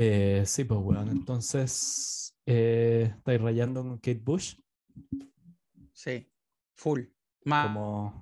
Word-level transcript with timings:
Eh, 0.00 0.44
sí, 0.46 0.62
pues, 0.62 0.78
weón. 0.80 1.08
Entonces, 1.08 2.32
eh, 2.46 3.12
¿estáis 3.16 3.40
rayando 3.40 3.82
con 3.82 3.96
Kate 3.96 4.20
Bush? 4.22 4.54
Sí, 5.92 6.30
full. 6.76 7.00
Mal. 7.44 7.66
Como, 7.66 8.20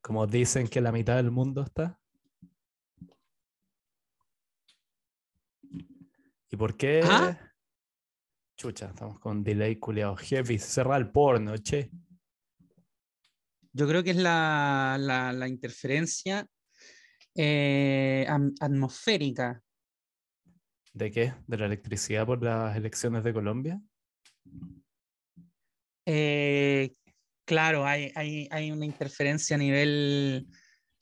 como 0.00 0.26
dicen 0.26 0.66
que 0.66 0.80
la 0.80 0.90
mitad 0.90 1.16
del 1.16 1.30
mundo 1.30 1.60
está. 1.60 2.00
¿Y 6.50 6.56
por 6.56 6.74
qué? 6.78 7.02
¿Ah? 7.04 7.38
Chucha, 8.56 8.86
estamos 8.86 9.20
con 9.20 9.44
delay 9.44 9.76
culiado 9.76 10.16
heavy. 10.16 10.58
Cerra 10.58 10.96
el 10.96 11.10
porno, 11.10 11.54
che. 11.58 11.90
Yo 13.72 13.86
creo 13.86 14.02
que 14.02 14.12
es 14.12 14.16
la, 14.16 14.96
la, 14.98 15.34
la 15.34 15.48
interferencia 15.48 16.48
eh, 17.34 18.26
atmosférica. 18.58 19.62
¿De 20.98 21.12
qué? 21.12 21.32
¿De 21.46 21.56
la 21.56 21.66
electricidad 21.66 22.26
por 22.26 22.42
las 22.42 22.76
elecciones 22.76 23.22
de 23.22 23.32
Colombia? 23.32 23.80
Eh, 26.04 26.90
claro, 27.44 27.86
hay, 27.86 28.10
hay, 28.16 28.48
hay 28.50 28.72
una 28.72 28.84
interferencia 28.84 29.54
a 29.54 29.60
nivel, 29.60 30.48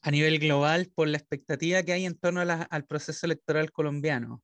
a 0.02 0.10
nivel 0.10 0.38
global 0.38 0.92
por 0.94 1.08
la 1.08 1.16
expectativa 1.16 1.82
que 1.82 1.94
hay 1.94 2.04
en 2.04 2.18
torno 2.18 2.42
a 2.42 2.44
la- 2.44 2.62
al 2.64 2.84
proceso 2.84 3.24
electoral 3.24 3.72
colombiano. 3.72 4.42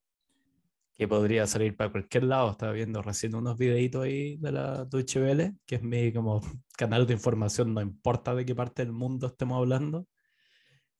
Que 0.95 1.07
podría 1.07 1.47
salir 1.47 1.77
para 1.77 1.93
cualquier 1.93 2.25
lado. 2.25 2.51
Estaba 2.53 2.73
viendo 2.73 3.03
recién 3.03 3.35
unos 3.35 3.59
videitos 3.59 4.05
ahí 4.05 4.39
de 4.39 4.53
la 4.53 4.87
Deutsche 4.87 5.21
Welle, 5.21 5.57
que 5.67 5.75
es 5.75 5.83
mi 5.83 6.15
como 6.15 6.41
canal 6.79 7.07
de 7.07 7.13
información, 7.13 7.75
no 7.75 7.83
importa 7.83 8.35
de 8.35 8.47
qué 8.47 8.55
parte 8.55 8.87
del 8.87 8.93
mundo 8.95 9.27
estemos 9.27 9.59
hablando. 9.59 10.07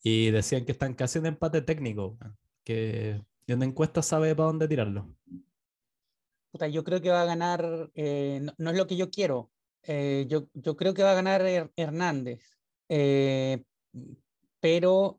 Y 0.03 0.31
decían 0.31 0.67
que 0.67 0.73
están 0.73 0.93
casi 0.93 1.21
en 1.21 1.27
empate 1.27 1.63
técnico, 1.63 2.19
que 2.65 3.23
en 3.47 3.57
una 3.59 3.67
encuesta 3.67 4.03
sabe 4.03 4.35
para 4.35 4.49
dónde 4.49 4.69
tirarlo. 4.69 5.09
Puta, 6.51 6.69
yo 6.69 6.85
creo 6.85 7.01
que 7.01 7.11
va 7.11 7.23
a 7.23 7.27
ganar, 7.27 7.91
eh, 7.95 8.41
no, 8.43 8.53
no 8.59 8.71
es 8.71 8.77
lo 8.77 8.87
que 8.87 8.97
yo 8.97 9.11
quiero, 9.11 9.51
eh, 9.85 10.27
yo, 10.29 10.49
yo 10.53 10.77
creo 10.77 10.93
que 10.93 11.03
va 11.03 11.13
a 11.13 11.15
ganar 11.15 11.41
Her- 11.43 11.73
Hernández, 11.77 12.45
eh, 12.91 13.65
pero, 14.61 15.17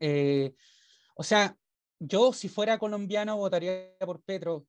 o 1.15 1.23
sea, 1.23 1.57
yo 1.99 2.33
si 2.33 2.49
fuera 2.49 2.77
colombiano 2.77 3.35
votaría 3.37 3.95
por 3.99 4.21
Petro, 4.21 4.67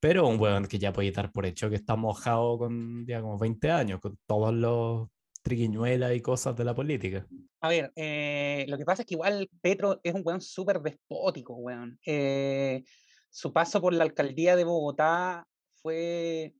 Pero 0.00 0.26
un 0.28 0.38
weón 0.38 0.66
que 0.66 0.78
ya 0.78 0.92
puede 0.92 1.08
estar 1.08 1.32
por 1.32 1.46
hecho 1.46 1.70
que 1.70 1.76
está 1.76 1.96
mojado 1.96 2.58
con 2.58 3.06
ya 3.06 3.20
como 3.22 3.38
20 3.38 3.70
años, 3.70 4.00
con 4.00 4.18
todos 4.26 4.52
los 4.52 5.08
triquiñuelas 5.44 6.14
y 6.14 6.20
cosas 6.22 6.56
de 6.56 6.64
la 6.64 6.74
política. 6.74 7.26
A 7.60 7.68
ver, 7.68 7.92
eh, 7.96 8.64
lo 8.68 8.76
que 8.78 8.84
pasa 8.84 9.02
es 9.02 9.06
que 9.06 9.14
igual 9.14 9.48
Petro 9.60 10.00
es 10.02 10.14
un 10.14 10.22
weón 10.24 10.40
súper 10.40 10.80
despótico, 10.80 11.54
weón. 11.54 11.98
Eh, 12.04 12.82
su 13.30 13.52
paso 13.52 13.80
por 13.80 13.92
la 13.94 14.04
alcaldía 14.04 14.56
de 14.56 14.64
Bogotá 14.64 15.46
fue, 15.82 16.54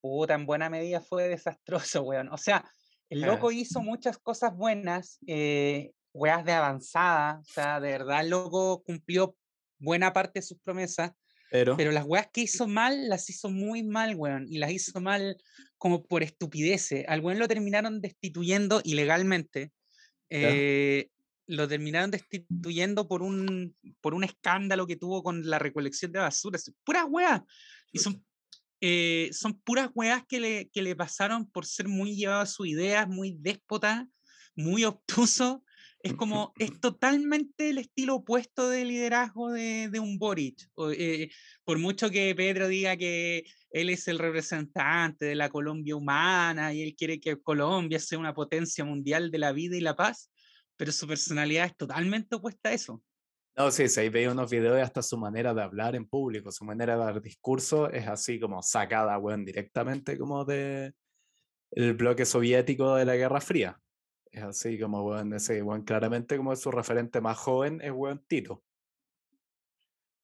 puta, 0.00 0.34
en 0.34 0.46
buena 0.46 0.70
medida 0.70 1.00
fue 1.00 1.28
desastroso, 1.28 2.02
weón. 2.02 2.28
O 2.32 2.38
sea, 2.38 2.64
el 3.10 3.24
Ah. 3.24 3.28
loco 3.28 3.50
hizo 3.50 3.80
muchas 3.82 4.18
cosas 4.18 4.54
buenas, 4.56 5.18
eh, 5.26 5.92
weas 6.14 6.44
de 6.44 6.52
avanzada, 6.52 7.40
o 7.40 7.44
sea, 7.44 7.80
de 7.80 7.90
verdad 7.90 8.20
el 8.20 8.30
loco 8.30 8.82
cumplió 8.84 9.36
buena 9.78 10.12
parte 10.12 10.38
de 10.40 10.42
sus 10.42 10.58
promesas, 10.60 11.12
Pero, 11.50 11.76
pero 11.76 11.92
las 11.92 12.04
weas 12.04 12.28
que 12.32 12.42
hizo 12.42 12.66
mal, 12.66 13.08
las 13.08 13.28
hizo 13.30 13.50
muy 13.50 13.82
mal, 13.82 14.14
weón, 14.16 14.46
y 14.48 14.58
las 14.58 14.70
hizo 14.70 15.00
mal 15.00 15.36
como 15.78 16.04
por 16.06 16.22
estupideces. 16.22 17.04
Al 17.08 17.20
weón 17.20 17.38
lo 17.38 17.48
terminaron 17.48 18.00
destituyendo 18.00 18.80
ilegalmente. 18.84 19.72
eh, 20.30 21.08
lo 21.46 21.66
terminaron 21.66 22.10
destituyendo 22.10 23.08
por 23.08 23.22
un, 23.22 23.74
por 24.02 24.12
un 24.12 24.22
escándalo 24.22 24.86
que 24.86 24.96
tuvo 24.96 25.22
con 25.22 25.48
la 25.48 25.58
recolección 25.58 26.12
de 26.12 26.18
basura. 26.18 26.58
Puras 26.84 27.06
weas. 27.08 27.40
Y 27.90 27.98
son, 28.00 28.22
eh, 28.82 29.30
son 29.32 29.58
puras 29.62 29.88
weas 29.94 30.24
que 30.28 30.40
le, 30.40 30.68
que 30.68 30.82
le 30.82 30.94
pasaron 30.94 31.50
por 31.50 31.64
ser 31.64 31.88
muy 31.88 32.14
llevado 32.14 32.42
a 32.42 32.46
sus 32.46 32.66
ideas, 32.66 33.08
muy 33.08 33.34
déspota, 33.40 34.06
muy 34.54 34.84
obtuso. 34.84 35.64
Es 36.00 36.14
como, 36.14 36.52
es 36.58 36.78
totalmente 36.80 37.70
el 37.70 37.78
estilo 37.78 38.16
opuesto 38.16 38.68
de 38.68 38.84
liderazgo 38.84 39.50
de, 39.50 39.88
de 39.90 39.98
un 39.98 40.18
Boric. 40.18 40.68
O, 40.74 40.90
eh, 40.90 41.30
por 41.64 41.78
mucho 41.78 42.10
que 42.10 42.34
Pedro 42.36 42.68
diga 42.68 42.96
que 42.96 43.44
él 43.70 43.90
es 43.90 44.06
el 44.08 44.18
representante 44.18 45.26
de 45.26 45.34
la 45.34 45.48
Colombia 45.48 45.96
humana 45.96 46.72
y 46.72 46.82
él 46.82 46.94
quiere 46.96 47.20
que 47.20 47.40
Colombia 47.40 47.98
sea 47.98 48.18
una 48.18 48.32
potencia 48.32 48.84
mundial 48.84 49.30
de 49.30 49.38
la 49.38 49.52
vida 49.52 49.76
y 49.76 49.80
la 49.80 49.96
paz, 49.96 50.30
pero 50.76 50.92
su 50.92 51.06
personalidad 51.06 51.66
es 51.66 51.76
totalmente 51.76 52.36
opuesta 52.36 52.68
a 52.68 52.72
eso. 52.72 53.02
no, 53.56 53.70
sí, 53.72 53.88
sí, 53.88 54.00
ahí 54.00 54.08
veía 54.08 54.30
unos 54.30 54.50
videos 54.50 54.78
y 54.78 54.82
hasta 54.82 55.02
su 55.02 55.18
manera 55.18 55.52
de 55.52 55.62
hablar 55.62 55.96
en 55.96 56.08
público, 56.08 56.52
su 56.52 56.64
manera 56.64 56.94
de 56.96 57.04
dar 57.04 57.20
discurso 57.20 57.90
es 57.90 58.06
así 58.06 58.38
como 58.38 58.62
sacada, 58.62 59.18
weón, 59.18 59.44
directamente 59.44 60.16
como 60.16 60.44
de 60.44 60.94
el 61.72 61.94
bloque 61.94 62.24
soviético 62.24 62.94
de 62.94 63.04
la 63.04 63.16
Guerra 63.16 63.40
Fría. 63.40 63.78
Es 64.30 64.42
así 64.42 64.78
como, 64.78 65.02
weón, 65.04 65.32
ese, 65.32 65.62
weón, 65.62 65.82
claramente 65.82 66.36
como 66.36 66.54
su 66.56 66.70
referente 66.70 67.20
más 67.20 67.38
joven 67.38 67.80
es 67.82 67.90
weón 67.92 68.22
Tito. 68.28 68.62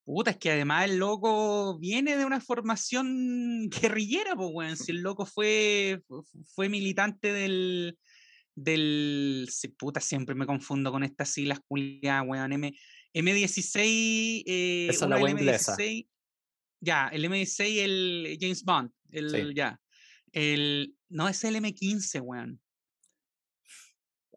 Puta, 0.05 0.33
es 0.33 0.37
que 0.37 0.51
además 0.51 0.85
el 0.85 0.99
loco 0.99 1.79
viene 1.79 2.17
de 2.19 2.27
una 2.27 2.41
formación 2.41 3.69
guerrillera, 3.71 4.37
pues, 4.37 4.51
weón. 4.53 4.77
Si 4.77 4.93
el 4.93 5.01
loco 5.01 5.25
fue, 5.25 6.03
fu- 6.07 6.25
fue 6.55 6.69
militante 6.69 7.33
del, 7.33 7.99
del. 8.55 9.49
sí, 9.51 9.69
puta, 9.69 10.01
siempre 10.01 10.35
me 10.35 10.45
confundo 10.47 10.93
con 10.93 11.03
estas 11.05 11.31
siglas 11.31 11.61
culiadas, 11.67 12.25
weón. 12.27 12.53
M, 12.53 12.75
M16. 13.15 14.43
eh, 14.47 14.89
Esa 14.91 15.05
es 15.07 15.11
la 15.11 15.17
wea 15.17 15.31
inglesa. 15.31 15.75
M16. 15.77 16.07
Ya, 16.81 17.09
el 17.09 17.25
M16, 17.25 17.79
el 17.79 18.39
James 18.39 18.63
Bond. 18.63 18.91
El, 19.11 19.55
ya. 19.55 19.81
El, 20.33 20.95
no, 21.09 21.29
es 21.29 21.43
el 21.45 21.57
M15, 21.57 22.21
weón. 22.21 22.61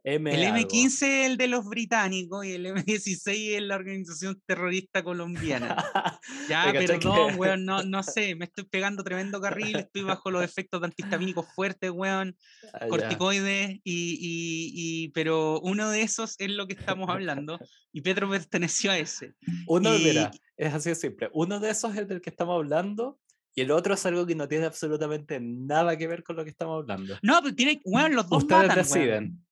M 0.10 0.34
El 0.34 0.44
algo. 0.46 0.70
M15 0.70 0.86
es 0.86 1.02
el 1.04 1.36
de 1.38 1.48
los 1.50 1.66
británicos 1.66 2.46
y 2.46 2.54
el 2.54 2.66
M16 2.66 3.56
es 3.58 3.62
la 3.62 3.76
organización 3.76 4.42
terrorista 4.46 5.04
colombiana. 5.04 5.76
Ya, 6.50 6.72
perdón, 6.72 7.00
que- 7.00 7.08
weón, 7.38 7.66
no, 7.66 7.84
no 7.84 8.04
sé, 8.04 8.36
me 8.36 8.46
estoy 8.46 8.64
pegando 8.66 9.04
tremendo 9.04 9.42
carril, 9.42 9.76
estoy 9.76 10.04
bajo 10.04 10.32
los 10.32 10.44
efectos 10.44 10.80
de 10.80 10.88
antihistamínicos 10.88 11.46
fuertes, 11.54 11.92
weón, 11.92 12.38
Ah, 12.74 12.88
corticoides, 12.88 13.72
y, 13.72 13.82
y, 13.84 14.72
y- 14.74 15.10
pero 15.10 15.60
uno 15.60 15.90
de 15.90 16.04
esos 16.04 16.36
es 16.40 16.52
lo 16.52 16.68
que 16.68 16.74
estamos 16.74 17.10
hablando, 17.10 17.60
y 17.92 18.02
Petro 18.02 18.30
perteneció 18.30 18.92
a 18.92 18.98
ese. 18.98 19.34
Uno, 19.68 19.94
Y- 19.96 20.04
mira, 20.06 20.32
es 20.56 20.74
así 20.74 20.90
de 20.90 20.96
simple. 20.96 21.30
Uno 21.34 21.60
de 21.60 21.70
esos 21.72 21.92
es 21.92 21.98
el 21.98 22.08
del 22.08 22.22
que 22.22 22.30
estamos 22.30 22.56
hablando 22.56 23.20
y 23.56 23.62
el 23.62 23.72
otro 23.72 23.94
es 23.96 24.06
algo 24.06 24.26
que 24.26 24.36
no 24.36 24.48
tiene 24.48 24.66
absolutamente 24.68 25.40
nada 25.42 25.98
que 25.98 26.08
ver 26.08 26.24
con 26.24 26.36
lo 26.38 26.44
que 26.46 26.52
estamos 26.52 26.82
hablando. 26.82 27.18
No, 27.22 27.42
pero 27.42 27.54
tiene, 27.56 27.82
weón, 27.84 28.16
los 28.16 28.30
dos 28.30 28.44
Ustedes 28.44 28.62
matan, 28.68 28.78
deciden. 28.78 29.47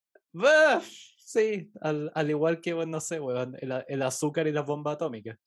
Sí, 1.18 1.72
al, 1.82 2.12
al 2.14 2.30
igual 2.30 2.62
que, 2.62 2.74
bueno, 2.74 2.94
no 2.94 3.02
sé, 3.02 3.20
weón, 3.20 3.58
el, 3.60 3.84
el 3.88 4.02
azúcar 4.02 4.48
y 4.48 4.52
la 4.52 4.62
bomba 4.62 4.94
atómica. 4.94 5.38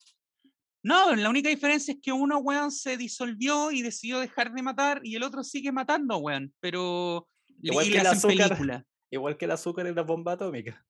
No, 0.81 1.15
la 1.15 1.29
única 1.29 1.49
diferencia 1.49 1.93
es 1.93 1.99
que 2.01 2.11
uno, 2.11 2.37
weón, 2.39 2.71
se 2.71 2.95
disolvió 2.95 3.71
y 3.71 3.81
decidió 3.81 4.19
dejar 4.19 4.53
de 4.53 4.61
matar, 4.61 5.01
y 5.03 5.15
el 5.15 5.23
otro 5.23 5.43
sigue 5.43 5.71
matando, 5.71 6.17
weón, 6.17 6.53
pero... 6.59 7.27
Igual 7.61 7.87
y 7.87 7.91
que 7.91 7.97
el 7.97 8.07
azúcar. 8.07 8.49
película. 8.49 8.85
Igual 9.11 9.37
que 9.37 9.45
el 9.45 9.51
azúcar 9.51 9.87
y 9.87 9.93
la 9.93 10.03
bomba 10.03 10.33
atómica. 10.33 10.85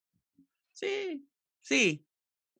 Sí, 0.73 1.25
sí. 1.61 2.05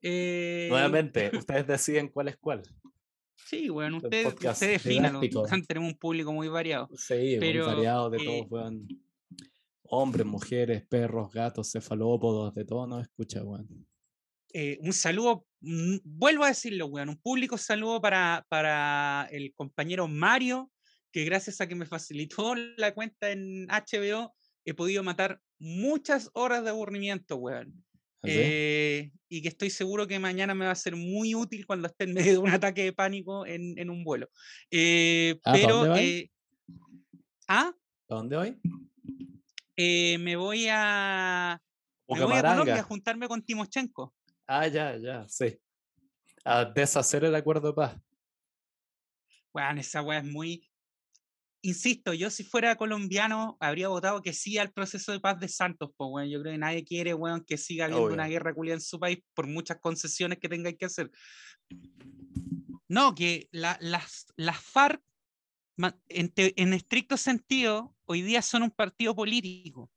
Eh, 0.02 0.68
Nuevamente, 0.70 1.32
ustedes 1.38 1.68
deciden 1.68 2.08
cuál 2.08 2.30
es 2.30 2.38
cuál. 2.38 2.64
Sí, 3.36 3.70
bueno, 3.70 3.98
el 3.98 4.04
usted, 4.04 4.24
podcast 4.24 4.62
usted 4.62 4.72
defina, 4.74 5.10
didáctico. 5.10 5.44
tenemos 5.68 5.94
un 5.94 5.98
público 6.00 6.34
muy 6.34 6.48
variado. 6.48 6.90
Sí, 6.96 7.38
muy 7.40 7.58
variado 7.60 8.10
de 8.10 8.18
eh, 8.18 8.26
todos, 8.26 8.52
weón. 8.52 8.88
Hombres, 9.92 10.26
mujeres, 10.26 10.86
perros, 10.88 11.32
gatos, 11.34 11.72
cefalópodos, 11.72 12.54
de 12.54 12.66
todo 12.66 12.86
nos 12.88 13.02
escucha, 13.04 13.44
weón. 13.44 13.68
Eh, 14.54 14.78
un 14.82 14.94
saludo, 14.94 15.46
mm, 15.62 15.98
vuelvo 16.04 16.44
a 16.44 16.50
decirlo, 16.50 16.88
weón, 16.88 17.10
un 17.10 17.18
público 17.18 17.58
saludo 17.58 18.02
para, 18.02 18.46
para 18.50 19.28
el 19.32 19.54
compañero 19.54 20.08
Mario, 20.08 20.72
que 21.12 21.24
gracias 21.26 21.60
a 21.62 21.68
que 21.68 21.76
me 21.76 21.86
facilitó 21.86 22.56
la 22.56 22.94
cuenta 22.94 23.32
en 23.32 23.68
HBO, 23.68 24.34
he 24.66 24.74
podido 24.74 25.02
matar 25.04 25.40
muchas 25.60 26.30
horas 26.34 26.64
de 26.64 26.70
aburrimiento, 26.70 27.38
weón. 27.38 27.84
¿Así? 28.22 28.34
Eh, 28.36 29.12
y 29.30 29.42
que 29.42 29.48
estoy 29.48 29.70
seguro 29.70 30.06
que 30.06 30.20
mañana 30.20 30.54
me 30.54 30.66
va 30.66 30.72
a 30.72 30.76
ser 30.76 30.96
muy 30.96 31.34
útil 31.36 31.66
cuando 31.66 31.88
esté 31.88 32.04
en 32.04 32.14
medio 32.14 32.34
de 32.34 32.38
un 32.40 32.50
ataque 32.50 32.84
de 32.84 32.94
pánico 32.94 33.46
en, 33.46 33.78
en 33.80 33.90
un 33.90 34.04
vuelo. 34.04 34.30
Eh, 34.70 35.40
Ah, 35.46 35.52
¿pa' 35.52 35.54
pero, 35.54 35.76
dónde 35.78 35.90
vais? 35.90 36.04
eh, 36.24 36.32
¿ah? 37.48 37.72
¿A 38.10 38.16
dónde 38.16 38.36
hoy? 38.36 38.58
Eh, 39.82 40.18
me 40.18 40.36
voy 40.36 40.68
a. 40.70 41.58
Me 42.10 42.22
voy 42.26 42.36
a 42.36 42.42
Colombia 42.42 42.80
a 42.82 42.84
juntarme 42.84 43.30
con 43.30 43.42
Timochenko. 43.42 44.14
Ah, 44.46 44.68
ya, 44.68 44.98
ya, 44.98 45.26
sí. 45.30 45.58
A 46.44 46.66
deshacer 46.66 47.24
el 47.24 47.34
acuerdo 47.34 47.70
de 47.70 47.74
paz. 47.74 47.98
Weón, 49.54 49.78
esa 49.78 50.02
weá 50.02 50.20
es 50.20 50.26
muy. 50.26 50.70
Insisto, 51.62 52.14
yo 52.14 52.30
si 52.30 52.44
fuera 52.44 52.76
colombiano 52.76 53.56
habría 53.62 53.88
votado 53.88 54.22
que 54.22 54.34
sí 54.34 54.58
al 54.58 54.74
proceso 54.74 55.14
de 55.14 55.22
paz 55.22 55.40
de 55.40 55.48
Santos, 55.48 55.92
pues 55.96 56.10
weón. 56.12 56.30
Yo 56.30 56.42
creo 56.42 56.52
que 56.52 56.58
nadie 56.58 56.84
quiere, 56.84 57.14
weón, 57.14 57.46
que 57.46 57.58
siga 57.58 57.86
habiendo 57.86 58.04
una 58.16 58.28
guerra 58.28 58.54
culia 58.54 58.74
en 58.74 58.82
su 58.82 59.00
país 59.00 59.20
por 59.34 59.48
muchas 59.48 59.78
concesiones 59.80 60.40
que 60.40 60.50
tengáis 60.50 60.78
que 60.78 60.86
hacer. 60.88 61.10
No, 62.90 63.16
que 63.16 63.48
la- 63.52 63.78
las, 63.80 64.26
las 64.36 64.58
FARC, 64.58 65.02
en, 66.10 66.30
te- 66.30 66.62
en 66.62 66.74
estricto 66.74 67.18
sentido, 67.18 67.96
hoy 68.06 68.22
día 68.22 68.42
son 68.42 68.64
un 68.64 68.72
partido 68.72 69.16
político. 69.16 69.90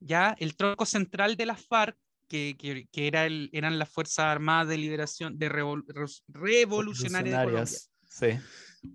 Ya 0.00 0.36
el 0.38 0.56
tronco 0.56 0.86
central 0.86 1.36
de 1.36 1.46
las 1.46 1.64
FARC, 1.64 1.96
que, 2.28 2.56
que- 2.58 2.86
que 2.92 3.06
era 3.06 3.26
el, 3.26 3.50
eran 3.52 3.78
las 3.78 3.88
Fuerzas 3.88 4.26
Armadas 4.26 4.68
de 4.68 4.78
Liberación 4.78 5.38
de 5.38 5.48
Revol- 5.48 5.84
Revolucionarias 6.28 7.38
de 7.38 7.44
Colombia. 7.44 7.78
Sí. 8.08 8.28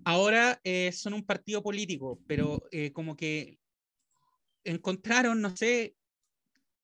Ahora 0.04 0.60
eh, 0.64 0.90
son 0.92 1.12
un 1.14 1.24
partido 1.24 1.62
político, 1.62 2.18
pero 2.26 2.62
eh, 2.70 2.92
como 2.92 3.14
que 3.16 3.58
encontraron, 4.64 5.40
no 5.40 5.54
sé, 5.56 5.94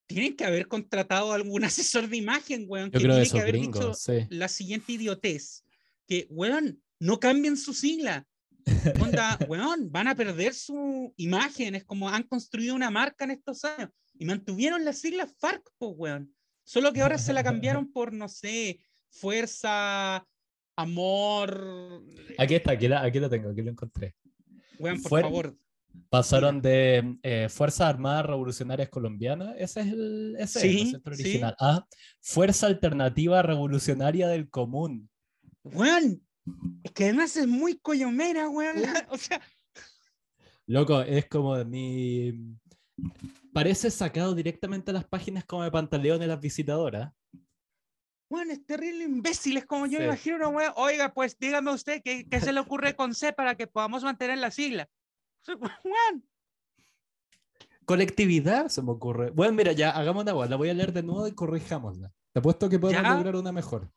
tienen 0.06 0.36
que 0.36 0.44
haber 0.44 0.68
contratado 0.68 1.32
a 1.32 1.36
algún 1.36 1.64
asesor 1.64 2.08
de 2.08 2.16
imagen, 2.16 2.64
weón, 2.68 2.90
que 2.90 2.98
tiene 2.98 3.28
que 3.28 3.40
haber 3.40 3.54
dicho 3.54 3.70
gringos, 3.70 4.02
sí. 4.02 4.26
la 4.30 4.48
siguiente 4.48 4.92
idiotez, 4.92 5.64
que, 6.06 6.26
weón, 6.30 6.82
no 6.98 7.20
cambien 7.20 7.56
su 7.56 7.72
sigla. 7.74 8.26
Onda, 9.00 9.38
weón, 9.48 9.90
van 9.90 10.08
a 10.08 10.14
perder 10.14 10.54
su 10.54 11.12
imagen, 11.16 11.75
es 11.75 11.84
como 11.84 12.08
han 12.08 12.22
construido 12.25 12.75
una 12.75 12.90
marca 12.90 13.25
en 13.25 13.32
estos 13.32 13.64
años 13.64 13.90
y 14.19 14.25
mantuvieron 14.25 14.84
la 14.84 14.92
sigla 14.92 15.26
FARC, 15.26 15.62
po, 15.78 15.88
weón. 15.90 16.34
Solo 16.64 16.92
que 16.92 17.00
ahora 17.02 17.19
se 17.19 17.32
la 17.32 17.42
cambiaron 17.44 17.90
por, 17.92 18.12
no 18.12 18.28
sé, 18.28 18.80
fuerza, 19.10 20.26
amor. 20.76 22.02
Aquí 22.38 22.54
está, 22.54 22.72
aquí, 22.72 22.88
la- 22.88 23.02
aquí 23.02 23.19
lo 23.20 23.28
tengo, 23.30 23.50
aquí 23.50 23.62
lo 23.62 23.70
encontré. 23.70 24.14
Weón, 24.78 25.00
por 25.02 25.10
Fuer- 25.12 25.22
favor. 25.22 25.56
Pasaron 26.10 26.60
de 26.62 27.19
eh, 27.22 27.48
Fuerzas 27.48 27.88
Armadas 27.88 28.24
Revolucionarias 28.26 28.88
Colombianas, 28.88 29.54
ese 29.58 29.81
es 29.81 29.86
el, 29.88 30.36
ese 30.38 30.58
es 30.58 30.64
el 30.64 30.70
Sí, 30.70 30.78
concepto 30.78 31.14
sí. 31.14 31.22
original, 31.22 31.56
a 31.58 31.86
Fuerza 32.20 32.66
Alternativa 32.66 33.42
Revolucionaria 33.42 34.28
del 34.28 34.48
Común. 34.48 35.10
Weón, 35.64 36.22
es 36.84 36.92
que 36.92 37.04
además 37.04 37.36
es 37.36 37.46
muy 37.46 37.78
coyomera, 37.78 38.48
weón. 38.48 38.76
O 39.10 39.16
sea, 39.18 39.40
Loco, 40.66 41.00
es 41.00 41.26
como 41.28 41.56
de 41.56 41.64
mi... 41.64 42.56
Parece 43.52 43.90
sacado 43.90 44.34
directamente 44.34 44.90
a 44.90 44.94
las 44.94 45.04
páginas 45.06 45.44
como 45.44 45.62
de 45.64 45.70
pantaleón 45.70 46.20
de 46.20 46.26
las 46.26 46.40
visitadoras. 46.40 47.12
weón, 48.30 48.50
es 48.50 48.64
terrible 48.66 49.04
imbécil. 49.04 49.56
Es 49.56 49.66
como 49.66 49.86
yo 49.86 49.92
Sí. 49.92 49.98
me 50.00 50.04
imagino 50.06 50.36
una 50.36 50.48
weón. 50.48 50.72
Oiga, 50.76 51.14
pues 51.14 51.38
dígame 51.38 51.72
usted 51.72 52.02
qué, 52.04 52.28
qué 52.28 52.40
se 52.40 52.52
le 52.52 52.60
ocurre 52.60 52.94
con 52.94 53.14
C 53.14 53.32
para 53.32 53.54
que 53.56 53.66
podamos 53.66 54.02
mantener 54.04 54.38
la 54.38 54.50
sigla. 54.50 54.88
O 55.40 55.44
sea, 55.44 55.56
Weón, 55.56 56.24
Colectividad, 57.86 58.68
se 58.68 58.82
me 58.82 58.90
ocurre. 58.90 59.30
Bueno, 59.30 59.54
mira, 59.54 59.72
ya 59.72 59.90
hagamos 59.92 60.22
una 60.22 60.34
voz, 60.34 60.50
la 60.50 60.56
voy 60.56 60.68
a 60.68 60.74
leer 60.74 60.92
de 60.92 61.02
nuevo 61.02 61.26
y 61.26 61.32
corrijámosla. 61.32 62.12
Te 62.34 62.40
apuesto 62.40 62.68
que 62.68 62.78
podemos 62.78 63.02
Ya. 63.02 63.14
lograr 63.14 63.36
una 63.36 63.50
mejor. 63.52 63.90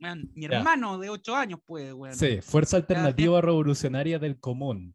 Weón, 0.00 0.30
mi 0.34 0.44
hermano 0.46 0.98
de 0.98 1.10
8 1.10 1.34
años 1.36 1.60
puede, 1.64 1.92
weón. 1.92 2.14
Sí, 2.14 2.40
Fuerza 2.42 2.76
Alternativa 2.76 3.40
Revolucionaria 3.40 4.18
del 4.18 4.38
Común. 4.38 4.94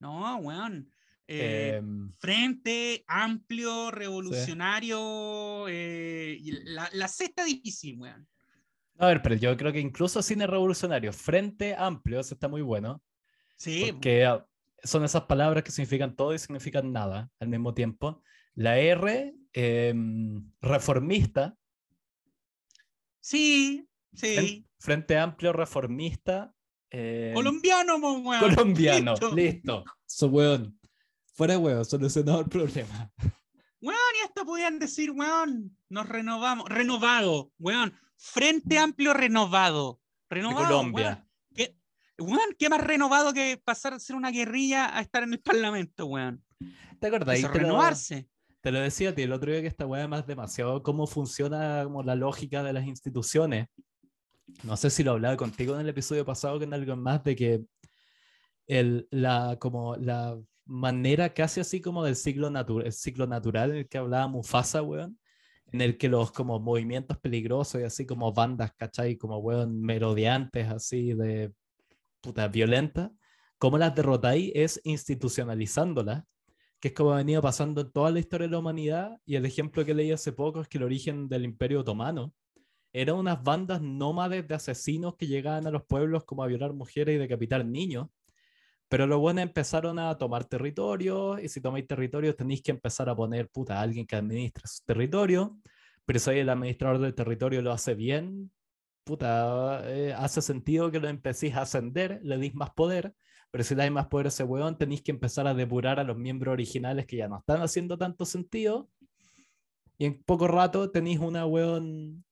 No, 0.00 0.36
weón. 0.38 0.90
Eh, 1.26 1.74
Em, 1.76 2.10
Frente 2.12 3.04
amplio, 3.06 3.90
revolucionario. 3.90 5.66
eh, 5.68 6.38
y 6.40 6.52
la, 6.64 6.88
la 6.92 7.08
C 7.08 7.24
está 7.24 7.44
difícil, 7.44 7.98
weón. 8.00 8.26
a 8.98 9.06
ver, 9.08 9.20
pero 9.22 9.34
yo 9.34 9.56
creo 9.56 9.72
que 9.72 9.80
incluso 9.80 10.22
cine 10.22 10.46
revolucionario, 10.46 11.12
Frente 11.12 11.74
Amplio, 11.76 12.20
eso 12.20 12.34
está 12.34 12.48
muy 12.48 12.62
bueno. 12.62 13.02
Sí, 13.56 13.90
Porque 13.92 14.40
son 14.84 15.04
esas 15.04 15.22
palabras 15.24 15.64
que 15.64 15.70
significan 15.72 16.14
todo 16.16 16.32
y 16.32 16.38
significan 16.38 16.92
nada 16.92 17.30
al 17.40 17.48
mismo 17.48 17.74
tiempo. 17.74 18.22
La 18.54 18.78
R, 18.78 19.34
em, 19.52 20.50
reformista, 20.60 21.56
sí, 23.20 23.87
sí. 24.14 24.64
Frente 24.78 25.16
Amplio, 25.18 25.52
reformista. 25.52 26.52
em, 26.90 27.34
Colombiano, 27.34 27.98
mo, 27.98 28.12
weón. 28.18 28.40
colombiano, 28.40 29.12
Listo. 29.12 29.34
listo. 29.34 29.84
So, 30.06 30.26
weón. 30.28 30.78
Fuera 31.34 31.54
de 31.54 31.58
huevo, 31.58 31.84
solucionado 31.84 32.40
el 32.40 32.46
problema. 32.48 33.12
Weón, 33.80 33.98
y 34.20 34.24
esto 34.26 34.44
podían 34.44 34.78
decir, 34.78 35.10
weón, 35.12 35.76
nos 35.88 36.08
renovamos, 36.08 36.68
renovado, 36.68 37.52
weón, 37.58 37.94
Frente 38.16 38.78
Amplio 38.78 39.14
renovado, 39.14 40.00
De 40.28 40.36
renovado, 40.36 40.66
Colombia. 40.66 41.06
weón. 41.06 41.28
¿Qué, 41.54 41.76
weón, 42.18 42.56
¿qué 42.58 42.68
más 42.68 42.80
renovado 42.80 43.32
que 43.32 43.56
pasar 43.62 43.92
de 43.94 44.00
ser 44.00 44.16
una 44.16 44.30
guerrilla 44.32 44.96
a 44.96 45.00
estar 45.00 45.22
en 45.22 45.32
el 45.34 45.40
Parlamento, 45.40 46.06
weón? 46.06 46.42
¿Te 46.98 47.06
acordás? 47.06 47.38
Eso, 47.38 47.48
te 47.52 47.58
lo- 47.58 47.64
renovarse. 47.66 48.28
Te 48.60 48.72
lo 48.72 48.80
decía 48.80 49.10
a 49.10 49.14
ti 49.14 49.22
el 49.22 49.32
otro 49.32 49.52
día 49.52 49.60
que 49.60 49.68
esta 49.68 49.86
weá 49.86 50.02
es 50.02 50.08
más 50.08 50.26
demasiado 50.26 50.82
cómo 50.82 51.06
funciona 51.06 51.84
como 51.84 52.02
la 52.02 52.16
lógica 52.16 52.64
de 52.64 52.72
las 52.72 52.84
instituciones. 52.86 53.68
No 54.64 54.76
sé 54.76 54.90
si 54.90 55.04
lo 55.04 55.12
hablaba 55.12 55.36
contigo 55.36 55.74
en 55.74 55.80
el 55.80 55.88
episodio 55.88 56.24
pasado 56.24 56.58
con 56.58 56.74
algo 56.74 56.96
más 56.96 57.22
de 57.24 57.36
que 57.36 57.64
el, 58.66 59.06
la, 59.10 59.56
como 59.58 59.96
la 59.96 60.38
manera 60.66 61.32
casi 61.32 61.60
así 61.60 61.80
como 61.80 62.04
del 62.04 62.16
ciclo, 62.16 62.50
natu- 62.50 62.84
el 62.84 62.92
ciclo 62.92 63.26
natural 63.26 63.70
en 63.70 63.76
el 63.78 63.88
que 63.88 63.98
hablaba 63.98 64.28
Mufasa, 64.28 64.82
weón, 64.82 65.18
en 65.72 65.80
el 65.80 65.96
que 65.96 66.08
los 66.08 66.32
como 66.32 66.58
movimientos 66.60 67.18
peligrosos 67.18 67.80
y 67.80 67.84
así 67.84 68.04
como 68.04 68.32
bandas, 68.32 68.72
¿cachai? 68.76 69.16
Como 69.16 69.38
weón 69.38 69.80
merodeantes 69.80 70.68
así 70.68 71.14
de 71.14 71.52
puta 72.20 72.48
violentas, 72.48 73.10
cómo 73.58 73.78
las 73.78 73.94
derrotáis 73.94 74.50
es 74.54 74.80
institucionalizándolas 74.84 76.24
que 76.80 76.88
es 76.88 76.94
como 76.94 77.12
ha 77.12 77.16
venido 77.16 77.42
pasando 77.42 77.80
en 77.80 77.90
toda 77.90 78.10
la 78.12 78.20
historia 78.20 78.46
de 78.46 78.52
la 78.52 78.58
humanidad, 78.60 79.16
y 79.24 79.34
el 79.34 79.44
ejemplo 79.44 79.84
que 79.84 79.94
leí 79.94 80.12
hace 80.12 80.32
poco 80.32 80.60
es 80.60 80.68
que 80.68 80.78
el 80.78 80.84
origen 80.84 81.28
del 81.28 81.44
Imperio 81.44 81.80
Otomano 81.80 82.32
eran 82.92 83.16
unas 83.16 83.42
bandas 83.42 83.80
nómades 83.82 84.46
de 84.48 84.54
asesinos 84.54 85.16
que 85.16 85.26
llegaban 85.26 85.66
a 85.66 85.70
los 85.70 85.84
pueblos 85.84 86.24
como 86.24 86.42
a 86.42 86.46
violar 86.46 86.72
mujeres 86.72 87.16
y 87.16 87.18
decapitar 87.18 87.64
niños, 87.64 88.08
pero 88.88 89.06
los 89.06 89.20
buenos 89.20 89.42
empezaron 89.42 89.98
a 89.98 90.16
tomar 90.16 90.44
territorios, 90.46 91.42
y 91.42 91.48
si 91.48 91.60
tomáis 91.60 91.86
territorios 91.86 92.36
tenéis 92.36 92.62
que 92.62 92.70
empezar 92.70 93.08
a 93.08 93.16
poner, 93.16 93.48
puta, 93.48 93.78
a 93.78 93.82
alguien 93.82 94.06
que 94.06 94.16
administre 94.16 94.64
su 94.66 94.82
territorio, 94.84 95.58
pero 96.06 96.18
si 96.18 96.30
el 96.30 96.48
administrador 96.48 96.98
del 96.98 97.14
territorio 97.14 97.60
lo 97.60 97.72
hace 97.72 97.94
bien, 97.94 98.50
puta, 99.04 99.82
eh, 99.90 100.14
hace 100.14 100.40
sentido 100.42 100.90
que 100.90 101.00
lo 101.00 101.08
empecéis 101.08 101.54
a 101.54 101.62
ascender, 101.62 102.20
le 102.22 102.38
deis 102.38 102.54
más 102.54 102.70
poder, 102.70 103.14
pero 103.50 103.64
si 103.64 103.74
le 103.74 103.78
dais 103.80 103.92
más 103.92 104.06
poder 104.08 104.26
a 104.26 104.28
ese 104.28 104.44
weón, 104.44 104.76
tenéis 104.78 105.02
que 105.02 105.10
empezar 105.10 105.46
a 105.46 105.54
depurar 105.54 105.98
a 106.00 106.04
los 106.04 106.16
miembros 106.16 106.52
originales 106.52 107.06
que 107.06 107.16
ya 107.16 107.28
no 107.28 107.38
están 107.38 107.62
haciendo 107.62 107.96
tanto 107.96 108.24
sentido. 108.24 108.90
Y 109.96 110.06
en 110.06 110.22
poco 110.22 110.46
rato 110.48 110.90
tenéis 110.90 111.18
una 111.18 111.46
weón 111.46 112.24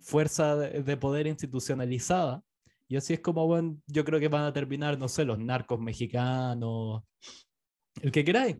fuerza 0.00 0.56
de, 0.56 0.82
de 0.82 0.96
poder 0.96 1.26
institucionalizada. 1.26 2.42
Y 2.88 2.96
así 2.96 3.14
es 3.14 3.20
como, 3.20 3.44
weón, 3.46 3.82
yo 3.86 4.04
creo 4.04 4.20
que 4.20 4.28
van 4.28 4.44
a 4.44 4.52
terminar, 4.52 4.98
no 4.98 5.08
sé, 5.08 5.24
los 5.24 5.38
narcos 5.38 5.80
mexicanos, 5.80 7.02
el 8.02 8.12
que 8.12 8.24
queráis. 8.24 8.56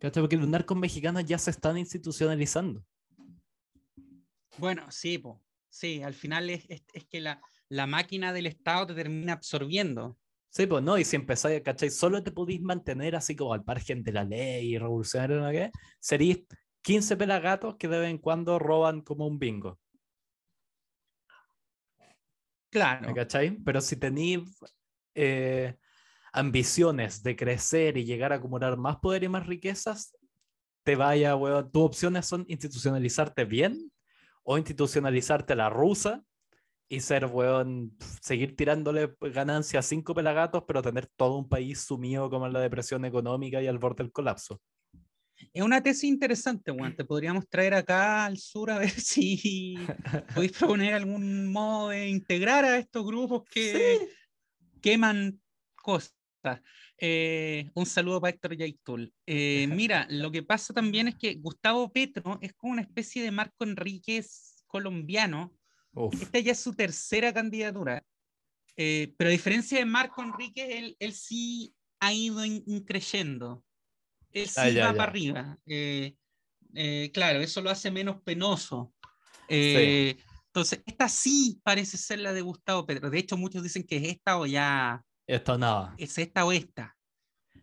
¿cachai? 0.00 0.22
Porque 0.22 0.36
los 0.36 0.48
narcos 0.48 0.76
mexicanos 0.76 1.24
ya 1.24 1.38
se 1.38 1.50
están 1.50 1.78
institucionalizando. 1.78 2.84
Bueno, 4.58 4.90
sí, 4.90 5.18
po. 5.18 5.42
sí, 5.68 6.02
al 6.02 6.14
final 6.14 6.50
es, 6.50 6.64
es- 6.68 6.84
es 6.92 7.04
que 7.06 7.20
la, 7.20 7.40
la 7.68 7.86
máquina 7.86 8.32
del 8.32 8.46
Estado 8.46 8.88
te 8.88 8.94
termina 8.94 9.34
absorbiendo. 9.34 10.18
Sí, 10.50 10.66
pues 10.66 10.82
no, 10.82 10.98
y 10.98 11.04
si 11.04 11.14
empezáis, 11.16 11.60
¿cachai? 11.62 11.90
Solo 11.90 12.22
te 12.22 12.32
podéis 12.32 12.62
mantener 12.62 13.14
así 13.14 13.36
como 13.36 13.52
al 13.52 13.64
margen 13.64 14.02
de 14.02 14.12
la 14.12 14.24
ley 14.24 14.74
y 14.74 14.78
revolucionario, 14.78 15.40
¿no 15.40 15.50
qué? 15.50 15.70
Seréis 16.00 16.38
15 16.82 17.16
pelagatos 17.16 17.76
que 17.76 17.86
de 17.86 17.98
vez 18.00 18.10
en 18.10 18.18
cuando 18.18 18.58
roban 18.58 19.02
como 19.02 19.26
un 19.26 19.38
bingo, 19.38 19.78
Claro. 22.70 23.08
¿me 23.08 23.14
cachai? 23.14 23.50
Pero 23.64 23.80
si 23.80 23.96
tenéis 23.96 24.40
eh, 25.14 25.76
ambiciones 26.32 27.22
de 27.22 27.36
crecer 27.36 27.96
y 27.96 28.04
llegar 28.04 28.32
a 28.32 28.36
acumular 28.36 28.76
más 28.76 28.96
poder 28.96 29.24
y 29.24 29.28
más 29.28 29.46
riquezas, 29.46 30.16
te 30.84 30.96
vaya, 30.96 31.36
weón, 31.36 31.70
tus 31.70 31.82
opciones 31.82 32.26
son 32.26 32.44
institucionalizarte 32.48 33.44
bien 33.44 33.92
o 34.42 34.56
institucionalizarte 34.56 35.54
la 35.54 35.68
rusa 35.68 36.24
y 36.88 37.00
ser, 37.00 37.26
weón, 37.26 37.96
seguir 38.22 38.56
tirándole 38.56 39.14
ganancias 39.20 39.84
a 39.84 39.88
cinco 39.88 40.14
pelagatos, 40.14 40.64
pero 40.66 40.80
tener 40.80 41.06
todo 41.06 41.36
un 41.36 41.48
país 41.48 41.80
sumido 41.80 42.30
como 42.30 42.46
en 42.46 42.54
la 42.54 42.60
depresión 42.60 43.04
económica 43.04 43.60
y 43.60 43.66
al 43.66 43.78
borde 43.78 44.04
del 44.04 44.12
colapso. 44.12 44.60
Es 45.52 45.62
una 45.62 45.82
tesis 45.82 46.04
interesante, 46.04 46.70
weón. 46.70 46.94
Te 46.96 47.04
podríamos 47.04 47.48
traer 47.48 47.74
acá 47.74 48.26
al 48.26 48.38
sur 48.38 48.70
a 48.70 48.78
ver 48.78 48.90
si 49.00 49.76
podéis 50.34 50.52
proponer 50.52 50.94
algún 50.94 51.46
modo 51.52 51.90
de 51.90 52.08
integrar 52.08 52.64
a 52.64 52.78
estos 52.78 53.04
grupos 53.04 53.44
que 53.50 54.08
queman 54.80 55.40
cosas. 55.74 56.14
Eh, 57.00 57.70
un 57.74 57.86
saludo 57.86 58.20
para 58.20 58.30
Héctor 58.34 58.56
Yaitul. 58.56 59.12
Eh, 59.26 59.66
mira, 59.72 60.06
lo 60.10 60.30
que 60.30 60.42
pasa 60.42 60.72
también 60.74 61.08
es 61.08 61.14
que 61.16 61.34
Gustavo 61.34 61.92
Petro 61.92 62.38
es 62.40 62.52
como 62.54 62.72
una 62.72 62.82
especie 62.82 63.22
de 63.22 63.30
Marco 63.30 63.64
Enríquez 63.64 64.64
colombiano. 64.66 65.56
Uf, 65.92 66.22
Esta 66.22 66.38
ya 66.40 66.52
es 66.52 66.58
su 66.60 66.74
tercera 66.74 67.32
candidatura. 67.32 68.04
Eh, 68.76 69.14
pero 69.16 69.28
a 69.28 69.32
diferencia 69.32 69.78
de 69.78 69.84
Marco 69.84 70.22
Enríquez, 70.22 70.68
él, 70.70 70.96
él 71.00 71.12
sí 71.12 71.74
ha 72.00 72.12
ido 72.12 72.44
in- 72.44 72.62
increyendo. 72.66 73.64
Él 74.32 74.46
sí 74.48 74.54
Ah, 74.56 74.68
ya, 74.70 74.84
va 74.86 74.92
ya. 74.92 74.96
para 74.96 75.10
arriba. 75.10 75.58
Eh, 75.66 76.14
eh, 76.74 77.10
claro, 77.12 77.40
eso 77.40 77.60
lo 77.60 77.70
hace 77.70 77.90
menos 77.90 78.20
penoso. 78.22 78.92
Eh, 79.48 80.16
Entonces, 80.46 80.82
esta 80.86 81.08
sí 81.08 81.60
parece 81.62 81.96
ser 81.96 82.18
la 82.20 82.32
de 82.32 82.40
Gustavo 82.42 82.84
Petro. 82.86 83.10
De 83.10 83.18
hecho, 83.18 83.36
muchos 83.36 83.62
dicen 83.62 83.84
que 83.84 83.96
es 83.96 84.04
esta 84.08 84.38
o 84.38 84.46
ya. 84.46 85.02
Esta 85.26 85.54
o 85.54 85.58
nada. 85.58 85.94
Es 85.98 86.18
esta 86.18 86.44
o 86.44 86.52
esta. 86.52 86.96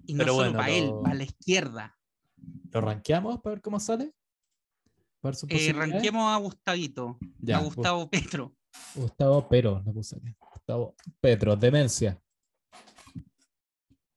Y 0.05 0.13
no 0.13 0.25
solo 0.25 0.53
para 0.53 0.69
él, 0.69 0.91
para 1.03 1.15
la 1.15 1.23
izquierda. 1.23 1.97
¿Lo 2.71 2.81
ranqueamos 2.81 3.41
para 3.41 3.55
ver 3.55 3.61
cómo 3.61 3.79
sale? 3.79 4.13
Eh, 5.49 5.73
ranquemos 5.73 6.31
a 6.31 6.37
Gustavito, 6.37 7.17
a 7.51 7.57
Gustavo 7.57 8.09
Petro. 8.09 8.55
Gustavo 8.93 9.47
Pero, 9.49 9.77
aquí. 9.77 10.35
Gustavo 10.39 10.95
Petro, 11.19 11.55
demencia. 11.55 12.21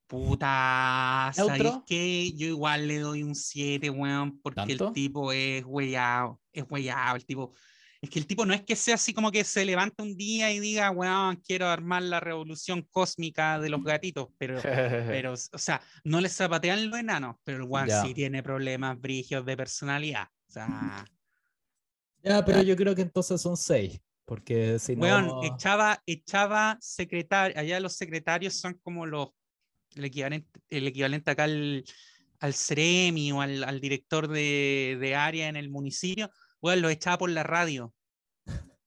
Puta, 0.08 1.30
¿sabes 1.34 1.72
qué? 1.86 2.32
Yo 2.32 2.46
igual 2.48 2.88
le 2.88 2.98
doy 2.98 3.22
un 3.22 3.34
7, 3.34 3.90
weón, 3.90 4.40
porque 4.40 4.72
el 4.72 4.92
tipo 4.92 5.32
es 5.32 5.62
weyado, 5.64 6.40
es 6.52 6.64
weyado, 6.68 7.16
el 7.16 7.24
tipo. 7.24 7.54
Es 8.00 8.10
que 8.10 8.18
el 8.18 8.26
tipo 8.26 8.46
no 8.46 8.54
es 8.54 8.62
que 8.62 8.74
sea 8.74 8.94
así 8.94 9.12
como 9.12 9.30
que 9.30 9.44
se 9.44 9.64
levanta 9.64 10.02
un 10.02 10.16
día 10.16 10.52
y 10.52 10.60
diga, 10.60 10.90
weón, 10.90 11.36
quiero 11.36 11.66
armar 11.66 12.02
la 12.02 12.20
revolución 12.20 12.82
cósmica 12.90 13.58
de 13.60 13.68
los 13.68 13.84
gatitos, 13.84 14.28
pero, 14.38 14.60
pero 15.22 15.34
o 15.34 15.58
sea, 15.58 15.80
no 16.04 16.20
le 16.20 16.28
zapatean 16.28 16.88
los 16.90 16.98
enanos, 16.98 17.36
pero 17.44 17.58
el 17.58 17.64
weón 17.64 17.88
sí 18.02 18.14
tiene 18.14 18.42
problemas 18.42 19.00
brigios 19.00 19.44
de 19.44 19.56
personalidad. 19.56 20.28
O 20.48 20.50
sea. 20.50 21.04
Ya, 22.22 22.44
pero 22.44 22.62
yo 22.62 22.74
creo 22.76 22.94
que 22.94 23.02
entonces 23.02 23.40
son 23.40 23.56
6. 23.56 24.00
Porque 24.28 24.78
si 24.78 24.94
no. 24.94 25.42
echaba, 25.42 26.02
echaba 26.04 26.76
secretario. 26.82 27.58
Allá 27.58 27.80
los 27.80 27.96
secretarios 27.96 28.54
son 28.54 28.74
como 28.74 29.06
los. 29.06 29.30
El 29.94 30.04
equivalente, 30.04 30.60
el 30.68 30.86
equivalente 30.86 31.30
acá 31.30 31.44
al, 31.44 31.84
al 32.40 32.54
CEREMI 32.54 33.32
o 33.32 33.40
al, 33.40 33.64
al 33.64 33.80
director 33.80 34.28
de, 34.28 34.96
de, 35.00 35.14
área 35.14 35.48
en 35.48 35.56
el 35.56 35.70
municipio. 35.70 36.30
Bueno, 36.60 36.82
lo 36.82 36.88
echaba 36.88 37.18
por 37.18 37.30
la 37.30 37.42
radio. 37.42 37.94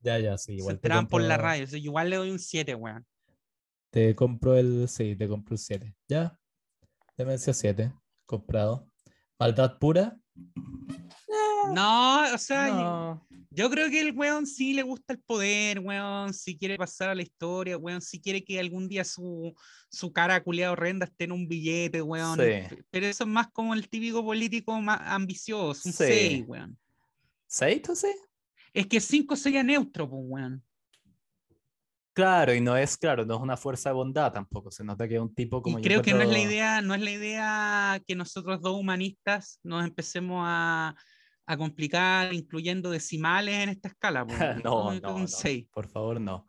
Ya, 0.00 0.16
ya, 0.20 0.38
sí. 0.38 0.52
Igual 0.54 0.76
Se 0.76 0.88
te 0.88 1.06
por 1.06 1.20
la 1.20 1.36
radio. 1.36 1.66
igual 1.76 2.08
le 2.10 2.16
doy 2.16 2.30
un 2.30 2.38
7, 2.38 2.72
weón. 2.76 3.04
Te 3.90 4.14
compro 4.14 4.56
el. 4.56 4.88
Sí, 4.88 5.16
te 5.16 5.26
compro 5.26 5.54
el 5.54 5.58
7. 5.58 5.92
Ya. 6.06 6.38
Demencia 7.16 7.52
7. 7.52 7.92
Comprado. 8.24 8.88
Maldad 9.40 9.76
pura. 9.78 10.16
No, 11.72 12.32
o 12.32 12.38
sea, 12.38 12.68
Yo, 12.68 13.26
creo 13.54 13.90
que 13.90 14.00
el 14.00 14.16
weón 14.16 14.46
sí 14.46 14.74
le 14.74 14.82
gusta 14.82 15.14
el 15.14 15.20
poder, 15.20 15.80
weón, 15.80 16.34
si 16.34 16.56
quiere 16.56 16.76
pasar 16.76 17.10
a 17.10 17.14
la 17.14 17.22
historia, 17.22 17.78
weón, 17.78 18.02
si 18.02 18.20
quiere 18.20 18.44
que 18.44 18.60
algún 18.60 18.88
día 18.88 19.04
su, 19.04 19.54
su 19.88 20.12
cara 20.12 20.42
culiada 20.42 20.72
horrenda 20.72 21.06
esté 21.06 21.24
en 21.24 21.32
un 21.32 21.48
billete, 21.48 22.02
weón. 22.02 22.38
Pero 22.90 23.06
eso 23.06 23.24
es 23.24 23.30
más 23.30 23.48
como 23.52 23.74
el 23.74 23.88
típico 23.88 24.22
político 24.24 24.78
más 24.80 25.00
ambicioso, 25.02 25.88
un 25.88 25.92
6, 25.92 26.44
weón. 26.46 26.78
¿6 27.48 27.72
entonces? 27.72 28.16
Es 28.74 28.86
que 28.86 29.00
5 29.00 29.34
sería 29.36 29.62
neutro, 29.62 30.08
pues, 30.08 30.22
weón. 30.24 30.62
Claro, 32.12 32.52
y 32.52 32.60
no 32.60 32.76
es, 32.76 32.96
claro, 32.96 33.24
no 33.24 33.36
es 33.36 33.40
una 33.40 33.56
fuerza 33.56 33.90
de 33.90 33.94
bondad 33.94 34.32
tampoco, 34.32 34.72
se 34.72 34.82
nota 34.82 35.06
que 35.06 35.14
es 35.14 35.20
un 35.20 35.32
tipo 35.32 35.62
como... 35.62 35.78
Y 35.78 35.82
creo 35.82 36.02
que 36.02 36.14
no 36.14 36.22
es 36.22 36.28
la 36.28 36.40
idea, 36.40 36.82
no 36.82 36.94
es 36.94 37.00
la 37.00 37.12
idea 37.12 38.02
que 38.04 38.16
nosotros 38.16 38.60
dos 38.60 38.76
humanistas 38.76 39.60
nos 39.62 39.84
empecemos 39.84 40.42
a, 40.44 40.96
a 41.48 41.56
complicar 41.56 42.32
incluyendo 42.34 42.90
decimales 42.90 43.54
en 43.54 43.70
esta 43.70 43.88
escala. 43.88 44.24
no, 44.64 44.92
no, 45.00 45.18
no, 45.18 45.26
por 45.72 45.88
favor, 45.88 46.20
no. 46.20 46.46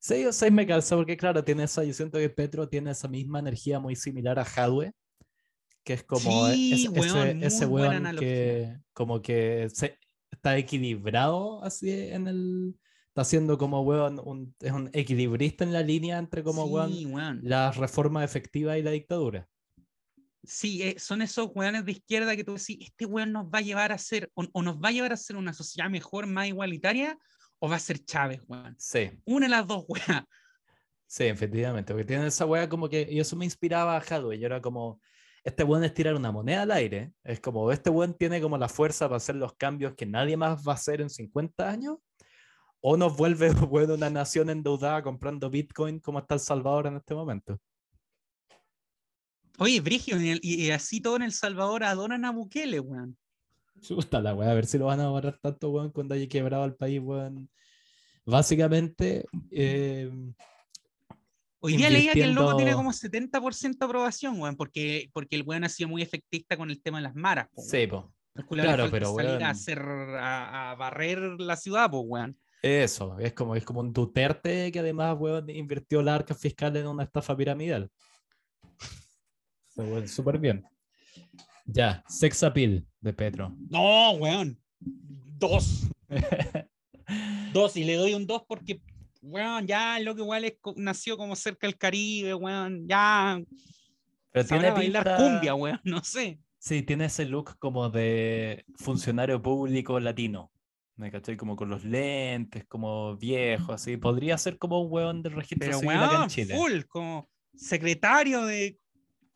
6 0.00 0.26
o 0.26 0.32
6 0.32 0.52
me 0.52 0.66
calza 0.66 0.94
porque, 0.94 1.16
claro, 1.16 1.42
tiene 1.42 1.64
esa, 1.64 1.82
yo 1.82 1.94
siento 1.94 2.18
que 2.18 2.28
Petro 2.28 2.68
tiene 2.68 2.90
esa 2.90 3.08
misma 3.08 3.38
energía 3.38 3.80
muy 3.80 3.96
similar 3.96 4.38
a 4.38 4.44
Hadwe, 4.44 4.92
que 5.82 5.94
es 5.94 6.04
como 6.04 6.48
e, 6.48 6.72
ese, 7.42 7.66
weón 7.66 8.16
que 8.16 8.76
como 8.92 9.22
que 9.22 9.68
se, 9.72 9.98
está 10.30 10.58
equilibrado 10.58 11.64
así 11.64 11.90
en 11.90 12.28
el 12.28 12.74
está 13.08 13.22
haciendo 13.22 13.56
como 13.56 13.80
weón, 13.80 14.20
un, 14.22 14.54
es 14.60 14.72
un 14.72 14.90
equilibrista 14.92 15.64
en 15.64 15.72
la 15.72 15.80
línea 15.80 16.18
entre 16.18 16.42
como 16.42 16.66
weón, 16.66 17.40
la 17.42 17.72
reforma 17.72 18.22
efectiva 18.22 18.76
y 18.76 18.82
la 18.82 18.90
dictadura. 18.90 19.48
Sí, 20.46 20.82
eh, 20.82 20.96
son 20.98 21.22
esos 21.22 21.50
weones 21.54 21.84
de 21.84 21.92
izquierda 21.92 22.36
que 22.36 22.44
tú 22.44 22.52
decís, 22.52 22.78
este 22.80 23.04
weón 23.04 23.32
nos 23.32 23.46
va 23.46 23.58
a 23.58 23.62
llevar 23.62 23.92
a 23.92 23.98
ser, 23.98 24.30
o, 24.34 24.62
nos 24.62 24.76
va 24.78 24.88
a 24.88 24.92
llevar 24.92 25.12
a 25.12 25.16
ser 25.16 25.36
una 25.36 25.52
sociedad 25.52 25.90
mejor, 25.90 26.26
más 26.26 26.46
igualitaria, 26.48 27.18
o 27.58 27.68
va 27.68 27.76
a 27.76 27.80
ser 27.80 28.04
Chávez, 28.04 28.40
weón. 28.46 28.74
Sí. 28.78 29.10
Una 29.24 29.46
de 29.46 29.50
las 29.50 29.66
dos, 29.66 29.84
weón. 29.88 30.26
Sí, 31.06 31.24
efectivamente, 31.24 31.92
porque 31.92 32.06
tiene 32.06 32.26
esa 32.26 32.46
weá 32.46 32.68
como 32.68 32.88
que, 32.88 33.06
y 33.10 33.20
eso 33.20 33.36
me 33.36 33.44
inspiraba 33.44 33.96
a 33.96 34.00
Hadwe, 34.00 34.38
yo 34.38 34.46
era 34.46 34.60
como, 34.60 35.00
este 35.44 35.62
weón 35.64 35.84
es 35.84 35.94
tirar 35.94 36.14
una 36.14 36.32
moneda 36.32 36.62
al 36.62 36.72
aire, 36.72 37.12
es 37.22 37.40
como, 37.40 37.70
este 37.70 37.90
weón 37.90 38.14
tiene 38.14 38.40
como 38.40 38.58
la 38.58 38.68
fuerza 38.68 39.06
para 39.06 39.18
hacer 39.18 39.36
los 39.36 39.54
cambios 39.54 39.94
que 39.94 40.06
nadie 40.06 40.36
más 40.36 40.66
va 40.66 40.72
a 40.72 40.74
hacer 40.76 41.00
en 41.00 41.10
50 41.10 41.68
años, 41.68 41.98
o 42.80 42.96
nos 42.96 43.16
vuelve 43.16 43.50
bueno, 43.68 43.94
una 43.94 44.10
nación 44.10 44.50
endeudada 44.50 45.02
comprando 45.02 45.50
Bitcoin 45.50 46.00
como 46.00 46.18
está 46.18 46.34
El 46.34 46.40
Salvador 46.40 46.86
en 46.86 46.96
este 46.96 47.14
momento. 47.14 47.58
Oye, 49.58 49.80
Brigio, 49.80 50.16
y, 50.20 50.70
así 50.70 51.00
todo 51.00 51.16
en 51.16 51.22
El 51.22 51.32
Salvador 51.32 51.84
adoran 51.84 52.24
a 52.24 52.30
Bukele, 52.30 52.80
weón. 52.80 53.16
gusta 53.88 54.20
la 54.20 54.34
weá, 54.34 54.50
a 54.50 54.54
ver 54.54 54.66
si 54.66 54.78
lo 54.78 54.86
van 54.86 55.00
a 55.00 55.08
borrar 55.08 55.38
tanto, 55.38 55.70
weón, 55.70 55.90
cuando 55.90 56.14
haya 56.14 56.28
quebrado 56.28 56.64
el 56.64 56.74
país, 56.74 57.00
weón. 57.02 57.48
Básicamente. 58.24 59.24
Eh, 59.50 60.10
Hoy 61.60 61.76
día 61.76 61.90
leía 61.90 62.12
que 62.12 62.22
el 62.22 62.32
loco 62.32 62.56
tiene 62.56 62.74
como 62.74 62.92
70% 62.92 63.78
de 63.78 63.86
aprobación, 63.86 64.40
weón, 64.40 64.56
porque, 64.56 65.10
porque 65.12 65.36
el 65.36 65.42
weón 65.42 65.64
ha 65.64 65.68
sido 65.68 65.88
muy 65.88 66.02
efectista 66.02 66.56
con 66.56 66.70
el 66.70 66.80
tema 66.82 66.98
de 66.98 67.04
las 67.04 67.14
maras. 67.14 67.48
sí, 67.56 67.86
po. 67.86 68.12
Claro, 68.50 68.88
pero 68.90 69.14
salir 69.14 69.42
a, 69.42 69.48
hacer, 69.48 69.78
a, 69.78 70.72
a, 70.72 70.74
barrer 70.74 71.18
la 71.40 71.56
ciudad, 71.56 71.90
pues, 71.90 72.04
weón. 72.06 72.38
Eso, 72.62 73.18
es 73.18 73.32
como, 73.32 73.54
es 73.54 73.64
como 73.64 73.80
un 73.80 73.92
Duterte 73.92 74.70
que 74.72 74.80
además, 74.80 75.16
weón, 75.18 75.48
invirtió 75.50 76.02
la 76.02 76.16
arca 76.16 76.34
fiscal 76.34 76.76
en 76.76 76.86
una 76.86 77.04
estafa 77.04 77.36
piramidal. 77.36 77.90
Súper 80.06 80.38
bien. 80.38 80.64
Ya, 81.66 82.02
sex 82.08 82.42
appeal 82.42 82.86
de 83.00 83.12
Petro. 83.12 83.54
No, 83.68 84.12
weón. 84.12 84.58
Dos. 84.80 85.88
dos, 87.52 87.76
y 87.76 87.84
le 87.84 87.94
doy 87.94 88.14
un 88.14 88.26
dos 88.26 88.42
porque, 88.46 88.80
weón, 89.20 89.66
ya 89.66 89.98
lo 90.00 90.14
que 90.14 90.22
igual 90.22 90.44
es, 90.44 90.54
nació 90.76 91.16
como 91.16 91.34
cerca 91.34 91.66
del 91.66 91.76
Caribe, 91.76 92.34
weón, 92.34 92.86
ya. 92.88 93.40
Pero 94.30 94.46
tiene 94.46 94.70
bailar 94.70 95.16
cumbia, 95.16 95.54
weón, 95.54 95.80
no 95.84 96.02
sé. 96.04 96.38
Sí, 96.58 96.82
tiene 96.82 97.06
ese 97.06 97.26
look 97.26 97.58
como 97.58 97.90
de 97.90 98.64
funcionario 98.76 99.42
público 99.42 100.00
latino. 100.00 100.50
Me 100.96 101.10
caché 101.10 101.36
como 101.36 101.56
con 101.56 101.68
los 101.68 101.84
lentes, 101.84 102.64
como 102.66 103.16
viejo, 103.16 103.72
así. 103.72 103.98
Podría 103.98 104.38
ser 104.38 104.56
como 104.56 104.80
un 104.80 104.90
weón 104.90 105.22
del 105.22 105.34
registro 105.34 105.68
Pero 105.68 105.78
civil 105.80 106.22
en 106.22 106.28
Chile. 106.28 106.56
Full, 106.56 106.82
como 106.88 107.28
secretario 107.54 108.46
de 108.46 108.78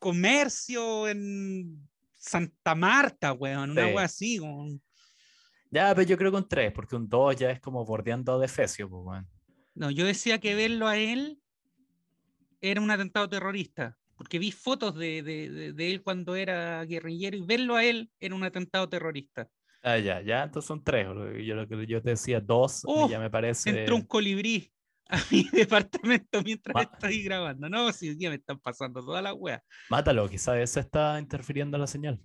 comercio 0.01 1.07
en 1.07 1.87
Santa 2.17 2.73
Marta, 2.73 3.33
weón. 3.33 3.69
Una 3.69 3.87
wea 3.87 4.05
así, 4.05 4.39
Ya, 5.69 5.93
pero 5.93 6.07
yo 6.07 6.17
creo 6.17 6.31
que 6.31 6.37
un 6.37 6.49
3, 6.49 6.73
porque 6.73 6.95
un 6.95 7.07
2 7.07 7.35
ya 7.35 7.51
es 7.51 7.59
como 7.61 7.85
bordeando 7.85 8.39
de 8.39 8.47
fecio, 8.47 8.89
pues, 8.89 9.01
weón. 9.05 9.27
No, 9.75 9.91
yo 9.91 10.05
decía 10.05 10.39
que 10.39 10.55
verlo 10.55 10.87
a 10.87 10.97
él 10.97 11.39
era 12.59 12.81
un 12.81 12.89
atentado 12.91 13.29
terrorista. 13.29 13.97
Porque 14.15 14.39
vi 14.39 14.51
fotos 14.51 14.95
de, 14.95 15.23
de, 15.23 15.73
de 15.73 15.91
él 15.91 16.03
cuando 16.03 16.35
era 16.35 16.83
guerrillero 16.85 17.37
y 17.37 17.41
verlo 17.41 17.75
a 17.75 17.83
él 17.83 18.11
era 18.19 18.35
un 18.35 18.43
atentado 18.43 18.89
terrorista. 18.89 19.49
Ah, 19.83 19.97
ya, 19.97 20.21
ya, 20.21 20.43
entonces 20.43 20.67
son 20.67 20.83
tres. 20.83 21.07
Yo 21.07 21.55
lo 21.55 21.67
que 21.67 21.87
yo 21.87 22.01
te 22.01 22.11
decía 22.11 22.39
dos, 22.39 22.83
ya 23.09 23.19
me 23.19 23.31
parece. 23.31 23.69
Entró 23.69 23.95
un 23.95 24.03
colibrí 24.05 24.71
a 25.11 25.17
mi 25.29 25.43
departamento 25.51 26.41
mientras 26.41 26.87
estoy 26.91 27.23
grabando. 27.23 27.69
No, 27.69 27.91
si 27.91 28.17
ya 28.17 28.29
me 28.29 28.35
están 28.35 28.59
pasando 28.59 29.03
toda 29.03 29.21
la 29.21 29.33
wea. 29.33 29.63
Mátalo, 29.89 30.29
quizás 30.29 30.69
se 30.69 30.79
está 30.79 31.19
interfiriendo 31.19 31.77
la 31.77 31.87
señal. 31.87 32.19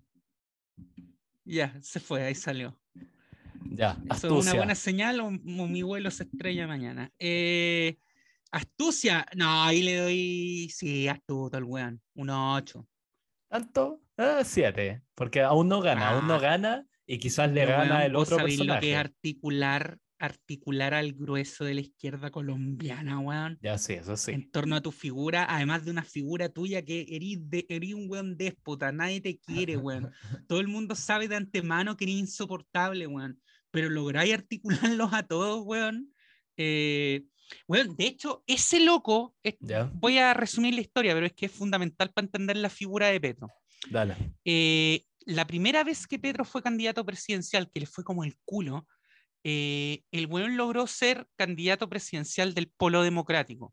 Ya, 1.45 1.77
se 1.81 2.01
fue, 2.01 2.25
ahí 2.25 2.35
salió. 2.35 2.79
Ya, 3.71 3.99
¿Eso 4.11 4.39
es 4.39 4.47
una 4.47 4.55
buena 4.55 4.75
señal 4.75 5.21
o, 5.21 5.31
mi 5.31 5.83
vuelo 5.83 6.11
se 6.11 6.25
estrella 6.25 6.67
mañana? 6.67 7.13
Eh, 7.19 7.99
astucia, 8.51 9.27
no, 9.35 9.65
ahí 9.65 9.83
le 9.83 9.97
doy, 9.97 10.71
sí, 10.75 11.09
astuto 11.09 11.59
el 11.59 11.65
weón, 11.65 12.01
1-8. 12.15 12.87
¿Tanto? 13.49 14.01
7, 14.45 14.91
ah, 14.91 15.03
porque 15.15 15.43
aún 15.43 15.69
no 15.69 15.81
gana, 15.81 16.11
aún 16.11 16.27
no 16.27 16.35
ah. 16.35 16.41
gana 16.41 16.87
y 17.07 17.19
quizás 17.19 17.51
le 17.53 17.67
gana 17.67 18.05
el 18.07 18.17
otro 18.17 18.39
personaje. 18.39 18.67
lo 18.67 18.81
que 18.81 18.93
es 18.93 18.99
articular, 18.99 19.99
articular 20.19 20.95
al 20.95 21.13
grueso 21.13 21.65
de 21.65 21.75
la 21.75 21.81
izquierda 21.81 22.31
colombiana, 22.31 23.19
weón. 23.19 23.59
Ya 23.63 23.79
sí, 23.79 23.95
eso 23.95 24.17
sí. 24.17 24.33
En 24.33 24.51
torno 24.51 24.77
a 24.77 24.81
tu 24.81 24.93
figura, 24.93 25.47
además 25.49 25.85
de 25.85 25.91
una 25.91 26.05
figura 26.05 26.49
tuya 26.49 26.83
que 26.85 27.07
eres, 27.09 27.39
de, 27.49 27.95
un 27.95 28.11
weón 28.11 28.37
déspota, 28.37 28.93
nadie 28.93 29.21
te 29.21 29.39
quiere, 29.39 29.77
weón. 29.77 30.11
Todo 30.49 30.61
el 30.61 30.69
mundo 30.69 30.95
sabe 30.95 31.29
de 31.29 31.37
antemano 31.37 31.97
que 31.97 32.05
eres 32.05 32.17
insoportable, 32.17 33.07
weón. 33.07 33.41
Pero 33.71 33.91
lográis 33.91 34.33
articularlos 34.33 35.13
a 35.13 35.23
todos, 35.23 35.63
weón. 35.67 36.13
Eh, 36.57 37.25
de 37.69 38.07
hecho, 38.07 38.43
ese 38.47 38.81
loco, 38.81 39.35
voy 39.95 40.19
a 40.19 40.35
resumir 40.35 40.75
la 40.75 40.81
historia, 40.81 41.15
pero 41.15 41.27
es 41.27 41.33
que 41.33 41.47
es 41.47 41.53
fundamental 41.53 42.11
para 42.13 42.27
entender 42.27 42.57
la 42.57 42.71
figura 42.71 43.09
de 43.09 43.21
Petro. 43.21 43.49
Dale. 43.91 44.17
Eh, 44.45 45.05
la 45.27 45.47
primera 45.47 45.85
vez 45.85 46.07
que 46.07 46.19
Pedro 46.19 46.45
fue 46.45 46.63
candidato 46.63 47.05
presidencial, 47.05 47.71
que 47.71 47.81
le 47.81 47.87
fue 47.87 48.05
como 48.05 48.25
el 48.25 48.37
culo, 48.45 48.87
eh, 49.49 50.03
el 50.11 50.27
weón 50.27 50.57
logró 50.57 50.89
ser 50.89 51.29
candidato 51.37 51.89
presidencial 51.89 52.53
del 52.53 52.67
Polo 52.67 53.05
Democrático, 53.05 53.73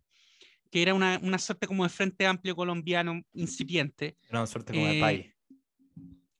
que 0.69 0.83
era 0.83 0.93
una, 0.93 1.19
una 1.23 1.39
suerte 1.39 1.65
como 1.65 1.81
de 1.81 1.89
Frente 1.89 2.27
Amplio 2.27 2.55
colombiano 2.55 3.23
incipiente. 3.33 4.15
Era 4.29 4.41
una 4.41 4.45
suerte 4.45 4.71
como 4.71 4.85
de 4.85 4.99
país. 4.99 5.35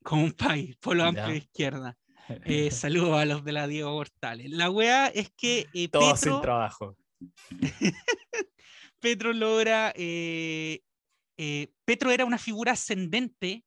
Como 0.03 0.23
un 0.25 0.33
país, 0.33 0.77
Polo 0.77 1.03
Amplio 1.03 1.29
de 1.29 1.37
izquierda. 1.37 1.97
Eh, 2.45 2.71
saludos 2.71 3.17
a 3.17 3.25
los 3.25 3.43
de 3.43 3.51
la 3.51 3.67
Diego 3.67 3.91
Portales. 3.91 4.49
La 4.49 4.69
weá 4.69 5.07
es 5.07 5.29
que. 5.35 5.67
Eh, 5.73 5.89
Todos 5.89 6.21
sin 6.21 6.39
trabajo. 6.39 6.95
Petro 9.01 9.33
logra. 9.33 9.91
Eh, 9.97 10.79
Petro 11.83 12.11
era 12.11 12.23
una 12.23 12.37
figura 12.37 12.71
ascendente 12.71 13.65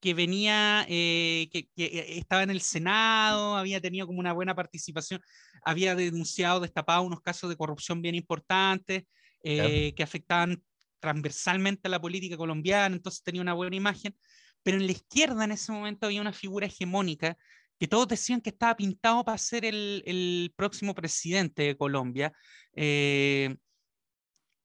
que 0.00 0.14
venía, 0.14 0.84
que, 0.88 1.68
estaba 1.76 2.42
en 2.42 2.50
el 2.50 2.60
Senado, 2.60 3.56
había 3.56 3.80
tenido 3.80 4.06
como 4.06 4.20
una 4.20 4.32
buena 4.32 4.54
participación, 4.54 5.20
había 5.64 5.94
denunciado, 5.94 6.60
destapado 6.60 7.02
unos 7.02 7.20
casos 7.20 7.50
de 7.50 7.56
corrupción 7.56 8.02
bien 8.02 8.14
importantes 8.14 9.04
que 9.42 10.02
afectaban 10.02 10.62
transversalmente 11.00 11.88
a 11.88 11.90
la 11.90 12.00
política 12.00 12.36
colombiana, 12.36 12.96
entonces 12.96 13.22
tenía 13.22 13.42
una 13.42 13.54
buena 13.54 13.76
imagen, 13.76 14.16
pero 14.62 14.78
en 14.78 14.86
la 14.86 14.92
izquierda 14.92 15.44
en 15.44 15.52
ese 15.52 15.70
momento 15.72 16.06
había 16.06 16.20
una 16.20 16.32
figura 16.32 16.66
hegemónica 16.66 17.36
que 17.78 17.88
todos 17.88 18.08
decían 18.08 18.40
que 18.40 18.50
estaba 18.50 18.76
pintado 18.76 19.24
para 19.24 19.38
ser 19.38 19.64
el, 19.64 20.52
próximo 20.56 20.94
presidente 20.94 21.62
de 21.62 21.76
Colombia, 21.76 22.32
eh, 22.74 23.56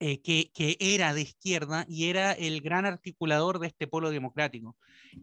eh, 0.01 0.19
que, 0.21 0.51
era 0.79 1.13
de 1.13 1.21
izquierda 1.21 1.85
y 1.87 2.09
era 2.09 2.33
el 2.33 2.61
gran 2.61 2.85
articulador 2.85 3.59
de 3.59 3.67
este 3.67 3.87
polo 3.87 4.09
democrático. 4.09 4.75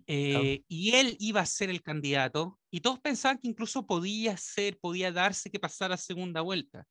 Eh, 0.07 0.63
y 0.69 0.95
él 0.95 1.17
iba 1.19 1.41
a 1.41 1.47
ser 1.47 1.69
el 1.69 1.83
candidato 1.83 2.59
y 2.71 2.81
todos 2.81 3.01
pensaban 3.01 3.39
que 3.39 3.49
incluso 3.49 3.87
podía 3.87 4.37
ser, 4.37 4.79
podía 4.79 5.13
darse 5.13 5.51
que 5.51 5.59
pasara 5.59 5.95
a 5.95 5.99
segunda 5.99 6.41
vuelta. 6.41 6.87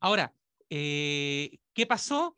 Ahora, 0.00 0.32
¿qué 0.68 1.86
pasó? 1.88 2.36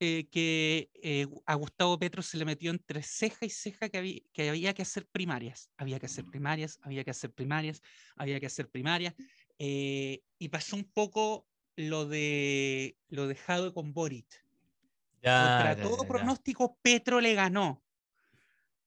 Eh, 0.00 0.28
que 0.30 0.90
eh, 1.02 1.26
a 1.44 1.54
Gustavo 1.56 1.98
Petro 1.98 2.22
se 2.22 2.36
le 2.36 2.44
metió 2.44 2.70
entre 2.70 3.02
ceja 3.02 3.44
y 3.44 3.50
ceja 3.50 3.88
que 3.88 3.98
había, 3.98 4.20
que 4.32 4.48
había 4.48 4.72
que 4.72 4.82
hacer 4.82 5.08
primarias. 5.08 5.70
Había 5.76 5.98
que 5.98 6.06
hacer 6.06 6.24
primarias, 6.24 6.78
había 6.82 7.02
que 7.02 7.10
hacer 7.10 7.32
primarias, 7.32 7.82
había 8.14 8.38
que 8.38 8.46
hacer 8.46 8.68
primarias. 8.68 9.14
Eh, 9.58 10.20
y 10.38 10.48
pasó 10.50 10.76
un 10.76 10.84
poco 10.84 11.47
lo 11.78 12.06
de 12.06 12.96
lo 13.08 13.28
dejado 13.28 13.72
con 13.72 13.92
Boric. 13.94 14.44
Contra 15.22 15.76
todo 15.80 16.06
pronóstico, 16.06 16.76
Petro 16.82 17.20
le 17.20 17.34
ganó. 17.34 17.82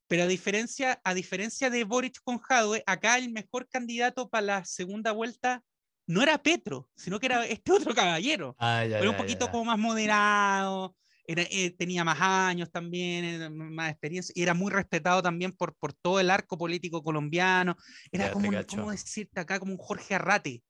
Pero 0.07 0.23
a 0.23 0.27
diferencia, 0.27 0.99
a 1.05 1.13
diferencia 1.13 1.69
de 1.69 1.85
Boric 1.85 2.21
con 2.21 2.39
Jadwe, 2.39 2.83
acá 2.85 3.17
el 3.17 3.31
mejor 3.31 3.69
candidato 3.69 4.29
para 4.29 4.45
la 4.45 4.65
segunda 4.65 5.13
vuelta 5.13 5.63
no 6.05 6.21
era 6.21 6.43
Petro, 6.43 6.89
sino 6.95 7.17
que 7.19 7.27
era 7.27 7.45
este 7.45 7.71
otro 7.71 7.95
caballero. 7.95 8.55
Ah, 8.59 8.83
era 8.83 9.09
un 9.09 9.15
poquito 9.15 9.49
como 9.49 9.65
más 9.65 9.79
moderado, 9.79 10.93
era, 11.25 11.43
eh, 11.43 11.71
tenía 11.71 12.03
más 12.03 12.19
años 12.19 12.69
también, 12.71 13.55
más 13.73 13.91
experiencia, 13.91 14.33
y 14.35 14.43
era 14.43 14.53
muy 14.53 14.69
respetado 14.69 15.21
también 15.21 15.53
por, 15.53 15.75
por 15.75 15.93
todo 15.93 16.19
el 16.19 16.29
arco 16.29 16.57
político 16.57 17.01
colombiano. 17.01 17.77
Era 18.11 18.31
como, 18.31 18.51
¿cómo 18.67 18.91
decirte 18.91 19.39
acá? 19.39 19.59
Como 19.59 19.71
un 19.71 19.77
Jorge 19.77 20.15
Arrate, 20.15 20.61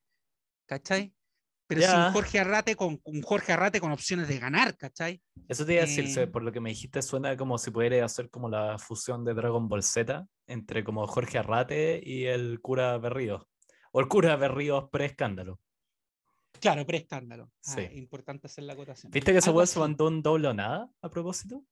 ¿cachai? 0.67 1.15
Pero 1.75 1.91
sin 1.91 2.13
Jorge 2.13 2.39
Arrate 2.39 2.75
con 2.75 2.99
un 3.03 3.21
Jorge 3.21 3.53
Arrate 3.53 3.79
con 3.79 3.91
opciones 3.91 4.27
de 4.27 4.39
ganar, 4.39 4.77
¿cachai? 4.77 5.21
Eso 5.47 5.65
te 5.65 5.73
iba 5.73 5.83
a 5.83 5.85
decir, 5.85 6.05
eh, 6.17 6.27
por 6.27 6.43
lo 6.43 6.51
que 6.51 6.59
me 6.59 6.69
dijiste, 6.69 7.01
suena 7.01 7.35
como 7.37 7.57
si 7.57 7.71
pudiera 7.71 8.03
hacer 8.05 8.29
como 8.29 8.49
la 8.49 8.77
fusión 8.77 9.23
de 9.25 9.33
Dragon 9.33 9.67
Ball 9.67 9.83
Z 9.83 10.25
entre 10.47 10.83
como 10.83 11.05
Jorge 11.07 11.37
Arrate 11.37 12.01
y 12.03 12.25
el 12.25 12.59
cura 12.61 12.97
Berrío. 12.97 13.47
O 13.91 13.99
el 13.99 14.07
cura 14.07 14.35
Berríos 14.35 14.89
pre-escándalo. 14.89 15.59
Claro, 16.59 16.85
pre-escándalo. 16.85 17.51
Ah, 17.65 17.75
sí. 17.75 17.87
importante 17.93 18.47
hacer 18.47 18.65
la 18.65 18.73
acotación. 18.73 19.11
¿Viste 19.11 19.31
que 19.31 19.39
ese 19.39 19.49
weón 19.49 19.67
se 19.67 19.79
mandó 19.79 20.07
un 20.07 20.21
doble 20.21 20.47
o 20.47 20.53
nada 20.53 20.89
a 21.01 21.09
propósito? 21.09 21.63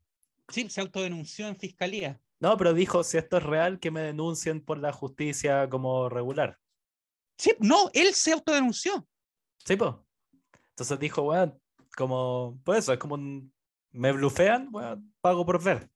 Sí, 0.49 0.67
se 0.69 0.81
autodenunció 0.81 1.47
en 1.47 1.57
fiscalía. 1.57 2.19
No, 2.39 2.57
pero 2.57 2.73
dijo, 2.73 3.03
si 3.03 3.17
esto 3.17 3.37
es 3.37 3.43
real, 3.43 3.79
que 3.79 3.91
me 3.91 4.01
denuncien 4.01 4.61
por 4.61 4.79
la 4.79 4.91
justicia 4.91 5.69
como 5.69 6.09
regular. 6.09 6.57
Sí, 7.37 7.53
no, 7.59 7.89
él 7.93 8.13
se 8.13 8.33
autodenunció. 8.33 9.07
Sí, 9.65 9.75
pues. 9.75 9.93
Entonces 10.71 10.99
dijo, 10.99 11.23
weón, 11.23 11.59
como, 11.95 12.59
pues 12.63 12.79
eso, 12.79 12.93
es 12.93 12.99
como 12.99 13.15
un, 13.15 13.53
me 13.91 14.11
blufean, 14.11 14.69
weón, 14.71 15.13
pago 15.21 15.45
por 15.45 15.63
ver. 15.63 15.89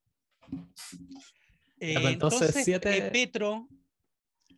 Eh, 1.80 1.94
pues, 1.94 2.14
entonces, 2.14 2.56
siete... 2.64 2.98
Eh, 2.98 3.12
Petro 3.12 3.68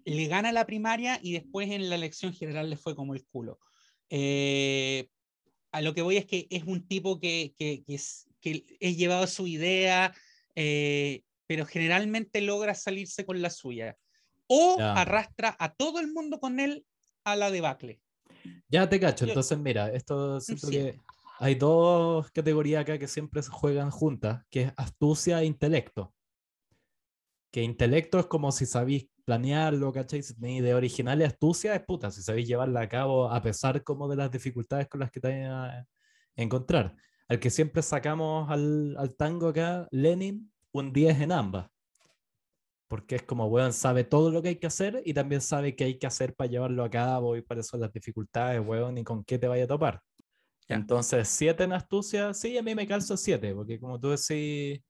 le 0.06 0.28
gana 0.28 0.52
la 0.52 0.66
primaria 0.66 1.20
y 1.22 1.34
después 1.34 1.70
en 1.72 1.90
la 1.90 1.96
elección 1.96 2.34
general 2.34 2.70
le 2.70 2.78
fue 2.78 2.96
como 2.96 3.16
el 3.16 3.26
culo. 3.26 3.60
Eh, 4.10 5.10
a 5.72 5.82
lo 5.82 5.94
que 5.94 6.04
voy 6.04 6.18
es 6.18 6.26
que 6.26 6.48
es 6.52 6.64
un 6.64 6.88
tipo 6.88 7.20
que, 7.20 7.54
que, 7.58 7.84
es, 7.88 8.28
que 8.40 8.64
es 8.80 8.98
llevado 8.98 9.24
a 9.24 9.28
su 9.28 9.48
idea, 9.48 10.14
eh, 10.56 11.24
pero 11.48 11.66
generalmente 11.66 12.42
logra 12.42 12.76
salirse 12.76 13.26
con 13.26 13.42
la 13.42 13.50
suya. 13.50 13.98
O 14.48 14.78
arrastra 14.80 15.56
a 15.60 15.74
todo 15.74 16.00
el 16.00 16.14
mundo 16.14 16.40
con 16.40 16.60
él 16.60 16.86
a 17.24 17.36
la 17.36 17.50
debacle. 17.50 18.00
Ya 18.70 18.90
te 18.90 19.00
cacho, 19.00 19.26
entonces 19.26 19.58
mira, 19.58 19.90
esto 19.92 20.40
que 20.70 21.00
hay 21.40 21.56
dos 21.56 22.32
categorías 22.32 22.82
acá 22.82 22.98
que 22.98 23.08
siempre 23.08 23.42
se 23.42 23.50
juegan 23.50 23.92
juntas, 23.92 24.44
que 24.50 24.64
es 24.64 24.74
astucia 24.78 25.42
e 25.42 25.46
intelecto. 25.46 26.14
Que 27.52 27.62
intelecto 27.62 28.20
es 28.20 28.26
como 28.26 28.52
si 28.52 28.66
sabéis 28.66 29.08
planearlo, 29.26 29.92
¿cachai? 29.92 30.22
Si 30.24 30.36
tenéis 30.36 30.62
idea 30.62 30.76
original 30.76 31.20
y 31.20 31.24
astucia, 31.24 31.76
es 31.76 31.84
puta, 31.84 32.12
si 32.12 32.22
sabéis 32.22 32.48
llevarla 32.48 32.82
a 32.82 32.90
cabo 32.90 33.30
a 33.30 33.42
pesar 33.42 33.84
como 33.84 34.08
de 34.08 34.16
las 34.16 34.32
dificultades 34.32 34.88
con 34.88 35.00
las 35.00 35.12
que 35.12 35.20
te 35.20 35.28
vais 35.30 35.48
a 35.48 35.86
encontrar. 36.36 36.96
Al 37.28 37.40
que 37.40 37.50
siempre 37.50 37.82
sacamos 37.82 38.50
al, 38.50 38.96
al 38.98 39.16
tango 39.16 39.50
acá, 39.50 39.88
Lenin, 39.92 40.52
un 40.72 40.94
10 40.94 41.22
en 41.22 41.32
ambas. 41.32 41.70
Porque 42.88 43.16
es 43.16 43.24
como, 43.24 43.48
weón, 43.48 43.74
sabe 43.74 44.04
todo 44.04 44.30
lo 44.30 44.42
que 44.42 44.50
hay 44.50 44.56
que 44.58 44.68
hacer 44.68 45.02
y 45.06 45.14
también 45.14 45.42
sabe 45.42 45.76
qué 45.76 45.86
hay 45.86 45.98
que 45.98 46.08
hacer 46.08 46.36
para 46.36 46.50
llevarlo 46.50 46.84
a 46.84 46.90
cabo 46.90 47.36
y 47.36 47.42
para 47.42 47.62
eso 47.62 47.78
las 47.78 47.92
dificultades, 47.92 48.62
weón, 48.66 48.98
y 48.98 49.04
con 49.04 49.24
qué 49.24 49.40
te 49.40 49.48
vaya 49.48 49.64
a 49.64 49.68
topar. 49.68 50.02
Entonces, 50.68 51.28
7 51.28 51.64
en 51.64 51.74
astucia, 51.74 52.34
sí, 52.34 52.58
a 52.58 52.64
mí 52.64 52.74
me 52.74 52.88
calzo 52.88 53.18
7, 53.18 53.54
porque 53.54 53.80
como 53.80 54.00
tú 54.00 54.10
decís, 54.10 54.82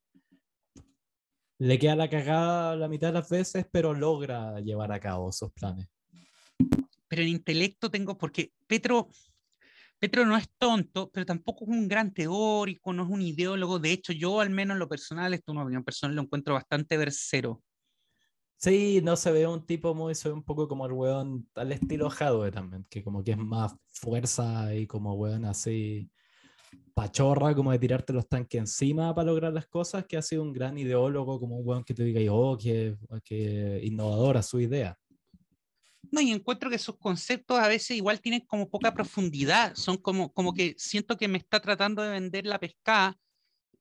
le 1.57 1.79
queda 1.79 1.95
la 1.95 2.09
cagada 2.09 2.75
la 2.75 2.87
mitad 2.87 3.07
de 3.07 3.13
las 3.13 3.29
veces, 3.29 3.65
pero 3.71 3.93
logra 3.93 4.59
llevar 4.59 4.91
a 4.91 4.99
cabo 4.99 5.29
esos 5.29 5.51
planes. 5.53 5.87
Pero 7.07 7.21
en 7.21 7.29
intelecto 7.29 7.89
tengo, 7.89 8.17
porque 8.17 8.51
Petro, 8.67 9.09
Petro 9.99 10.25
no 10.25 10.35
es 10.35 10.49
tonto, 10.57 11.09
pero 11.11 11.25
tampoco 11.25 11.65
es 11.65 11.71
un 11.71 11.87
gran 11.87 12.13
teórico, 12.13 12.93
no 12.93 13.03
es 13.03 13.09
un 13.09 13.21
ideólogo. 13.21 13.79
De 13.79 13.91
hecho, 13.91 14.11
yo 14.11 14.39
al 14.39 14.49
menos 14.49 14.75
en 14.75 14.79
lo 14.79 14.89
personal, 14.89 15.33
esto 15.33 15.51
es 15.51 15.53
una 15.53 15.63
opinión 15.63 15.83
personal, 15.83 16.15
lo 16.15 16.21
encuentro 16.23 16.53
bastante 16.53 16.97
versero. 16.97 17.61
Sí, 18.57 19.01
no 19.03 19.15
se 19.15 19.31
ve 19.31 19.45
un 19.47 19.65
tipo 19.65 19.93
muy, 19.93 20.15
se 20.15 20.29
ve 20.29 20.33
un 20.33 20.43
poco 20.43 20.67
como 20.67 20.85
el 20.85 20.93
weón 20.93 21.47
al 21.55 21.71
estilo 21.71 22.09
Hadwe 22.09 22.51
también, 22.51 22.85
que 22.89 23.03
como 23.03 23.23
que 23.23 23.31
es 23.31 23.37
más 23.37 23.75
fuerza 23.87 24.73
y 24.73 24.87
como 24.87 25.13
weón 25.13 25.45
así 25.45 26.09
pachorra 26.93 27.53
como 27.53 27.71
de 27.71 27.79
tirarte 27.79 28.13
los 28.13 28.27
tanques 28.27 28.59
encima 28.59 29.13
para 29.13 29.27
lograr 29.27 29.53
las 29.53 29.67
cosas, 29.67 30.05
que 30.05 30.17
ha 30.17 30.21
sido 30.21 30.41
un 30.41 30.53
gran 30.53 30.77
ideólogo, 30.77 31.39
como 31.39 31.57
un 31.57 31.67
weón 31.67 31.83
que 31.83 31.93
te 31.93 32.03
diga, 32.03 32.21
oh, 32.33 32.57
que, 32.57 32.95
que 33.23 33.81
innovadora 33.83 34.41
su 34.41 34.61
idea. 34.61 34.97
No, 36.11 36.21
y 36.21 36.31
encuentro 36.31 36.69
que 36.69 36.77
sus 36.77 36.97
conceptos 36.97 37.59
a 37.59 37.67
veces 37.67 37.97
igual 37.97 38.21
tienen 38.21 38.41
como 38.41 38.69
poca 38.69 38.93
profundidad, 38.93 39.75
son 39.75 39.97
como, 39.97 40.31
como 40.31 40.53
que 40.53 40.75
siento 40.77 41.17
que 41.17 41.27
me 41.27 41.37
está 41.37 41.59
tratando 41.59 42.01
de 42.01 42.11
vender 42.11 42.45
la 42.45 42.59
pescada 42.59 43.17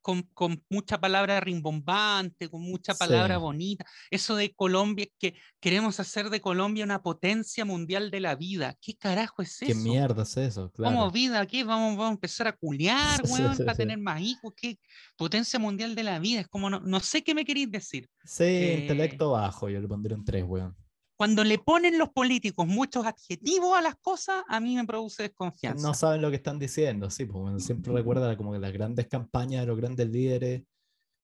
con, 0.04 0.22
con, 0.34 0.62
mucha 0.68 1.00
palabra 1.00 1.40
rimbombante, 1.40 2.50
con 2.50 2.60
mucha 2.60 2.92
palabra 2.94 3.38
bonita. 3.38 3.86
Eso 4.10 4.36
de 4.36 4.54
Colombia, 4.54 5.06
que 5.18 5.34
queremos 5.60 5.98
hacer 5.98 6.28
de 6.28 6.42
Colombia 6.42 6.84
una 6.84 7.02
potencia 7.02 7.64
mundial 7.64 8.10
de 8.10 8.20
la 8.20 8.34
vida. 8.34 8.76
¿Qué 8.82 8.94
carajo 8.98 9.40
es 9.40 9.62
eso? 9.62 9.66
¿Qué 9.66 9.74
mierda 9.74 10.24
es 10.24 10.36
eso? 10.36 10.70
Claro. 10.72 10.94
¿Cómo 10.94 11.10
vida? 11.10 11.46
¿Qué? 11.46 11.64
¿Vamos, 11.64 11.96
vamos 11.96 12.10
a 12.10 12.14
empezar 12.14 12.48
a 12.48 12.52
culiar, 12.52 13.22
weón, 13.30 13.56
para 13.56 13.74
tener 13.74 13.98
más 13.98 14.20
hijos? 14.20 14.52
¿Qué 14.54 14.78
potencia 15.16 15.58
mundial 15.58 15.94
de 15.94 16.02
la 16.02 16.18
vida? 16.18 16.40
Es 16.42 16.48
como, 16.48 16.68
no, 16.68 16.80
no 16.80 17.00
sé 17.00 17.24
qué 17.24 17.34
me 17.34 17.46
queréis 17.46 17.70
decir. 17.70 18.06
Sí, 18.24 18.44
eh, 18.44 18.80
intelecto 18.82 19.30
bajo, 19.30 19.70
yo 19.70 19.80
le 19.80 19.88
pondré 19.88 20.14
un 20.14 20.22
3, 20.22 20.44
weón 20.44 20.76
cuando 21.24 21.42
le 21.42 21.58
ponen 21.58 21.96
los 21.96 22.10
políticos 22.10 22.66
muchos 22.66 23.06
adjetivos 23.06 23.74
a 23.74 23.80
las 23.80 23.96
cosas, 23.96 24.44
a 24.46 24.60
mí 24.60 24.76
me 24.76 24.84
produce 24.84 25.22
desconfianza. 25.22 25.88
No 25.88 25.94
saben 25.94 26.20
lo 26.20 26.28
que 26.28 26.36
están 26.36 26.58
diciendo, 26.58 27.08
sí, 27.08 27.24
porque 27.24 27.60
siempre 27.60 27.94
recuerda 27.94 28.36
como 28.36 28.52
que 28.52 28.58
las 28.58 28.74
grandes 28.74 29.06
campañas 29.06 29.62
de 29.62 29.68
los 29.68 29.78
grandes 29.78 30.06
líderes, 30.10 30.64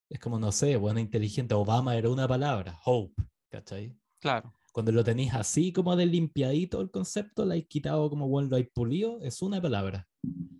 es 0.08 0.18
como, 0.18 0.38
no 0.38 0.52
sé, 0.52 0.76
bueno, 0.76 1.00
inteligente, 1.00 1.52
Obama 1.52 1.94
era 1.96 2.08
una 2.08 2.26
palabra, 2.26 2.80
hope, 2.86 3.22
¿cachai? 3.50 3.94
Claro. 4.20 4.54
Cuando 4.72 4.90
lo 4.90 5.04
tenéis 5.04 5.34
así 5.34 5.70
como 5.70 5.94
de 5.94 6.06
limpiadito 6.06 6.80
el 6.80 6.90
concepto, 6.90 7.44
lo 7.44 7.52
hay 7.52 7.64
quitado 7.64 8.08
como, 8.08 8.26
bueno, 8.26 8.48
lo 8.48 8.56
hay 8.56 8.64
pulido, 8.64 9.20
es 9.20 9.42
una 9.42 9.60
palabra. 9.60 10.08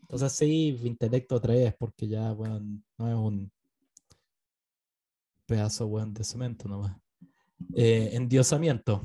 Entonces 0.03 0.33
sí, 0.33 0.79
intelecto 0.85 1.41
3, 1.41 1.77
porque 1.79 2.09
ya, 2.09 2.31
bueno, 2.33 2.61
no 2.99 3.09
es 3.09 3.15
un 3.15 3.51
pedazo, 5.47 5.89
bueno, 5.89 6.13
de 6.13 6.25
cemento 6.25 6.69
nomás. 6.69 6.95
Eh, 7.75 8.11
endiosamiento. 8.13 9.03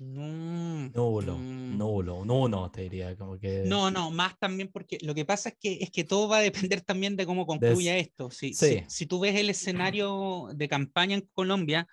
No. 0.00 0.88
Nulo, 0.94 1.36
mm. 1.36 1.76
nulo, 1.76 2.24
no, 2.24 2.48
no, 2.48 2.70
te 2.70 2.82
diría, 2.84 3.14
como 3.18 3.38
que... 3.38 3.64
No, 3.66 3.90
no, 3.90 4.10
más 4.10 4.38
también 4.38 4.70
porque 4.72 4.96
lo 5.02 5.14
que 5.14 5.26
pasa 5.26 5.50
es 5.50 5.56
que, 5.60 5.74
es 5.82 5.90
que 5.90 6.04
todo 6.04 6.26
va 6.26 6.38
a 6.38 6.40
depender 6.40 6.80
también 6.80 7.16
de 7.16 7.26
cómo 7.26 7.46
concluya 7.46 7.98
esto. 7.98 8.30
Si, 8.30 8.54
sí. 8.54 8.78
si, 8.78 8.84
si 8.88 9.06
tú 9.06 9.20
ves 9.20 9.36
el 9.36 9.50
escenario 9.50 10.48
de 10.54 10.68
campaña 10.70 11.16
en 11.16 11.28
Colombia, 11.34 11.86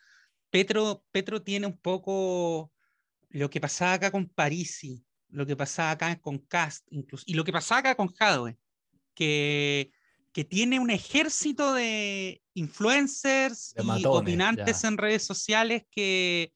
Petro, 0.50 1.04
Petro 1.12 1.42
tiene 1.42 1.68
un 1.68 1.78
poco 1.78 2.72
lo 3.28 3.50
que 3.50 3.60
pasaba 3.60 3.94
acá 3.94 4.10
con 4.10 4.30
Parisi, 4.30 5.04
lo 5.28 5.46
que 5.46 5.58
pasaba 5.58 5.92
acá 5.92 6.18
con 6.22 6.38
Cast, 6.40 6.88
incluso, 6.90 7.26
y 7.28 7.34
lo 7.34 7.44
que 7.44 7.52
pasaba 7.52 7.80
acá 7.80 7.96
con 7.96 8.08
Jadwe, 8.08 8.58
que, 9.14 9.92
que 10.32 10.46
tiene 10.46 10.80
un 10.80 10.92
ejército 10.92 11.74
de 11.74 12.42
influencers 12.54 13.74
De 13.76 13.84
y 13.84 13.86
matones, 13.86 14.22
opinantes 14.22 14.82
ya. 14.82 14.88
en 14.88 14.98
redes 14.98 15.26
sociales 15.26 15.84
que, 15.92 16.54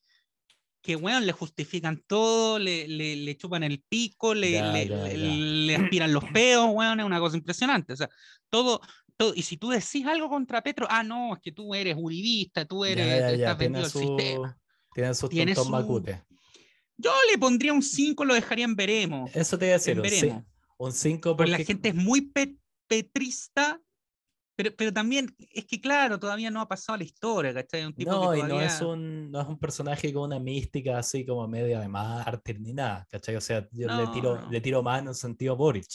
que 0.81 0.95
bueno, 0.95 1.19
le 1.19 1.31
justifican 1.31 2.01
todo, 2.07 2.57
le, 2.59 2.87
le, 2.87 3.15
le 3.15 3.37
chupan 3.37 3.63
el 3.63 3.83
pico, 3.87 4.33
le, 4.33 4.51
Ya, 4.51 4.71
le, 4.71 4.87
ya, 4.87 5.07
ya. 5.07 5.13
le 5.15 5.75
aspiran 5.75 6.11
los 6.13 6.23
peos, 6.25 6.69
weón, 6.73 6.99
es 6.99 7.05
una 7.05 7.19
cosa 7.19 7.37
impresionante. 7.37 7.93
O 7.93 7.95
sea, 7.95 8.09
todo, 8.49 8.81
todo, 9.15 9.33
y 9.35 9.43
si 9.43 9.57
tú 9.57 9.69
decís 9.69 10.05
algo 10.07 10.27
contra 10.29 10.61
Petro, 10.63 10.87
ah, 10.89 11.03
no, 11.03 11.35
es 11.35 11.41
que 11.41 11.51
tú 11.51 11.75
eres 11.75 11.95
uribista, 11.97 12.65
tú 12.65 12.83
eres, 12.83 13.05
estás 13.33 13.57
vendido 13.57 13.85
al 13.85 13.91
sistema. 13.91 14.57
Tienen 14.93 15.15
sus 15.15 15.29
Tiene 15.29 15.55
su- 15.55 15.69
macutes. 15.69 16.17
Yo 16.97 17.11
le 17.31 17.37
pondría 17.37 17.73
un 17.73 17.81
5, 17.81 18.25
lo 18.25 18.33
dejaría 18.33 18.65
en 18.65 18.75
veremos. 18.75 19.29
Eso 19.35 19.57
te 19.57 19.65
iba 19.67 19.75
a 19.75 19.77
decir, 19.77 19.99
un, 19.99 20.05
ci- 20.05 20.09
veremos. 20.21 20.43
un 20.77 20.91
5 20.91 21.35
Porque 21.37 21.51
porque... 21.51 21.63
la 21.63 21.65
gente 21.65 21.89
es 21.89 21.95
muy 21.95 22.21
pe- 22.21 22.57
petrista, 22.87 23.79
pero, 24.63 24.76
pero 24.76 24.93
también 24.93 25.36
es 25.54 25.65
que, 25.65 25.82
claro, 25.82 26.19
todavía 26.19 26.52
no 26.52 26.62
ha 26.62 26.67
pasado 26.67 26.97
la 26.97 27.04
historia, 27.04 27.52
¿cachai? 27.54 27.84
Un 27.86 27.93
tipo 27.93 28.12
No, 28.12 28.32
que 28.32 28.38
y 28.39 28.41
no 28.43 28.47
todavía- 28.50 28.67
es, 28.67 28.82
un, 28.82 29.32
no 29.32 29.41
es 29.41 29.47
un 29.47 29.58
personaje 29.58 30.13
con 30.13 30.24
una 30.24 30.39
mística 30.39 31.00
así 31.00 31.26
como 31.26 31.47
media 31.47 31.80
de 31.80 31.88
mártir 31.88 32.60
ni 32.62 32.74
nada, 32.74 33.08
¿cachai? 33.10 33.36
O 33.36 33.41
sea, 33.41 33.67
yo 33.71 33.88
le, 33.88 33.93
No, 33.93 34.12
tiro, 34.12 34.41
no. 34.41 34.52
le 34.52 34.62
tiro 34.62 34.84
más 34.84 35.02
en 35.04 35.15
sentido 35.15 35.56
Boric. 35.56 35.88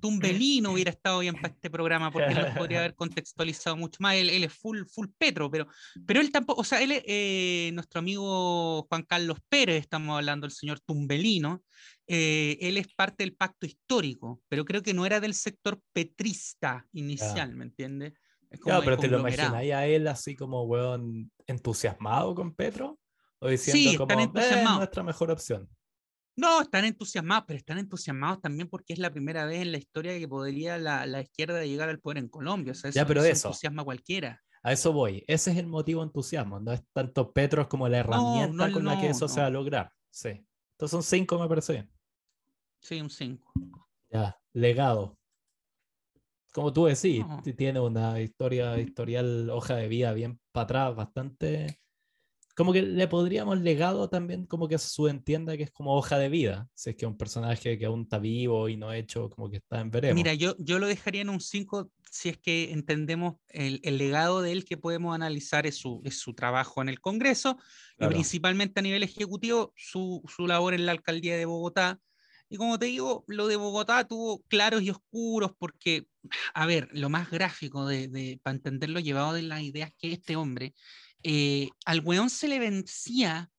Tumbelino 0.00 0.70
hubiera 0.72 0.90
estado 0.90 1.20
bien 1.20 1.34
para 1.34 1.48
este 1.54 1.70
programa 1.70 2.10
porque 2.10 2.34
nos 2.34 2.46
podría 2.68 2.80
haber 2.80 2.94
contextualizado 2.94 3.76
mucho 3.76 3.98
más. 4.00 4.16
Él, 4.16 4.30
él 4.30 4.44
es 4.44 4.52
full, 4.52 4.82
full 4.86 5.06
Petro, 5.16 5.50
pero, 5.50 5.66
pero 6.06 6.20
él 6.20 6.30
tampoco, 6.32 6.60
o 6.62 6.64
sea, 6.64 6.82
él, 6.82 6.92
eh, 7.06 7.70
nuestro 7.74 8.00
amigo 8.00 8.82
Juan 8.88 9.02
Carlos 9.04 9.38
Pérez, 9.48 9.80
estamos 9.80 10.16
hablando 10.16 10.46
del 10.46 10.52
señor 10.54 10.80
Tumbelino, 10.80 11.62
eh, 12.06 12.58
él 12.60 12.76
es 12.76 12.88
parte 12.94 13.24
del 13.24 13.34
pacto 13.34 13.66
histórico, 13.66 14.42
pero 14.48 14.64
creo 14.64 14.82
que 14.82 14.94
no 14.94 15.06
era 15.06 15.20
del 15.20 15.34
sector 15.34 15.80
petrista 15.92 16.86
inicial, 16.92 17.54
¿me 17.54 17.64
entiendes? 17.64 18.12
Ya, 18.64 18.76
del 18.76 18.84
pero 18.84 18.96
te 18.98 19.08
lo 19.08 19.18
imagináis 19.20 19.72
a 19.72 19.86
él 19.86 20.06
así 20.06 20.36
como, 20.36 20.62
weón, 20.64 21.32
entusiasmado 21.46 22.34
con 22.34 22.54
Petro? 22.54 22.98
O 23.40 23.48
diciendo 23.48 23.90
Sí, 23.90 23.96
como, 23.96 24.12
"Eh, 24.20 24.62
nuestra 24.76 25.02
mejor 25.02 25.30
opción. 25.30 25.68
No, 26.36 26.60
están 26.62 26.84
entusiasmados, 26.84 27.44
pero 27.46 27.58
están 27.58 27.78
entusiasmados 27.78 28.40
también 28.40 28.68
porque 28.68 28.92
es 28.92 28.98
la 28.98 29.10
primera 29.12 29.44
vez 29.44 29.62
en 29.62 29.72
la 29.72 29.78
historia 29.78 30.18
que 30.18 30.26
podría 30.26 30.78
la, 30.78 31.06
la 31.06 31.20
izquierda 31.20 31.64
llegar 31.64 31.88
al 31.88 32.00
poder 32.00 32.18
en 32.18 32.28
Colombia. 32.28 32.72
O 32.72 32.74
sea, 32.74 32.90
Ya, 32.90 33.02
eso, 33.02 33.08
pero 33.08 33.20
eso 33.22 33.32
eso. 33.32 33.48
entusiasma 33.48 33.82
a 33.82 33.84
cualquiera. 33.84 34.42
A 34.62 34.72
eso 34.72 34.92
voy. 34.92 35.22
Ese 35.28 35.52
es 35.52 35.58
el 35.58 35.66
motivo 35.66 36.00
de 36.00 36.06
entusiasmo. 36.06 36.58
No 36.58 36.72
es 36.72 36.82
tanto 36.92 37.32
Petro 37.32 37.68
como 37.68 37.88
la 37.88 37.98
herramienta 37.98 38.66
no, 38.68 38.72
con 38.72 38.84
la 38.84 39.00
que 39.00 39.10
eso 39.10 39.28
se 39.28 39.40
va 39.40 39.46
a 39.46 39.50
lograr. 39.50 39.92
Sí. 40.10 40.28
Entonces 40.76 40.90
son 40.90 41.02
cinco, 41.02 41.38
me 41.38 41.48
parece 41.48 41.72
bien. 41.74 41.90
Sí, 42.84 43.00
un 43.00 43.08
5. 43.10 43.52
Ya, 44.10 44.38
legado. 44.52 45.18
Como 46.52 46.72
tú 46.72 46.84
decís, 46.84 47.26
No. 47.26 47.42
tiene 47.56 47.80
una 47.80 48.20
historia, 48.20 48.78
historial, 48.78 49.48
hoja 49.50 49.74
de 49.76 49.88
vida 49.88 50.12
bien 50.12 50.38
para 50.52 50.64
atrás, 50.64 50.94
bastante. 50.94 51.80
Como 52.54 52.72
que 52.72 52.82
le 52.82 53.08
podríamos 53.08 53.58
legado 53.60 54.08
también, 54.08 54.46
como 54.46 54.68
que 54.68 54.78
se 54.78 54.88
subentienda 54.88 55.56
que 55.56 55.64
es 55.64 55.72
como 55.72 55.96
hoja 55.96 56.18
de 56.18 56.28
vida. 56.28 56.68
Si 56.74 56.90
es 56.90 56.96
que 56.96 57.06
un 57.06 57.16
personaje 57.16 57.76
que 57.78 57.86
aún 57.86 58.02
está 58.02 58.18
vivo 58.20 58.68
y 58.68 58.76
no 58.76 58.92
hecho, 58.92 59.28
como 59.30 59.50
que 59.50 59.56
está 59.56 59.80
en 59.80 59.90
veremos. 59.90 60.14
Mira, 60.14 60.34
yo, 60.34 60.54
yo 60.58 60.78
lo 60.78 60.86
dejaría 60.86 61.22
en 61.22 61.30
un 61.30 61.40
5 61.40 61.90
si 62.08 62.28
es 62.28 62.38
que 62.38 62.70
entendemos 62.70 63.36
el, 63.48 63.80
el 63.82 63.98
legado 63.98 64.40
de 64.40 64.52
él 64.52 64.64
que 64.64 64.76
podemos 64.76 65.12
analizar 65.16 65.66
es 65.66 65.74
su, 65.78 66.00
es 66.04 66.20
su 66.20 66.34
trabajo 66.34 66.80
en 66.80 66.88
el 66.90 67.00
Congreso 67.00 67.56
Claro. 67.96 68.12
y 68.12 68.14
principalmente 68.14 68.78
a 68.78 68.82
nivel 68.84 69.02
ejecutivo, 69.02 69.72
su, 69.74 70.22
su 70.28 70.46
labor 70.46 70.74
en 70.74 70.86
la 70.86 70.92
alcaldía 70.92 71.36
de 71.36 71.46
Bogotá. 71.46 71.98
Y 72.54 72.56
como 72.56 72.78
te 72.78 72.86
digo, 72.86 73.24
lo 73.26 73.48
de 73.48 73.56
Bogotá 73.56 74.06
tuvo 74.06 74.40
claros 74.42 74.80
y 74.80 74.90
oscuros 74.90 75.50
porque, 75.58 76.06
a 76.54 76.66
ver, 76.66 76.88
lo 76.92 77.08
más 77.10 77.28
gráfico 77.28 77.84
de, 77.84 78.06
de- 78.06 78.38
para 78.44 78.54
entenderlo 78.54 79.00
llevado 79.00 79.32
de 79.32 79.42
las 79.42 79.60
ideas 79.62 79.90
que 79.98 80.12
este 80.12 80.36
hombre, 80.36 80.72
eh, 81.24 81.68
al 81.84 81.98
weón 82.04 82.30
se 82.30 82.46
le 82.46 82.60
vencía, 82.60 83.50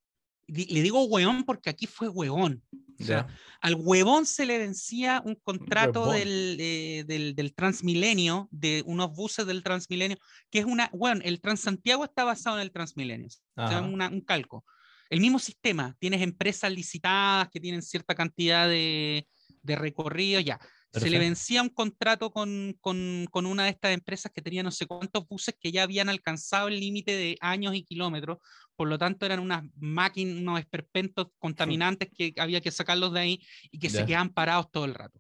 le 0.48 0.82
digo 0.82 1.04
weón 1.04 1.44
porque 1.44 1.70
aquí 1.70 1.88
fue 1.88 2.08
weón, 2.08 2.64
o 2.98 3.04
sea, 3.04 3.28
Ya. 3.28 3.36
al 3.60 3.76
huevón 3.76 4.26
se 4.26 4.46
le 4.46 4.60
vencía 4.60 5.22
un 5.26 5.36
contrato 5.44 6.14
del, 6.14 6.56
eh, 6.62 7.04
del, 7.06 7.36
del 7.36 7.54
Transmilenio, 7.54 8.48
de 8.50 8.82
unos 8.86 9.12
buses 9.14 9.46
del 9.46 9.62
Transmilenio, 9.62 10.16
que 10.50 10.60
es 10.60 10.66
una, 10.66 10.90
bueno, 10.94 11.20
el 11.26 11.42
Transantiago 11.42 12.06
está 12.06 12.24
basado 12.24 12.56
en 12.56 12.62
el 12.62 12.72
Transmilenio, 12.72 13.28
o 13.58 13.68
sea, 13.68 13.82
una- 13.82 14.08
un 14.08 14.22
calco. 14.22 14.64
El 15.10 15.22
mismo 15.22 15.40
sistema, 15.40 15.96
tienes 16.00 16.22
empresas 16.22 16.72
licitadas 16.72 17.50
que 17.50 17.60
tienen 17.60 17.82
cierta 17.82 18.16
cantidad 18.16 18.68
de, 18.68 19.28
de 19.62 19.76
recorrido, 19.76 20.40
ya. 20.40 20.60
Se 20.92 21.10
le 21.10 21.20
vencía 21.20 21.62
un 21.62 21.70
contrato 21.70 22.32
con, 22.32 22.78
con, 22.80 23.28
con 23.30 23.46
una 23.46 23.66
de 23.66 23.72
estas 23.72 23.94
empresas 23.94 24.32
que 24.32 24.42
tenía 24.42 24.64
no 24.64 24.72
sé 24.72 24.86
cuántos 24.86 25.28
buses 25.28 25.54
que 25.60 25.72
ya 25.72 25.84
habían 25.84 26.08
alcanzado 26.08 26.70
el 26.70 26.80
límite 26.80 27.12
de 27.12 27.38
años 27.42 27.76
y 27.76 27.84
kilómetros, 27.84 28.38
por 28.78 28.88
lo 28.88 28.98
tanto 28.98 29.26
eran 29.26 29.40
unas 29.40 29.64
máquinas, 29.76 30.38
unos 30.38 30.58
esperpentos 30.58 31.28
contaminantes 31.38 32.10
que 32.16 32.34
había 32.38 32.62
que 32.62 32.72
sacarlos 32.72 33.14
de 33.14 33.20
ahí 33.20 33.46
y 33.72 33.80
que 33.80 33.90
se 33.90 34.06
quedaban 34.06 34.30
parados 34.30 34.72
todo 34.72 34.86
el 34.86 34.94
rato. 34.94 35.20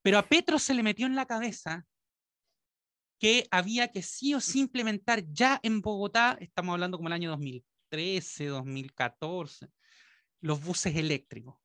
Pero 0.00 0.16
a 0.16 0.26
Petro 0.26 0.58
se 0.58 0.72
le 0.72 0.82
metió 0.82 1.06
en 1.06 1.16
la 1.16 1.26
cabeza 1.26 1.84
que 3.18 3.46
había 3.50 3.88
que 3.88 4.02
sí 4.02 4.32
o 4.34 4.40
sí 4.40 4.60
implementar 4.60 5.24
ya 5.30 5.60
en 5.62 5.82
Bogotá, 5.82 6.38
estamos 6.40 6.72
hablando 6.72 6.96
como 6.96 7.08
el 7.08 7.14
año 7.14 7.30
2013, 7.90 8.46
2014, 8.46 9.68
los 10.40 10.62
buses 10.62 10.94
eléctricos. 10.96 11.56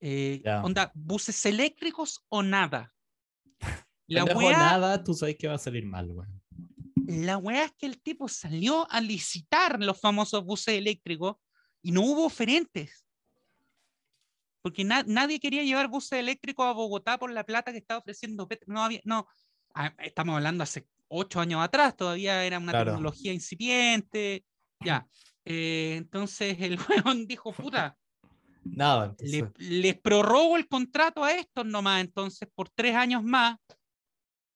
Eh, 0.00 0.40
Ya. 0.44 0.62
onda, 0.62 0.92
buses 0.94 1.44
eléctricos 1.46 2.24
o 2.28 2.42
nada. 2.42 2.94
La 4.06 4.24
weá, 4.24 4.56
nada, 4.56 5.02
tú 5.04 5.12
sabes 5.14 5.36
que 5.36 5.48
va 5.48 5.54
a 5.54 5.58
salir 5.58 5.84
mal, 5.84 6.10
weón. 6.10 6.42
la 7.06 7.36
weá 7.38 7.64
es 7.64 7.72
que 7.76 7.86
el 7.86 8.00
tipo 8.00 8.26
salió 8.28 8.90
a 8.90 9.00
licitar 9.00 9.80
los 9.82 10.00
famosos 10.00 10.44
buses 10.44 10.74
eléctricos 10.74 11.36
y 11.82 11.92
no 11.92 12.02
hubo 12.02 12.24
oferentes. 12.26 13.04
Porque 14.62 14.84
na- 14.84 15.04
nadie 15.06 15.38
quería 15.40 15.62
llevar 15.62 15.88
buses 15.88 16.18
eléctricos 16.18 16.66
a 16.66 16.72
Bogotá 16.72 17.18
por 17.18 17.30
la 17.30 17.44
plata 17.44 17.70
que 17.72 17.78
estaba 17.78 17.98
ofreciendo 18.00 18.46
Petro. 18.48 18.72
No 18.72 18.82
había, 18.82 19.00
no. 19.04 19.26
Estamos 19.98 20.34
hablando 20.36 20.64
hace 20.64 20.86
ocho 21.08 21.40
años 21.40 21.62
atrás, 21.62 21.96
todavía 21.96 22.44
era 22.44 22.58
una 22.58 22.72
Claro. 22.72 22.92
tecnología 22.92 23.32
incipiente. 23.32 24.44
Ya. 24.84 25.06
Eh, 25.50 25.94
entonces 25.96 26.58
el 26.60 26.78
weón 27.14 27.26
dijo, 27.26 27.52
puta, 27.52 27.98
Nada. 28.64 29.16
le- 29.18 29.38
entonces, 29.38 29.66
les 29.70 29.98
prorrogo 29.98 30.58
el 30.58 30.68
contrato 30.68 31.24
a 31.24 31.32
estos 31.32 31.64
nomás, 31.64 32.02
entonces 32.02 32.46
por 32.54 32.68
tres 32.68 32.94
años 32.94 33.24
más, 33.24 33.58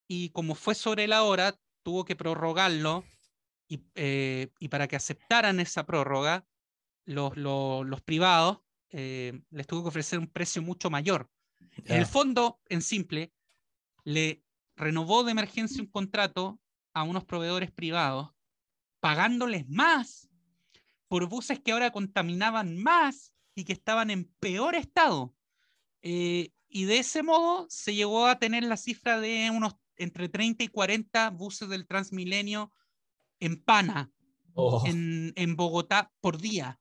y 0.06 0.28
como 0.30 0.54
fue 0.54 0.74
sobre 0.74 1.06
la 1.08 1.22
hora, 1.22 1.54
tuvo 1.82 2.04
que 2.04 2.14
prorrogarlo, 2.14 3.04
y, 3.68 3.82
eh, 3.94 4.50
y 4.58 4.68
para 4.68 4.86
que 4.86 4.96
aceptaran 4.96 5.60
esa 5.60 5.86
prórroga, 5.86 6.46
los, 7.06 7.34
los, 7.38 7.86
los 7.86 8.02
privados 8.02 8.58
eh, 8.90 9.40
les 9.48 9.66
tuvo 9.66 9.84
que 9.84 9.88
ofrecer 9.88 10.18
un 10.18 10.26
precio 10.28 10.60
mucho 10.60 10.90
mayor. 10.90 11.30
En 11.86 11.96
el 11.96 12.04
fondo, 12.04 12.60
en 12.68 12.82
simple, 12.82 13.32
le 14.04 14.44
renovó 14.76 15.24
de 15.24 15.32
emergencia 15.32 15.80
un 15.82 15.88
contrato 15.88 16.60
a 16.92 17.02
unos 17.02 17.24
proveedores 17.24 17.70
privados, 17.70 18.34
pagándoles 19.00 19.66
más 19.70 20.28
por 21.12 21.28
buses 21.28 21.60
que 21.60 21.72
ahora 21.72 21.90
contaminaban 21.90 22.78
más 22.78 23.34
y 23.54 23.64
que 23.64 23.74
estaban 23.74 24.08
en 24.08 24.32
peor 24.40 24.74
estado. 24.74 25.36
Eh, 26.00 26.52
y 26.70 26.84
de 26.86 27.00
ese 27.00 27.22
modo 27.22 27.66
se 27.68 27.94
llegó 27.94 28.24
a 28.24 28.38
tener 28.38 28.64
la 28.64 28.78
cifra 28.78 29.20
de 29.20 29.50
unos 29.54 29.74
entre 29.96 30.30
30 30.30 30.64
y 30.64 30.68
40 30.68 31.28
buses 31.28 31.68
del 31.68 31.86
Transmilenio 31.86 32.72
en 33.40 33.62
pana 33.62 34.10
Oh, 34.54 34.82
en, 34.86 35.34
en 35.36 35.54
Bogotá 35.54 36.10
por 36.22 36.38
día. 36.38 36.80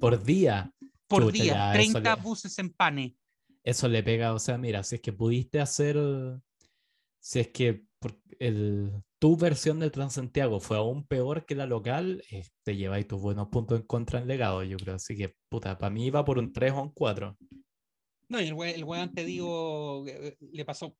por 0.00 0.22
día. 0.24 0.72
Por 1.06 1.24
Chuta, 1.24 1.32
día, 1.32 1.52
ya, 1.52 1.74
eso 1.78 1.92
30 1.92 2.16
le- 2.16 2.22
buses 2.22 2.58
en 2.58 2.70
pane. 2.72 3.14
Eso 3.62 3.88
le 3.88 4.02
pega, 4.02 4.32
o 4.32 4.38
sea, 4.38 4.56
mira, 4.56 4.82
si 4.84 4.94
es 4.94 5.00
que 5.02 5.12
pudiste 5.12 5.60
hacer, 5.60 5.98
si 7.20 7.40
es 7.40 7.48
que 7.48 7.84
por- 7.98 8.18
el, 8.38 9.02
tu 9.18 9.36
versión 9.36 9.80
del 9.80 9.90
Transantiago 9.90 10.60
fue 10.60 10.76
aún 10.76 11.06
peor 11.06 11.44
que 11.44 11.54
la 11.54 11.66
local, 11.66 12.22
eh, 12.30 12.44
te 12.64 12.76
lleváis 12.76 13.06
tus 13.08 13.20
buenos 13.20 13.48
puntos 13.48 13.80
en 13.80 13.86
contra 13.86 14.20
en 14.20 14.28
legado, 14.28 14.62
yo 14.62 14.76
creo. 14.76 14.94
Así 14.96 15.16
que, 15.16 15.34
puta, 15.48 15.76
para 15.78 15.90
mí 15.90 16.06
iba 16.06 16.24
por 16.24 16.38
un 16.38 16.52
3 16.52 16.72
o 16.72 16.82
un 16.82 16.92
4. 16.92 17.36
No, 18.28 18.40
y 18.40 18.46
el, 18.48 18.54
we- 18.54 18.74
el 18.74 18.84
weón, 18.84 19.12
te 19.14 19.24
digo, 19.24 20.06
eh, 20.06 20.36
le 20.52 20.64
pasó, 20.64 20.96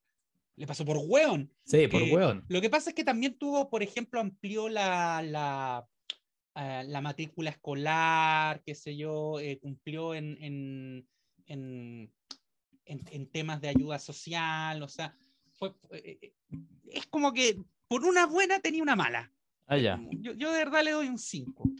le 0.56 0.66
pasó 0.66 0.84
por 0.84 0.96
weón. 1.06 1.52
Sí, 1.64 1.86
por 1.86 2.02
weón. 2.02 2.44
Lo 2.48 2.60
que 2.60 2.70
pasa 2.70 2.90
es 2.90 2.96
que 2.96 3.04
también 3.04 3.38
tuvo, 3.38 3.68
por 3.70 3.82
ejemplo, 3.82 4.20
amplió 4.20 4.68
la, 4.68 5.22
la 5.22 5.86
la 6.54 7.00
matrícula 7.00 7.50
escolar, 7.50 8.62
qué 8.64 8.74
sé 8.74 8.96
yo, 8.96 9.38
eh, 9.38 9.60
cumplió 9.60 10.12
en, 10.12 10.36
en, 10.42 11.08
en, 11.46 12.12
en, 12.84 13.30
temas 13.30 13.60
de 13.60 13.68
ayuda 13.68 14.00
social, 14.00 14.82
o 14.82 14.88
sea, 14.88 15.14
fue, 15.52 15.72
eh, 15.92 16.32
es 16.90 17.06
como 17.06 17.32
que 17.32 17.60
por 17.88 18.04
una 18.04 18.26
buena 18.26 18.60
tenía 18.60 18.82
una 18.82 18.96
mala. 18.96 19.32
Ah, 19.66 19.76
ya. 19.76 20.00
Yo, 20.12 20.32
yo 20.34 20.52
de 20.52 20.58
verdad 20.58 20.84
le 20.84 20.92
doy 20.92 21.08
un 21.08 21.18
5. 21.18 21.70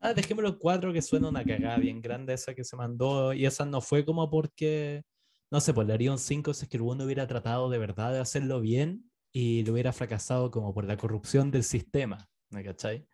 Ah, 0.00 0.14
dejémoslo 0.14 0.58
cuatro, 0.58 0.92
que 0.92 1.00
suena 1.00 1.28
una 1.28 1.44
cagada 1.44 1.78
bien 1.78 2.00
grande 2.00 2.34
esa 2.34 2.54
que 2.54 2.64
se 2.64 2.76
mandó. 2.76 3.32
Y 3.32 3.46
esa 3.46 3.64
no 3.64 3.80
fue 3.80 4.04
como 4.04 4.28
porque, 4.28 5.04
no 5.50 5.60
sé, 5.60 5.72
pues 5.72 5.86
le 5.86 5.94
haría 5.94 6.10
un 6.10 6.18
5 6.18 6.54
si 6.54 6.64
es 6.64 6.68
que 6.68 6.76
el 6.76 6.82
uno 6.82 7.04
hubiera 7.04 7.26
tratado 7.26 7.70
de 7.70 7.78
verdad 7.78 8.12
de 8.12 8.18
hacerlo 8.18 8.60
bien 8.60 9.08
y 9.32 9.64
lo 9.64 9.72
hubiera 9.72 9.92
fracasado 9.92 10.50
como 10.50 10.74
por 10.74 10.84
la 10.84 10.96
corrupción 10.96 11.50
del 11.50 11.62
sistema. 11.62 12.28
¿Me 12.50 12.64
cachai? 12.64 13.06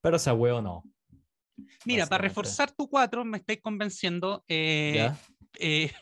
Pero 0.00 0.16
esa 0.16 0.32
huevo 0.32 0.62
no. 0.62 0.84
Mira, 1.84 2.06
para 2.06 2.22
reforzar 2.22 2.70
tu 2.70 2.88
4, 2.88 3.24
me 3.24 3.38
estoy 3.38 3.56
convenciendo 3.56 4.44
eh, 4.46 5.10
eh, 5.58 5.92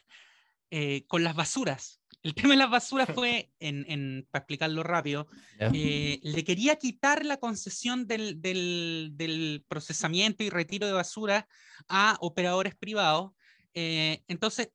eh, 0.70 1.06
con 1.06 1.24
las 1.24 1.34
basuras. 1.34 1.95
El 2.26 2.34
tema 2.34 2.54
de 2.54 2.56
las 2.56 2.70
basuras 2.70 3.08
fue, 3.14 3.52
en, 3.60 4.26
para 4.32 4.42
explicarlo 4.42 4.82
rápido, 4.82 5.28
eh, 5.60 6.18
le 6.24 6.42
quería 6.42 6.74
quitar 6.74 7.24
la 7.24 7.36
concesión 7.36 8.08
del, 8.08 9.64
procesamiento 9.68 10.42
y 10.42 10.50
retiro 10.50 10.88
de 10.88 10.92
basura 10.92 11.46
a 11.86 12.16
operadores 12.18 12.74
privados. 12.74 13.30
Eh, 13.74 14.24
entonces, 14.26 14.70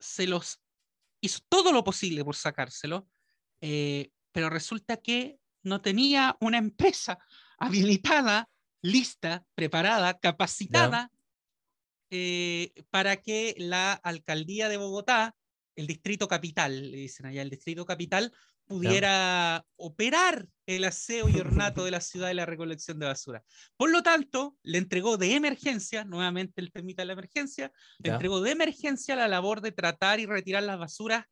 se 0.00 0.26
los 0.26 0.60
hizo 1.20 1.38
todo 1.48 1.70
lo 1.70 1.84
posible 1.84 2.24
por 2.24 2.34
sacárselo, 2.34 3.06
eh, 3.60 4.10
pero 4.32 4.50
resulta 4.50 4.96
que 4.96 5.38
no 5.62 5.80
tenía 5.80 6.36
una 6.40 6.58
empresa 6.58 7.20
habilitada, 7.58 8.48
lista, 8.82 9.44
preparada, 9.54 10.18
capacitada 10.18 11.12
para 12.90 13.18
que 13.18 13.54
la 13.56 13.92
alcaldía 13.92 14.68
de 14.68 14.78
Bogotá 14.78 15.36
el 15.78 15.86
distrito 15.86 16.26
capital, 16.26 16.90
le 16.90 16.96
dicen 16.96 17.26
allá, 17.26 17.40
el 17.40 17.50
distrito 17.50 17.86
capital 17.86 18.32
pudiera 18.66 19.64
operar 19.76 20.48
el 20.66 20.82
aseo 20.84 21.28
y 21.28 21.38
ornato 21.38 21.84
de 21.84 21.92
la 21.92 22.00
ciudad 22.00 22.26
de 22.26 22.34
la 22.34 22.46
recolección 22.46 22.98
de 22.98 23.06
basura. 23.06 23.44
Por 23.76 23.90
lo 23.90 24.02
tanto, 24.02 24.56
le 24.64 24.78
entregó 24.78 25.16
de 25.16 25.36
emergencia, 25.36 26.04
nuevamente 26.04 26.60
el 26.60 26.72
temita 26.72 27.02
de 27.02 27.06
la 27.06 27.12
emergencia, 27.12 27.72
le 27.98 28.10
entregó 28.10 28.40
de 28.40 28.50
emergencia 28.50 29.14
la 29.14 29.28
labor 29.28 29.60
de 29.60 29.70
tratar 29.70 30.18
y 30.18 30.26
retirar 30.26 30.64
las 30.64 30.80
basuras 30.80 31.24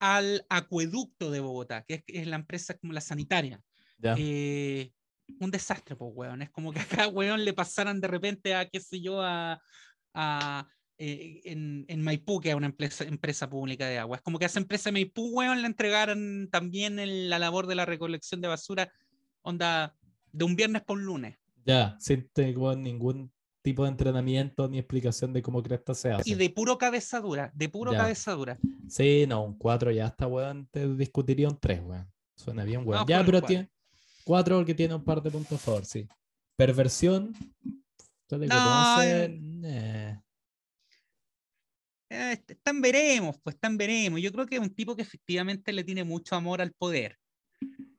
al 0.00 0.44
acueducto 0.50 1.30
de 1.30 1.40
Bogotá, 1.40 1.82
que 1.82 2.04
es, 2.06 2.26
la 2.26 2.36
empresa 2.36 2.76
como 2.76 2.92
la 2.92 3.00
sanitaria. 3.00 3.58
Eh, 4.02 4.92
un 5.40 5.50
desastre, 5.50 5.96
pues, 5.96 6.12
weón. 6.14 6.42
Es 6.42 6.50
como 6.50 6.72
que 6.72 6.80
acá, 6.80 7.08
weón, 7.08 7.42
le 7.42 7.54
pasaran 7.54 8.02
de 8.02 8.08
repente 8.08 8.54
a, 8.54 8.68
qué 8.68 8.80
sé 8.80 9.00
yo, 9.00 9.22
a, 9.22 9.58
a 10.12 10.68
eh, 11.00 11.40
en, 11.44 11.84
en, 11.86 12.02
Maipú, 12.02 12.40
que 12.40 12.50
es 12.50 12.54
una 12.56 12.66
empresa, 12.66 13.04
empresa 13.04 13.48
pública 13.48 13.86
de 13.86 13.98
agua. 13.98 14.16
Es 14.16 14.22
como 14.22 14.38
que 14.38 14.44
a 14.44 14.48
esa 14.48 14.58
empresa 14.58 14.88
de 14.88 14.94
Maipú, 14.94 15.30
weón, 15.30 15.60
le 15.60 15.68
entregaron 15.68 16.48
también 16.50 16.96
la 17.28 17.38
labor 17.38 17.68
de 17.68 17.76
la 17.76 17.84
recolección 17.84 18.40
de 18.40 18.48
basura, 18.48 18.92
onda, 19.42 19.94
de 20.32 20.44
un 20.44 20.56
viernes 20.56 20.82
por 20.82 20.98
un 20.98 21.04
lunes. 21.04 21.38
Ya, 21.64 21.96
sin 22.00 22.28
ningún 22.78 23.30
tipo 23.62 23.84
de 23.84 23.90
entrenamiento 23.90 24.68
ni 24.68 24.78
explicación 24.78 25.32
de 25.32 25.42
cómo 25.42 25.62
cresta 25.62 25.94
se 25.94 26.10
hace. 26.10 26.28
Y 26.28 26.34
de 26.34 26.50
puro 26.50 26.78
cabezadura, 26.78 27.52
de 27.54 27.68
puro 27.68 27.92
cabezadura. 27.92 28.58
Sí, 28.88 29.24
no, 29.28 29.44
un 29.44 29.56
4 29.56 29.92
ya 29.92 30.06
está, 30.06 30.26
weón, 30.26 30.66
te 30.70 30.88
discutiría 30.94 31.48
un 31.48 31.58
3, 31.58 31.80
weón. 31.84 32.10
Suena 32.34 32.64
bien, 32.64 32.82
weón. 32.84 33.06
ya, 33.06 33.24
pero 33.24 33.40
tiene 33.42 33.70
4 34.24 34.56
porque 34.56 34.74
tiene 34.74 34.94
un 34.94 35.04
par 35.04 35.22
de 35.22 35.30
puntos 35.30 35.52
a 35.52 35.58
favor, 35.58 35.84
sí. 35.84 36.08
Perversión. 36.56 37.34
No, 38.30 39.02
eh, 39.02 40.20
eh, 42.10 42.42
están 42.46 42.80
veremos, 42.80 43.38
pues 43.42 43.54
están 43.54 43.76
veremos. 43.76 44.20
Yo 44.20 44.32
creo 44.32 44.46
que 44.46 44.56
es 44.56 44.60
un 44.60 44.74
tipo 44.74 44.96
que 44.96 45.02
efectivamente 45.02 45.72
le 45.72 45.84
tiene 45.84 46.04
mucho 46.04 46.34
amor 46.34 46.60
al 46.60 46.72
poder. 46.72 47.18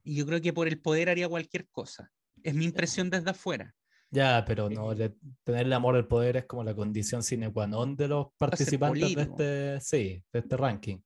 Y 0.04 0.16
yo 0.16 0.26
creo 0.26 0.42
que 0.42 0.54
por 0.54 0.68
el 0.68 0.80
poder 0.80 1.10
haría 1.10 1.30
cualquier 1.30 1.68
cosa. 1.70 2.12
Es 2.44 2.54
mi 2.54 2.66
impresión 2.66 3.10
desde 3.10 3.30
afuera. 3.30 3.76
Ya, 4.12 4.44
pero 4.46 4.70
no, 4.70 4.96
tener 4.96 5.16
tenerle 5.44 5.76
amor 5.76 5.96
al 5.96 6.08
poder 6.08 6.38
es 6.38 6.46
como 6.46 6.64
la 6.64 6.74
condición 6.74 7.22
sine 7.22 7.52
qua 7.54 7.68
non 7.68 7.96
de 7.96 8.08
los 8.08 8.28
participantes 8.38 9.16
de 9.16 9.22
este, 9.22 9.82
sí, 9.82 10.24
de 10.34 10.40
este 10.40 10.58
ranking. 10.58 10.98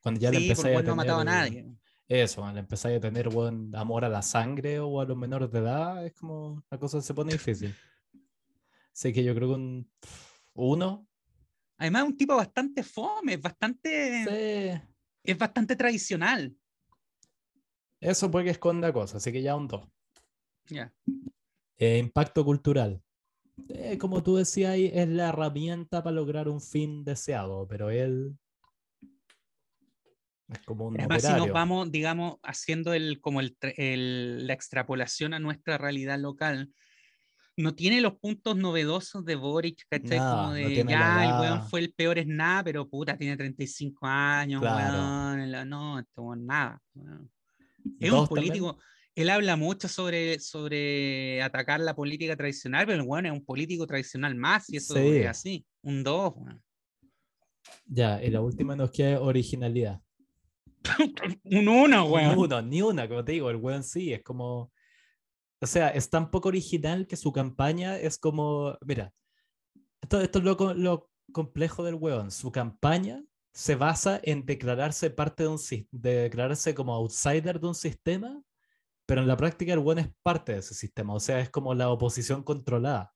Cuando 0.00 0.20
ya 0.20 0.30
le 0.30 0.38
empezáis 0.38 0.76
a 0.76 0.78
tener, 0.78 0.84
no 0.86 0.92
ha 0.92 0.96
matado 0.96 1.20
a 1.20 1.24
nadie. 1.24 1.66
Eso, 2.08 2.40
cuando 2.40 2.54
le 2.54 2.60
empezáis 2.60 2.96
a 2.96 3.00
tener 3.00 3.28
buen 3.28 3.74
amor 3.74 4.04
a 4.04 4.08
la 4.08 4.22
sangre 4.22 4.78
o 4.78 5.00
a 5.00 5.04
los 5.04 5.16
menores 5.16 5.50
de 5.50 5.58
edad, 5.58 6.06
es 6.06 6.14
como 6.14 6.64
la 6.70 6.78
cosa 6.78 7.02
se 7.02 7.12
pone 7.12 7.32
difícil. 7.32 7.74
Así 8.92 9.12
que 9.12 9.22
yo 9.22 9.34
creo 9.34 9.48
que 9.48 9.54
un 9.54 9.90
uno 10.54 11.06
Además, 11.78 12.04
es 12.04 12.08
un 12.08 12.16
tipo 12.16 12.36
bastante 12.36 12.82
fome, 12.82 13.34
es 13.34 13.40
bastante. 13.40 14.82
Es 15.22 15.38
bastante 15.38 15.76
tradicional. 15.76 16.54
Eso 18.00 18.30
puede 18.30 18.46
que 18.46 18.50
esconda 18.52 18.92
cosas, 18.92 19.16
así 19.16 19.32
que 19.32 19.42
ya 19.42 19.56
un 19.56 19.66
2. 19.66 19.88
Ya. 20.68 20.92
Eh, 21.78 21.98
impacto 21.98 22.44
cultural. 22.44 23.02
Eh, 23.68 23.98
como 23.98 24.22
tú 24.22 24.36
decías, 24.36 24.76
es 24.76 25.08
la 25.08 25.30
herramienta 25.30 26.02
para 26.02 26.14
lograr 26.14 26.48
un 26.48 26.60
fin 26.60 27.04
deseado, 27.04 27.66
pero 27.66 27.90
él 27.90 28.38
es 30.48 30.60
como 30.60 30.86
un 30.86 31.00
Además, 31.00 31.22
si 31.22 31.32
nos 31.32 31.50
vamos, 31.50 31.90
digamos, 31.90 32.36
haciendo 32.42 32.92
el, 32.92 33.20
como 33.20 33.40
el, 33.40 34.46
la 34.46 34.52
extrapolación 34.52 35.34
a 35.34 35.38
nuestra 35.38 35.78
realidad 35.78 36.18
local, 36.18 36.72
no 37.56 37.74
tiene 37.74 38.00
los 38.00 38.14
puntos 38.14 38.56
novedosos 38.56 39.24
de 39.24 39.34
Boric, 39.34 39.86
¿cachai? 39.88 40.18
como 40.18 40.52
de, 40.52 40.84
ya, 40.86 41.24
el 41.24 41.40
weón 41.40 41.68
fue 41.68 41.80
el 41.80 41.92
peor 41.92 42.18
es 42.18 42.26
nada, 42.26 42.62
pero 42.62 42.88
puta, 42.88 43.16
tiene 43.16 43.36
35 43.36 44.06
años, 44.06 44.62
weón. 44.62 45.68
No, 45.68 45.98
esto 45.98 46.36
nada. 46.36 46.80
Es 47.98 48.12
un 48.12 48.26
político, 48.26 48.78
él 49.14 49.30
habla 49.30 49.56
mucho 49.56 49.88
sobre, 49.88 50.38
sobre 50.38 51.42
atacar 51.42 51.80
la 51.80 51.96
política 51.96 52.36
tradicional, 52.36 52.84
pero 52.84 53.00
el 53.00 53.08
weón 53.08 53.26
es 53.26 53.32
un 53.32 53.44
político 53.44 53.86
tradicional 53.86 54.34
más, 54.34 54.68
y 54.68 54.76
eso 54.76 54.98
es 54.98 55.26
así, 55.26 55.64
un 55.82 56.04
2, 56.04 56.34
Ya, 57.86 58.22
y 58.22 58.30
la 58.30 58.42
última 58.42 58.76
nos 58.76 58.90
queda 58.90 59.20
originalidad. 59.20 60.02
un 61.44 61.68
1, 61.68 62.04
weón. 62.04 62.36
Ni 62.36 62.42
uno, 62.42 62.62
ni 62.62 62.82
una, 62.82 63.08
como 63.08 63.24
te 63.24 63.32
digo, 63.32 63.48
el 63.48 63.56
weón 63.56 63.82
sí, 63.82 64.12
es 64.12 64.22
como 64.22 64.70
o 65.60 65.66
sea, 65.66 65.88
es 65.88 66.10
tan 66.10 66.30
poco 66.30 66.48
original 66.48 67.06
que 67.06 67.16
su 67.16 67.32
campaña 67.32 67.96
es 67.96 68.18
como, 68.18 68.76
mira, 68.82 69.12
esto, 70.02 70.20
es 70.20 70.44
lo, 70.44 71.10
complejo 71.32 71.82
del 71.82 71.96
weón. 71.96 72.30
Su 72.30 72.52
campaña 72.52 73.24
se 73.52 73.74
basa 73.74 74.20
en 74.22 74.46
declararse 74.46 75.10
parte 75.10 75.42
de 75.42 75.48
un 75.48 75.58
de 75.90 76.14
declararse 76.22 76.74
como 76.74 76.94
outsider 76.94 77.58
de 77.58 77.66
un 77.66 77.74
sistema, 77.74 78.42
pero 79.06 79.22
en 79.22 79.28
la 79.28 79.36
práctica 79.36 79.72
el 79.72 79.80
weón 79.80 79.98
es 79.98 80.08
parte 80.22 80.52
de 80.52 80.58
ese 80.58 80.74
sistema, 80.74 81.14
o 81.14 81.20
sea, 81.20 81.40
es 81.40 81.50
como 81.50 81.74
la 81.74 81.90
oposición 81.90 82.42
controlada. 82.42 83.15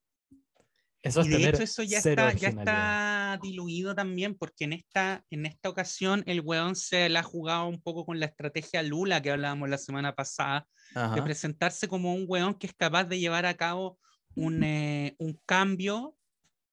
Eso 1.02 1.22
y 1.22 1.28
de 1.28 1.48
hecho 1.48 1.62
eso 1.62 1.82
ya 1.82 1.98
está, 1.98 2.32
ya 2.34 2.48
está 2.48 3.38
diluido 3.42 3.94
también, 3.94 4.34
porque 4.34 4.64
en 4.64 4.74
esta, 4.74 5.24
en 5.30 5.46
esta 5.46 5.70
ocasión 5.70 6.22
el 6.26 6.42
weón 6.42 6.76
se 6.76 7.08
la 7.08 7.20
ha 7.20 7.22
jugado 7.22 7.68
un 7.68 7.80
poco 7.80 8.04
con 8.04 8.20
la 8.20 8.26
estrategia 8.26 8.82
Lula 8.82 9.22
que 9.22 9.30
hablábamos 9.30 9.70
la 9.70 9.78
semana 9.78 10.14
pasada, 10.14 10.66
de 11.14 11.22
presentarse 11.22 11.88
como 11.88 12.14
un 12.14 12.24
weón 12.28 12.54
que 12.54 12.66
es 12.66 12.74
capaz 12.74 13.04
de 13.04 13.18
llevar 13.18 13.46
a 13.46 13.54
cabo 13.54 13.98
un, 14.34 14.62
eh, 14.62 15.14
un 15.18 15.40
cambio 15.46 16.16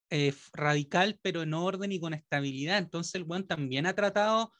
eh, 0.09 0.33
radical, 0.51 1.19
pero 1.21 1.43
en 1.43 1.53
orden 1.53 1.91
y 1.91 1.99
con 1.99 2.13
estabilidad. 2.13 2.79
Entonces 2.79 3.15
el 3.15 3.23
weón 3.23 3.47
también 3.47 3.85
ha 3.85 3.93
tratado, 3.93 4.51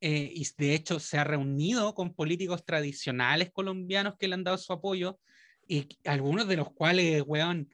eh, 0.00 0.30
y 0.34 0.46
de 0.56 0.74
hecho 0.74 1.00
se 1.00 1.18
ha 1.18 1.24
reunido 1.24 1.94
con 1.94 2.14
políticos 2.14 2.64
tradicionales 2.64 3.50
colombianos 3.50 4.14
que 4.18 4.28
le 4.28 4.34
han 4.34 4.44
dado 4.44 4.58
su 4.58 4.72
apoyo, 4.72 5.18
y 5.66 5.88
algunos 6.04 6.46
de 6.46 6.56
los 6.56 6.72
cuales, 6.72 7.24
weón, 7.26 7.68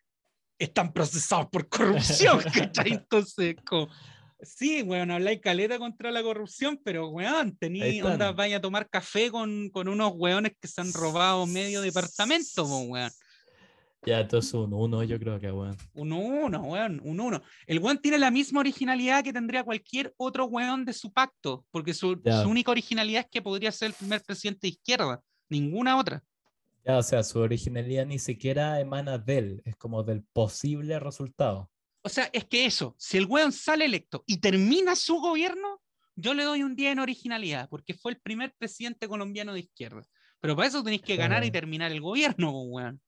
están 0.65 0.93
procesados 0.93 1.47
por 1.51 1.69
corrupción, 1.69 2.41
¿cachai? 2.55 2.93
Entonces, 2.93 3.57
como, 3.65 3.89
sí, 4.41 4.83
weón, 4.83 5.11
habláis 5.11 5.41
caleta 5.41 5.79
contra 5.79 6.11
la 6.11 6.23
corrupción, 6.23 6.81
pero 6.85 7.09
weón, 7.09 7.57
tení 7.57 8.03
onda, 8.03 8.33
vaya 8.33 8.59
a 8.59 8.61
tomar 8.61 8.89
café 8.89 9.31
con, 9.31 9.71
con, 9.71 9.89
unos 9.89 10.13
weones 10.15 10.53
que 10.61 10.69
se 10.69 10.81
han 10.81 10.93
robado 10.93 11.47
medio 11.47 11.81
departamento, 11.81 12.65
weón. 12.65 13.11
Ya, 14.05 14.19
entonces 14.19 14.53
un 14.55 14.73
uno, 14.73 15.05
yo 15.05 15.17
creo 15.19 15.39
que 15.39 15.53
weón. 15.53 15.77
Un 15.95 16.13
uno, 16.13 16.61
weón, 16.63 17.01
un 17.05 17.21
uno. 17.21 17.41
El 17.67 17.79
weón 17.79 17.99
tiene 17.99 18.19
la 18.19 18.33
misma 18.33 18.61
originalidad 18.61 19.23
que 19.23 19.33
tendría 19.33 19.63
cualquier 19.63 20.13
otro 20.17 20.47
weón 20.47 20.85
de 20.85 20.93
su 20.93 21.13
pacto, 21.13 21.65
porque 21.71 21.95
su, 21.95 22.21
su 22.25 22.49
única 22.49 22.73
originalidad 22.73 23.23
es 23.23 23.31
que 23.31 23.43
podría 23.43 23.71
ser 23.71 23.89
el 23.89 23.95
primer 23.95 24.21
presidente 24.23 24.67
de 24.67 24.71
izquierda, 24.71 25.21
ninguna 25.49 25.97
otra. 25.97 26.23
Ya, 26.85 26.99
o 26.99 27.03
sea, 27.03 27.23
su 27.23 27.39
originalidad 27.39 28.07
ni 28.07 28.19
siquiera 28.19 28.81
emana 28.81 29.19
de 29.19 29.39
él, 29.39 29.63
es 29.65 29.77
como 29.77 30.03
del 30.03 30.25
posible 30.33 30.99
resultado. 30.99 31.71
O 32.05 32.09
sea, 32.09 32.29
es 32.33 32.45
que 32.47 32.67
eso, 32.67 32.97
si 32.99 33.19
el 33.19 33.27
weón 33.27 33.53
sale 33.53 33.85
electo 33.85 34.25
y 34.27 34.39
termina 34.39 34.97
su 34.97 35.21
gobierno, 35.21 35.81
yo 36.17 36.35
le 36.35 36.43
doy 36.43 36.65
un 36.65 36.75
día 36.75 36.91
en 36.91 36.99
originalidad, 36.99 37.69
porque 37.69 37.95
fue 37.95 38.13
el 38.13 38.21
primer 38.21 38.53
presidente 38.59 39.07
colombiano 39.07 39.53
de 39.53 39.61
izquierda. 39.61 40.03
Pero 40.41 40.57
para 40.57 40.69
eso 40.69 40.83
tenéis 40.83 41.03
que 41.03 41.17
ganar 41.17 41.45
y 41.45 41.53
terminar 41.53 41.93
el 41.93 42.01
gobierno, 42.01 42.51
weón. 42.51 43.01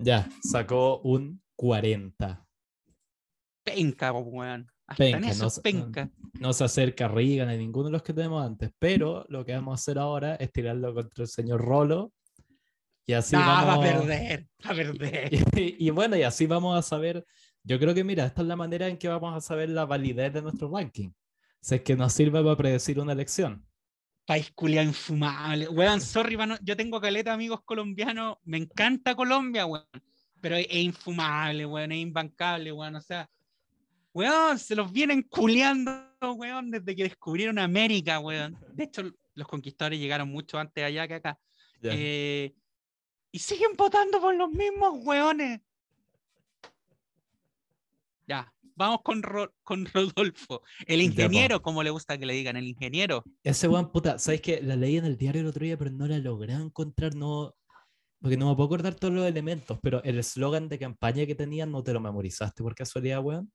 Ya, 0.00 0.28
sacó 0.42 0.98
un 0.98 1.40
40. 1.56 2.44
Penca, 3.64 4.12
weón. 4.12 4.68
Hasta 4.88 5.04
Penca, 5.04 5.18
en 5.18 5.24
eso 5.24 5.42
no 5.42 5.48
es 5.48 5.54
se- 5.54 5.60
penca. 5.60 6.10
No 6.40 6.52
se 6.52 6.64
acerca 6.64 7.04
a 7.04 7.08
Reagan 7.08 7.48
ni 7.48 7.58
ninguno 7.58 7.86
de 7.86 7.92
los 7.92 8.02
que 8.02 8.14
tenemos 8.14 8.44
antes, 8.44 8.70
pero 8.78 9.24
lo 9.28 9.44
que 9.44 9.52
vamos 9.52 9.72
a 9.72 9.74
hacer 9.74 9.98
ahora 9.98 10.34
es 10.36 10.50
tirarlo 10.50 10.94
contra 10.94 11.22
el 11.24 11.28
señor 11.28 11.60
Rolo. 11.60 12.12
Y 13.06 13.12
así 13.12 13.36
no, 13.36 13.40
vamos... 13.42 13.66
va 13.66 13.74
a 13.74 13.80
perder, 14.00 14.48
va 14.66 14.70
a 14.70 14.74
perder. 14.74 15.30
Y, 15.58 15.86
y 15.86 15.90
bueno, 15.90 16.16
y 16.16 16.22
así 16.22 16.46
vamos 16.46 16.78
a 16.78 16.82
saber. 16.82 17.24
Yo 17.62 17.78
creo 17.78 17.94
que, 17.94 18.02
mira, 18.04 18.24
esta 18.24 18.42
es 18.42 18.48
la 18.48 18.56
manera 18.56 18.88
en 18.88 18.96
que 18.96 19.08
vamos 19.08 19.36
a 19.36 19.40
saber 19.40 19.68
la 19.70 19.84
validez 19.84 20.32
de 20.32 20.42
nuestro 20.42 20.70
ranking. 20.70 21.10
Si 21.60 21.74
es 21.74 21.82
que 21.82 21.94
nos 21.96 22.12
sirve 22.12 22.42
para 22.42 22.56
predecir 22.56 22.98
una 22.98 23.12
elección. 23.12 23.64
País 24.24 24.50
culiao 24.54 24.84
infumable. 24.84 25.68
Weón, 25.68 26.00
sorry, 26.00 26.36
mano, 26.36 26.56
yo 26.62 26.76
tengo 26.76 27.00
caleta 27.00 27.32
amigos 27.32 27.60
colombianos. 27.64 28.36
Me 28.44 28.58
encanta 28.58 29.14
Colombia, 29.14 29.66
weón. 29.66 29.84
Pero 30.40 30.56
es, 30.56 30.66
es 30.70 30.76
infumable, 30.76 31.66
weón, 31.66 31.92
es 31.92 31.98
imbancable, 31.98 32.72
weón. 32.72 32.96
O 32.96 33.00
sea, 33.00 33.28
weón, 34.18 34.58
se 34.58 34.74
los 34.74 34.90
vienen 34.92 35.22
culeando, 35.22 35.92
weón, 36.34 36.70
desde 36.72 36.96
que 36.96 37.04
descubrieron 37.04 37.58
América, 37.58 38.18
weón. 38.18 38.58
De 38.74 38.84
hecho, 38.84 39.02
los 39.34 39.46
conquistadores 39.46 40.00
llegaron 40.00 40.28
mucho 40.28 40.58
antes 40.58 40.82
allá 40.82 41.06
que 41.06 41.14
acá. 41.14 41.38
Ya. 41.80 41.92
Eh, 41.94 42.52
y 43.30 43.38
siguen 43.38 43.76
votando 43.76 44.20
por 44.20 44.34
los 44.34 44.50
mismos 44.50 45.04
weones. 45.04 45.60
Ya, 48.26 48.52
vamos 48.74 49.00
con, 49.04 49.22
Ro- 49.22 49.54
con 49.62 49.86
Rodolfo. 49.86 50.62
El 50.86 50.98
Ya, 50.98 51.04
ingeniero, 51.04 51.62
como 51.62 51.82
le 51.82 51.90
gusta 51.90 52.18
que 52.18 52.26
le 52.26 52.34
digan, 52.34 52.56
el 52.56 52.66
ingeniero. 52.66 53.22
Ese 53.44 53.68
weón, 53.68 53.90
puta, 53.92 54.18
¿sabes 54.18 54.40
qué? 54.40 54.60
La 54.60 54.74
leí 54.76 54.96
en 54.96 55.04
el 55.04 55.16
diario 55.16 55.42
el 55.42 55.46
otro 55.46 55.64
día, 55.64 55.78
pero 55.78 55.90
no 55.92 56.06
la 56.08 56.18
logré 56.18 56.54
encontrar, 56.54 57.14
no. 57.14 57.54
Porque 58.20 58.36
no 58.36 58.48
me 58.50 58.56
puedo 58.56 58.66
acordar 58.66 58.96
todos 58.96 59.14
los 59.14 59.24
elementos, 59.26 59.78
pero 59.80 60.02
el 60.02 60.18
eslogan 60.18 60.68
de 60.68 60.76
campaña 60.80 61.24
que 61.24 61.36
tenían 61.36 61.70
no 61.70 61.84
te 61.84 61.92
lo 61.92 62.00
memorizaste 62.00 62.64
por 62.64 62.74
casualidad, 62.74 63.22
weón. 63.22 63.52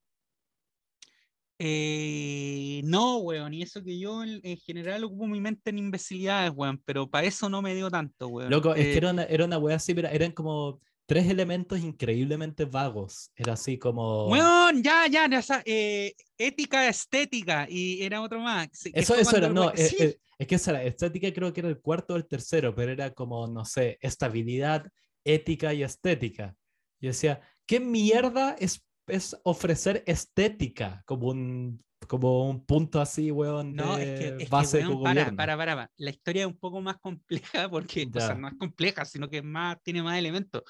Eh, 1.59 2.81
no, 2.83 3.17
weón, 3.17 3.53
y 3.53 3.61
eso 3.61 3.83
que 3.83 3.97
yo 3.97 4.23
en, 4.23 4.39
en 4.43 4.57
general 4.57 5.03
ocupo 5.03 5.27
mi 5.27 5.39
mente 5.39 5.69
en 5.69 5.77
imbecilidades, 5.77 6.51
weón, 6.55 6.81
pero 6.83 7.09
para 7.09 7.27
eso 7.27 7.47
no 7.49 7.61
me 7.61 7.75
dio 7.75 7.89
tanto, 7.89 8.27
weón. 8.27 8.49
Loco, 8.49 8.73
es 8.73 8.85
Eh, 8.85 8.91
que 8.91 8.97
era 8.97 9.11
una, 9.11 9.23
era 9.23 9.45
una 9.45 9.57
wea 9.57 9.75
así, 9.75 9.93
pero 9.93 10.07
eran 10.09 10.31
como 10.31 10.81
tres 11.05 11.29
elementos 11.29 11.79
increíblemente 11.79 12.65
vagos. 12.65 13.31
Era 13.35 13.53
así 13.53 13.77
como. 13.77 14.27
Weón, 14.29 14.81
ya, 14.81 15.05
ya, 15.07 15.27
ya, 15.29 15.61
eh, 15.65 16.13
ética, 16.37 16.87
estética, 16.87 17.67
y 17.69 18.01
era 18.01 18.21
otro 18.21 18.39
más. 18.39 18.69
Eso, 18.93 19.15
eso 19.15 19.37
era, 19.37 19.49
no, 19.49 19.71
eh, 19.71 19.77
sí, 19.77 19.95
eh, 19.99 20.17
es 20.37 20.47
que 20.47 20.55
esa 20.55 20.71
era, 20.71 20.83
estética 20.83 21.31
creo 21.31 21.53
que 21.53 21.59
era 21.59 21.69
el 21.69 21.79
cuarto 21.79 22.13
o 22.13 22.17
el 22.17 22.25
tercero, 22.25 22.73
pero 22.73 22.91
era 22.91 23.11
como, 23.11 23.47
no 23.47 23.63
sé, 23.63 23.97
estabilidad, 24.01 24.89
ética 25.23 25.73
y 25.73 25.83
estética. 25.83 26.55
Yo 26.99 27.09
decía, 27.09 27.41
¿qué 27.65 27.79
mierda 27.79 28.55
es, 28.59 28.83
es 29.07 29.35
ofrecer 29.43 30.03
estética 30.07 31.01
como 31.05 31.27
un, 31.29 31.83
como 32.07 32.49
un 32.49 32.65
punto 32.65 32.99
así, 33.01 33.31
weón, 33.31 33.75
No, 33.75 33.97
de 33.97 34.13
es 34.13 34.19
que, 34.19 34.27
es 34.27 34.33
que, 34.37 34.45
base 34.49 34.81
tu 34.83 34.91
weón, 34.93 35.03
para, 35.03 35.25
para, 35.35 35.57
para, 35.57 35.75
para. 35.75 35.91
La 35.97 36.09
historia 36.09 36.41
es 36.43 36.47
un 36.47 36.57
poco 36.57 36.81
más 36.81 36.97
compleja 36.99 37.69
porque, 37.69 38.07
o 38.09 38.19
sea, 38.19 38.29
Ya. 38.29 38.35
no 38.35 38.47
es 38.47 38.55
compleja, 38.55 39.05
sino 39.05 39.29
que 39.29 39.37
es 39.37 39.43
más, 39.43 39.77
tiene 39.83 40.01
más 40.03 40.17
elementos. 40.17 40.63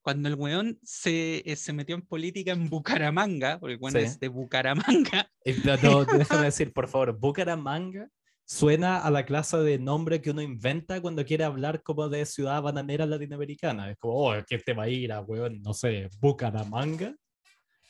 Cuando 0.00 0.28
el 0.28 0.34
weón 0.34 0.78
se, 0.82 1.48
eh, 1.48 1.54
se 1.54 1.72
metió 1.72 1.94
en 1.94 2.02
política 2.02 2.52
en 2.52 2.68
Bucaramanga, 2.68 3.60
porque 3.60 3.74
el 3.74 3.80
weón 3.80 3.92
Sí. 3.92 4.00
es 4.00 4.18
de 4.18 4.28
Bucaramanga, 4.28 5.30
no, 5.64 5.76
no, 5.82 6.04
déjame 6.40 6.44
decir, 6.46 6.72
por 6.72 6.88
favor, 6.88 7.16
Bucaramanga 7.18 8.08
suena 8.44 8.98
a 8.98 9.10
la 9.10 9.24
clase 9.24 9.56
de 9.58 9.78
nombre 9.78 10.20
que 10.20 10.30
uno 10.30 10.42
inventa 10.42 11.00
cuando 11.00 11.24
quiere 11.24 11.44
hablar 11.44 11.82
como 11.84 12.08
de 12.08 12.26
ciudad 12.26 12.60
bananera 12.60 13.06
latinoamericana. 13.06 13.90
Es 13.92 13.96
como, 13.98 14.14
oh, 14.14 14.34
que 14.46 14.56
este 14.56 14.72
va 14.74 14.82
a 14.84 14.88
ir 14.88 15.12
a, 15.12 15.20
weón, 15.20 15.62
no 15.62 15.72
sé, 15.72 16.10
Bucaramanga. 16.20 17.14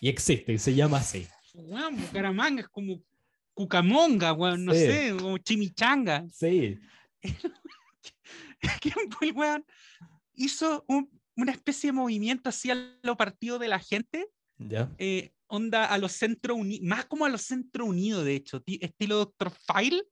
Y 0.03 0.09
existe, 0.09 0.53
y 0.53 0.59
se 0.59 0.75
llama 0.75 0.99
así. 0.99 1.29
weón, 1.55 1.97
Bucaramanga 1.97 2.62
es 2.62 2.69
como 2.69 3.01
Cucamonga, 3.55 4.33
weón, 4.33 4.65
no 4.65 4.73
Sí. 4.73 4.81
sé, 4.81 5.12
o 5.12 5.38
Chimichanga. 5.38 6.27
Sí, 6.33 6.77
que 8.81 8.93
el 9.21 9.33
weón 9.33 9.65
hizo 10.35 10.85
un- 10.88 11.09
una 11.37 11.53
especie 11.53 11.88
de 11.88 11.93
movimiento 11.93 12.49
hacia 12.51 12.75
lo 13.05 13.17
partido 13.17 13.61
de 13.61 13.69
la 13.69 13.79
gente, 13.79 14.27
ya. 14.59 14.91
eh, 14.99 15.31
onda 15.47 15.85
a 15.87 15.99
los 15.99 16.11
centro 16.12 16.57
unidos, 16.57 16.85
más 16.85 17.05
como 17.07 17.25
a 17.25 17.29
los 17.29 17.43
centro 17.43 17.85
unidos, 17.85 18.25
de 18.25 18.35
hecho, 18.35 18.61
ti- 18.61 18.81
estilo 18.83 19.19
Dr. 19.19 19.53
File, 19.53 20.03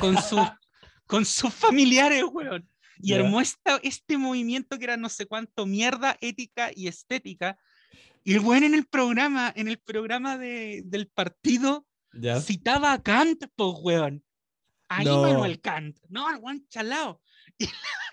con, 0.00 0.16
su, 0.20 0.36
con 1.06 1.24
sus 1.24 1.54
familiares, 1.54 2.24
weón. 2.32 2.68
Y 2.98 3.10
Ya. 3.10 3.16
armó 3.20 3.40
esta- 3.40 3.78
este 3.84 4.18
movimiento 4.18 4.78
que 4.78 4.84
era 4.84 4.96
no 4.96 5.08
sé 5.08 5.26
cuánto 5.26 5.64
mierda, 5.66 6.16
ética 6.20 6.70
y 6.74 6.88
estética. 6.88 7.56
Y 8.24 8.34
el 8.34 8.40
weón 8.40 8.64
en 8.64 8.74
el 8.74 8.86
programa, 8.86 9.52
en 9.56 9.68
el 9.68 9.78
programa 9.78 10.38
de- 10.38 10.82
del 10.84 11.08
partido, 11.08 11.86
Ya. 12.12 12.40
citaba 12.40 12.92
a 12.92 13.02
Kant, 13.02 13.44
pues, 13.56 13.74
weón. 13.82 14.24
A 14.88 15.02
No. 15.02 15.26
Immanuel 15.26 15.60
Kant. 15.60 15.98
No, 16.08 16.30
el 16.30 16.36
weón 16.40 16.66
chalao. 16.68 17.20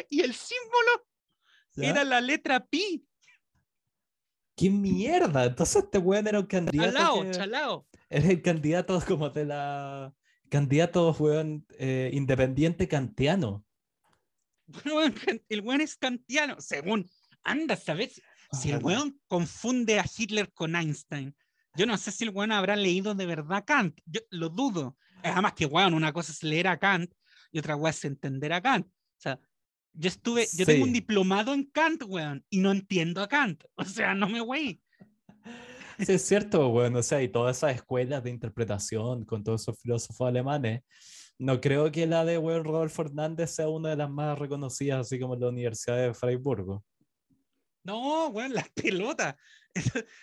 Y, 0.09 0.17
y 0.17 0.21
el 0.21 0.33
símbolo 0.33 1.07
ya. 1.75 1.89
era 1.89 2.03
la 2.03 2.21
letra 2.21 2.65
pi. 2.65 3.05
¡Qué 4.55 4.69
mierda! 4.69 5.45
Entonces 5.45 5.83
este 5.83 5.97
weón 5.97 6.27
era 6.27 6.39
un 6.39 6.45
candidato. 6.45 6.91
Chalao, 6.91 7.23
que- 7.23 7.31
chalao. 7.31 7.87
Era 8.09 8.27
el 8.29 8.41
candidato 8.41 8.99
como 9.07 9.29
de 9.29 9.45
la. 9.45 10.13
Candidato, 10.49 11.11
weón, 11.19 11.65
eh, 11.77 12.09
independiente 12.13 12.87
kantiano. 12.87 13.63
El 15.49 15.61
weón 15.61 15.81
es 15.81 15.95
kantiano, 15.95 16.59
según. 16.59 17.07
Anda, 17.43 17.75
¿sabes? 17.75 18.21
Si 18.51 18.71
el 18.71 18.83
weón 18.83 19.19
confunde 19.27 19.99
a 19.99 20.05
Hitler 20.17 20.51
con 20.53 20.75
Einstein, 20.75 21.35
yo 21.75 21.85
no 21.85 21.97
sé 21.97 22.11
si 22.11 22.23
el 22.23 22.31
weón 22.31 22.51
habrá 22.51 22.75
leído 22.75 23.13
de 23.15 23.25
verdad 23.25 23.63
Kant. 23.65 23.99
Yo 24.05 24.21
lo 24.31 24.49
dudo. 24.49 24.97
Además 25.23 25.53
que, 25.53 25.65
weón, 25.65 25.93
una 25.93 26.11
cosa 26.13 26.31
es 26.31 26.43
leer 26.43 26.67
a 26.67 26.79
Kant 26.79 27.11
y 27.51 27.59
otra 27.59 27.75
weón 27.75 27.91
es 27.91 28.05
entender 28.05 28.53
a 28.53 28.61
Kant. 28.61 28.87
O 28.87 29.21
sea, 29.21 29.39
yo 29.93 30.07
estuve, 30.07 30.47
yo 30.55 30.65
tengo 30.65 30.83
un 30.83 30.89
Sí. 30.89 30.93
diplomado 30.93 31.53
en 31.53 31.65
Kant, 31.65 32.03
weón, 32.07 32.43
y 32.49 32.59
no 32.59 32.71
entiendo 32.71 33.21
a 33.21 33.27
Kant. 33.27 33.63
O 33.75 33.85
sea, 33.85 34.13
no 34.15 34.27
me 34.27 34.41
wey. 34.41 34.81
Sí, 35.99 36.13
es 36.13 36.25
cierto, 36.25 36.69
bueno, 36.69 36.99
o 36.99 37.03
sea, 37.03 37.21
y 37.21 37.27
todas 37.27 37.57
esas 37.57 37.75
escuelas 37.75 38.23
de 38.23 38.29
interpretación 38.29 39.25
con 39.25 39.43
todos 39.43 39.61
esos 39.61 39.79
filósofos 39.81 40.27
alemanes, 40.27 40.81
no 41.37 41.59
creo 41.59 41.91
que 41.91 42.07
la 42.07 42.23
de 42.23 42.37
weón 42.37 42.63
Rodolfo 42.63 43.01
Hernández 43.01 43.51
sea 43.51 43.67
una 43.67 43.89
de 43.89 43.97
las 43.97 44.09
más 44.09 44.39
reconocidas, 44.39 45.01
así 45.01 45.19
como 45.19 45.35
la 45.35 45.49
Universidad 45.49 45.97
de 45.97 46.13
Freiburgo. 46.13 46.85
No, 47.89 48.27
weón, 48.29 48.53
las 48.53 48.69
pelotas. 48.69 49.35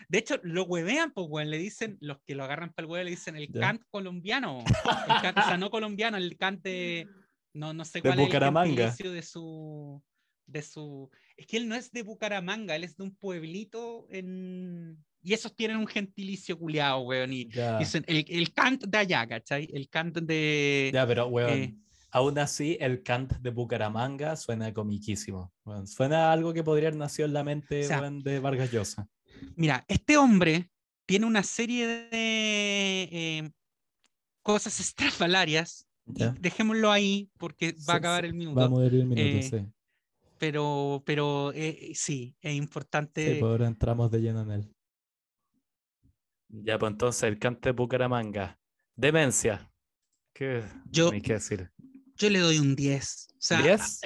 De 0.09 0.18
hecho, 0.18 0.38
lo 0.42 0.64
huevean, 0.64 1.12
pues, 1.12 1.26
weón, 1.31 1.50
le 1.50 1.59
dicen, 1.59 1.96
los 2.00 2.18
que 2.26 2.35
lo 2.35 2.44
agarran 2.44 2.72
para 2.72 2.85
el 2.87 2.90
huevo 2.90 3.05
le 3.05 3.11
dicen 3.11 3.37
el 3.37 3.48
Ya. 3.52 3.61
Kant 3.61 3.83
colombiano. 3.90 4.64
El 5.09 5.22
Kant, 5.22 5.38
o 5.38 5.42
sea, 5.42 5.57
no 5.57 5.70
colombiano, 5.70 6.16
el 6.16 6.37
Kant 6.37 6.62
de, 6.62 7.09
no, 7.55 7.72
no 7.72 7.85
sé 7.85 7.98
De 7.98 8.02
cuál 8.09 8.20
es 8.20 8.26
Bucaramanga. 8.26 8.70
el 8.70 8.76
gentilicio 8.76 9.12
de 9.12 9.22
su, 9.22 10.02
de 10.46 10.62
su, 10.62 11.11
es 11.37 11.46
que 11.46 11.57
él 11.57 11.68
no 11.68 11.74
es 11.74 11.90
de 11.92 12.02
Bucaramanga, 12.02 12.76
él 12.76 12.85
es 12.85 12.96
de 12.96 13.05
un 13.05 13.14
pueblito 13.16 14.07
en, 14.11 14.98
y 15.22 15.33
esos 15.33 15.55
tienen 15.57 15.76
un 15.79 15.87
gentilicio 15.87 16.59
culiado, 16.59 17.00
weón, 17.00 17.33
y 17.33 17.48
dicen 17.79 18.05
el, 18.07 18.24
el 18.29 18.52
Kant 18.52 18.85
de 18.85 18.98
allá, 18.98 19.26
¿cachai? 19.26 19.68
El 19.72 19.88
Kant 19.88 20.18
de, 20.18 20.90
ya 20.92 21.07
pero 21.07 21.26
weón, 21.29 21.50
eh, 21.50 21.74
aún 22.10 22.38
así 22.38 22.76
el 22.80 23.02
Kant 23.02 23.32
de 23.34 23.50
Bucaramanga 23.50 24.36
suena 24.36 24.72
comiquísimo. 24.72 25.52
Suena 25.84 26.28
a 26.28 26.32
algo 26.32 26.52
que 26.52 26.64
podría 26.64 26.88
haber 26.88 26.98
nacido 26.98 27.26
en 27.26 27.34
la 27.34 27.44
mente 27.44 27.84
O 27.84 27.86
sea, 27.86 28.00
weón, 28.00 28.20
de 28.20 28.38
Vargas 28.40 28.70
Llosa. 28.70 29.08
Mira, 29.54 29.84
este 29.88 30.16
hombre 30.16 30.70
tiene 31.06 31.26
una 31.26 31.42
serie 31.42 31.86
de 31.86 32.08
eh, 32.10 33.50
cosas 34.42 34.78
estrafalarias. 34.80 35.84
Ya. 36.08 36.32
dejémoslo 36.38 36.92
ahí 36.92 37.28
porque 37.36 37.74
va 37.88 37.94
a 37.94 37.96
acabar 37.96 38.24
el 38.24 38.32
minuto. 38.32 38.60
Vamos 38.60 38.78
a 38.78 38.82
ver 38.82 38.94
el 38.94 39.06
minuto, 39.06 39.20
Eh, 39.20 39.42
sí. 39.42 39.66
Pero, 40.38 41.02
pero 41.04 41.52
eh, 41.52 41.90
sí, 41.94 42.36
es 42.40 42.54
importante. 42.54 43.34
Sí, 43.34 43.40
pues 43.40 43.50
ahora 43.50 43.66
entramos 43.66 44.09
de 44.12 44.20
lleno 44.20 44.42
en 44.42 44.50
él. 44.52 44.76
Ya, 46.48 46.78
pues 46.78 46.92
entonces 46.92 47.24
el 47.24 47.40
Kant 47.40 47.64
de 47.64 47.72
Bucaramanga. 47.72 48.57
Demencia. 48.94 49.70
¿Qué 50.32 50.62
yo, 50.90 51.11
hay 51.11 51.22
que 51.22 51.32
decir? 51.34 51.72
Yo 52.16 52.30
le 52.30 52.38
doy 52.40 52.58
un 52.58 52.74
10. 52.74 53.28
O 53.32 53.34
sea, 53.38 53.62
¿Diez? 53.62 54.00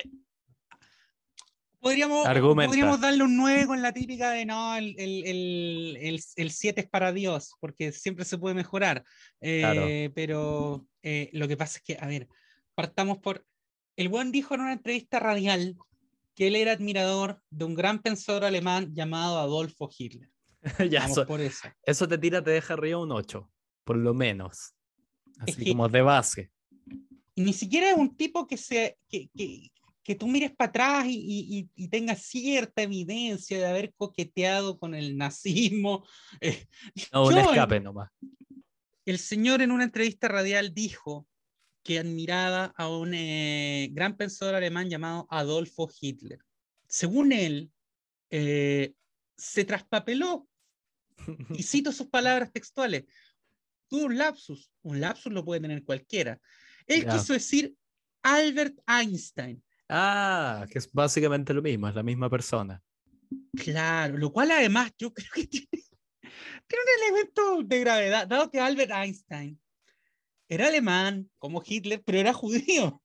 Podríamos, 1.80 3.00
darle 3.00 3.22
un 3.24 3.36
9 3.38 3.66
con 3.66 3.80
la 3.80 3.92
típica 3.92 4.32
de 4.32 4.44
no, 4.44 4.76
el, 4.76 4.94
el, 4.98 5.24
el, 5.24 5.96
el, 5.98 6.20
el 6.36 6.50
7 6.50 6.82
es 6.82 6.88
para 6.90 7.10
Dios, 7.10 7.54
porque 7.58 7.90
siempre 7.90 8.26
se 8.26 8.36
puede 8.36 8.54
mejorar. 8.54 9.02
Claro. 9.40 9.86
Eh, 9.88 10.10
Pero 10.14 10.86
eh, 11.02 11.30
lo 11.32 11.48
que 11.48 11.56
pasa 11.56 11.78
es 11.78 11.82
que, 11.84 11.96
a 11.98 12.06
ver, 12.06 12.28
partamos 12.74 13.18
por. 13.18 13.46
El 13.96 14.08
buen 14.10 14.30
dijo 14.30 14.54
en 14.54 14.60
una 14.60 14.74
entrevista 14.74 15.20
radial 15.20 15.76
que 16.34 16.48
él 16.48 16.56
era 16.56 16.72
admirador 16.72 17.42
de 17.50 17.64
un 17.64 17.74
gran 17.74 18.00
pensador 18.00 18.44
alemán 18.44 18.94
llamado 18.94 19.38
Adolfo 19.38 19.88
Hitler. 19.96 20.30
ya, 20.90 21.06
eso, 21.06 21.26
por 21.26 21.40
eso. 21.40 21.68
eso 21.82 22.06
te 22.06 22.18
tira, 22.18 22.44
te 22.44 22.50
deja 22.50 22.74
arriba 22.74 22.98
un 22.98 23.10
8, 23.10 23.50
por 23.84 23.96
lo 23.96 24.12
menos. 24.12 24.74
Es 25.46 25.54
Así 25.54 25.64
que- 25.64 25.70
como 25.70 25.88
de 25.88 26.02
base. 26.02 26.50
Y 27.40 27.42
ni 27.42 27.54
siquiera 27.54 27.88
es 27.88 27.96
un 27.96 28.14
tipo 28.14 28.46
que 28.46 28.58
se, 28.58 28.98
que, 29.08 29.30
que, 29.34 29.72
que 30.02 30.14
tú 30.14 30.28
mires 30.28 30.54
para 30.54 30.68
atrás 30.68 31.06
y, 31.08 31.70
y, 31.74 31.88
tengas 31.88 32.20
cierta 32.20 32.82
evidencia 32.82 33.56
de 33.56 33.64
haber 33.64 33.94
coqueteado 33.94 34.78
con 34.78 34.94
el 34.94 35.16
nazismo. 35.16 36.06
Eh, 36.42 36.66
no, 37.14 37.24
un 37.24 37.38
escape 37.38 37.80
nomás. 37.80 38.10
El 39.06 39.18
señor 39.18 39.62
en 39.62 39.70
una 39.70 39.84
entrevista 39.84 40.28
radial 40.28 40.74
dijo 40.74 41.26
que 41.82 41.98
admiraba 41.98 42.74
a 42.76 42.90
un 42.90 43.14
eh, 43.14 43.88
gran 43.92 44.18
pensador 44.18 44.54
alemán 44.54 44.90
llamado 44.90 45.26
Adolfo 45.30 45.88
Hitler. 45.98 46.40
Según 46.88 47.32
él, 47.32 47.70
eh, 48.28 48.92
se 49.34 49.64
traspapeló, 49.64 50.46
y 51.54 51.62
cito 51.62 51.90
sus 51.90 52.08
palabras 52.08 52.52
textuales, 52.52 53.04
tuvo 53.88 54.04
un 54.04 54.18
lapsus, 54.18 54.70
un 54.82 55.00
lapsus 55.00 55.32
lo 55.32 55.42
puede 55.42 55.62
tener 55.62 55.82
cualquiera. 55.84 56.38
Él 56.90 57.06
quiso 57.06 57.32
decir 57.32 57.74
Albert 58.22 58.78
Einstein. 58.86 59.62
Ah, 59.88 60.66
que 60.70 60.78
es 60.78 60.90
básicamente 60.92 61.54
lo 61.54 61.62
mismo, 61.62 61.88
es 61.88 61.94
la 61.94 62.02
misma 62.02 62.28
persona. 62.28 62.82
Claro, 63.56 64.18
lo 64.18 64.32
cual 64.32 64.50
además 64.50 64.92
yo 64.98 65.12
creo 65.12 65.28
que 65.34 65.46
tiene, 65.46 65.68
tiene 65.70 66.84
un 66.84 67.04
elemento 67.04 67.62
de 67.62 67.80
gravedad, 67.80 68.26
dado 68.26 68.50
que 68.50 68.60
Albert 68.60 68.90
Einstein 68.92 69.58
era 70.48 70.66
alemán, 70.66 71.30
como 71.38 71.62
Hitler, 71.64 72.02
pero 72.04 72.18
era 72.18 72.32
judío. 72.32 73.00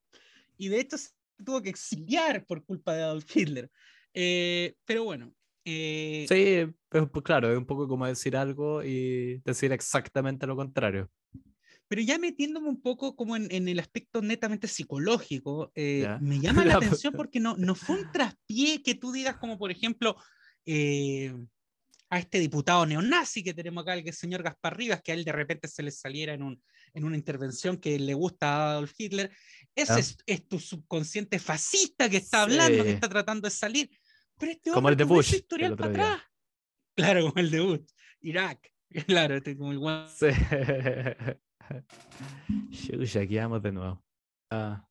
Y 0.58 0.70
de 0.70 0.80
hecho 0.80 0.98
se 0.98 1.12
tuvo 1.44 1.62
que 1.62 1.70
exiliar 1.70 2.44
por 2.46 2.64
culpa 2.66 2.94
de 2.94 3.04
Adolf 3.04 3.36
Hitler. 3.36 3.70
Eh, 4.14 4.76
pero 4.86 5.04
bueno. 5.04 5.32
Eh, 5.64 6.26
sí, 6.28 6.74
pues, 6.90 7.24
claro, 7.24 7.52
es 7.52 7.58
un 7.58 7.66
poco 7.66 7.88
como 7.88 8.06
decir 8.06 8.36
algo 8.36 8.84
y 8.84 9.42
decir 9.44 9.72
exactamente 9.72 10.48
lo 10.48 10.56
contrario. 10.56 11.10
Pero 11.88 12.02
ya 12.02 12.18
metiéndome 12.18 12.70
un 12.70 12.82
poco 12.82 13.16
como 13.16 13.36
en, 13.36 13.48
en 13.52 13.68
el 13.68 13.80
aspecto 13.80 14.22
netamente 14.22 14.68
psicológico, 14.68 15.72
eh, 15.76 16.08
me 16.22 16.40
llama 16.42 16.66
la 16.66 16.76
atención 16.76 17.14
porque 17.14 17.40
no, 17.40 17.56
no 17.58 17.76
fue 17.76 18.02
un 18.02 18.12
traspié 18.12 18.82
que 18.82 18.96
tú 18.96 19.12
digas 19.12 19.38
como, 19.38 19.58
por 19.58 19.72
ejemplo, 19.72 20.16
a 22.10 22.20
este 22.20 22.40
diputado 22.40 22.86
neonazi 22.86 23.44
que 23.44 23.54
tenemos 23.54 23.84
acá, 23.84 23.96
el 23.96 24.14
señor 24.14 24.44
Gaspar 24.44 24.78
Rivas, 24.78 25.02
que 25.02 25.12
a 25.12 25.16
él 25.16 25.26
de 25.26 25.32
repente 25.32 25.68
se 25.68 25.84
le 25.84 25.92
saliera 25.92 26.34
en, 26.34 26.44
un, 26.44 26.62
en 26.94 27.04
una 27.04 27.16
intervención 27.16 27.78
que 27.78 28.00
le 28.00 28.14
gusta 28.14 28.48
a 28.48 28.72
Adolf 28.72 28.94
Hitler. 28.98 29.32
Ese 29.76 30.16
es, 30.26 30.48
tu 30.48 30.60
subconsciente 30.60 31.40
fascista 31.40 32.10
que 32.10 32.18
está 32.18 32.44
hablando, 32.44 32.84
que 32.84 32.92
está 32.92 33.10
tratando 33.10 33.48
de 33.48 33.52
salir. 33.52 33.90
Pero 34.38 34.52
este 34.52 34.72
como 34.72 34.90
el 34.90 34.96
de 34.96 35.04
Bush. 35.04 35.34
Historial 35.34 35.76
para 35.76 35.90
atrás. 35.90 36.22
Claro, 36.96 37.22
como 37.28 37.40
el 37.40 37.52
de 37.52 37.60
Bush. 37.60 37.82
Irak. 38.22 38.72
Claro, 39.08 39.36
este 39.36 39.58
como 39.58 39.72
el. 39.74 40.08
Sí. 40.10 40.28
aquí 43.22 43.38
vamos 43.38 43.62
de 43.62 43.72
nuevo. 43.72 44.04
Ah. 44.50 44.88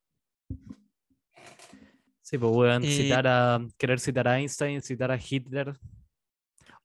Sí, 2.22 2.38
pues 2.38 2.52
voy 2.52 2.68
a 2.68 2.76
eh, 2.76 2.90
citar 2.90 3.26
a, 3.26 3.60
querer 3.76 4.00
citar 4.00 4.28
a 4.28 4.38
Einstein, 4.38 4.80
citar 4.80 5.10
a 5.10 5.18
Hitler, 5.18 5.78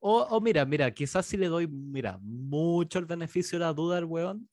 o, 0.02 0.40
mira, 0.40 0.66
mira, 0.66 0.92
quizás 0.94 1.26
si 1.26 1.36
le 1.36 1.48
doy, 1.48 1.68
mira, 1.68 2.18
mucho 2.22 3.00
el 3.00 3.06
beneficio 3.06 3.60
de 3.60 3.66
la 3.66 3.74
duda 3.74 3.98
al 3.98 4.06
weón, 4.06 4.50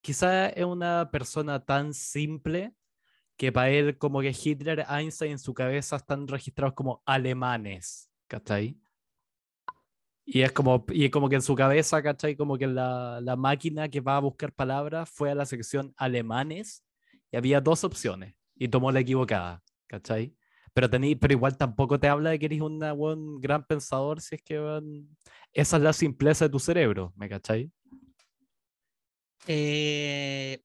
quizás 0.00 0.52
es 0.56 0.64
una 0.64 1.10
persona 1.10 1.62
tan 1.62 1.92
simple 1.92 2.74
que 3.36 3.52
para 3.52 3.68
él 3.68 3.98
como 3.98 4.22
que 4.22 4.34
Hitler, 4.34 4.86
Einstein 4.88 5.32
en 5.32 5.38
su 5.38 5.52
cabeza 5.52 5.96
están 5.96 6.26
registrados 6.26 6.74
como 6.74 7.02
alemanes, 7.04 8.10
¿cachai? 8.28 8.80
Y 10.28 10.42
es 10.42 10.50
como, 10.50 10.84
y 10.88 11.08
como 11.08 11.28
que 11.28 11.36
en 11.36 11.42
su 11.42 11.54
cabeza, 11.54 12.02
¿cachai? 12.02 12.34
Como 12.34 12.58
que 12.58 12.66
la, 12.66 13.20
la 13.22 13.36
máquina 13.36 13.88
que 13.88 14.00
va 14.00 14.16
a 14.16 14.20
buscar 14.20 14.52
palabras 14.52 15.08
fue 15.08 15.30
a 15.30 15.36
la 15.36 15.46
sección 15.46 15.94
alemanes 15.96 16.84
y 17.30 17.36
había 17.36 17.60
dos 17.60 17.84
opciones 17.84 18.34
y 18.56 18.68
tomó 18.68 18.90
la 18.90 19.00
equivocada, 19.00 19.62
¿cachai? 19.86 20.34
Pero, 20.74 20.90
tení, 20.90 21.16
pero 21.16 21.32
igual 21.32 21.56
tampoco 21.56 21.98
te 21.98 22.08
habla 22.08 22.30
de 22.30 22.38
que 22.38 22.46
eres 22.46 22.60
un 22.60 23.40
gran 23.40 23.64
pensador 23.64 24.20
si 24.20 24.34
es 24.34 24.42
que 24.42 24.56
esa 25.52 25.76
es 25.76 25.82
la 25.82 25.92
simpleza 25.92 26.44
de 26.44 26.50
tu 26.50 26.58
cerebro, 26.58 27.14
¿me 27.16 27.28
cachai? 27.28 27.70
Eh, 29.46 30.60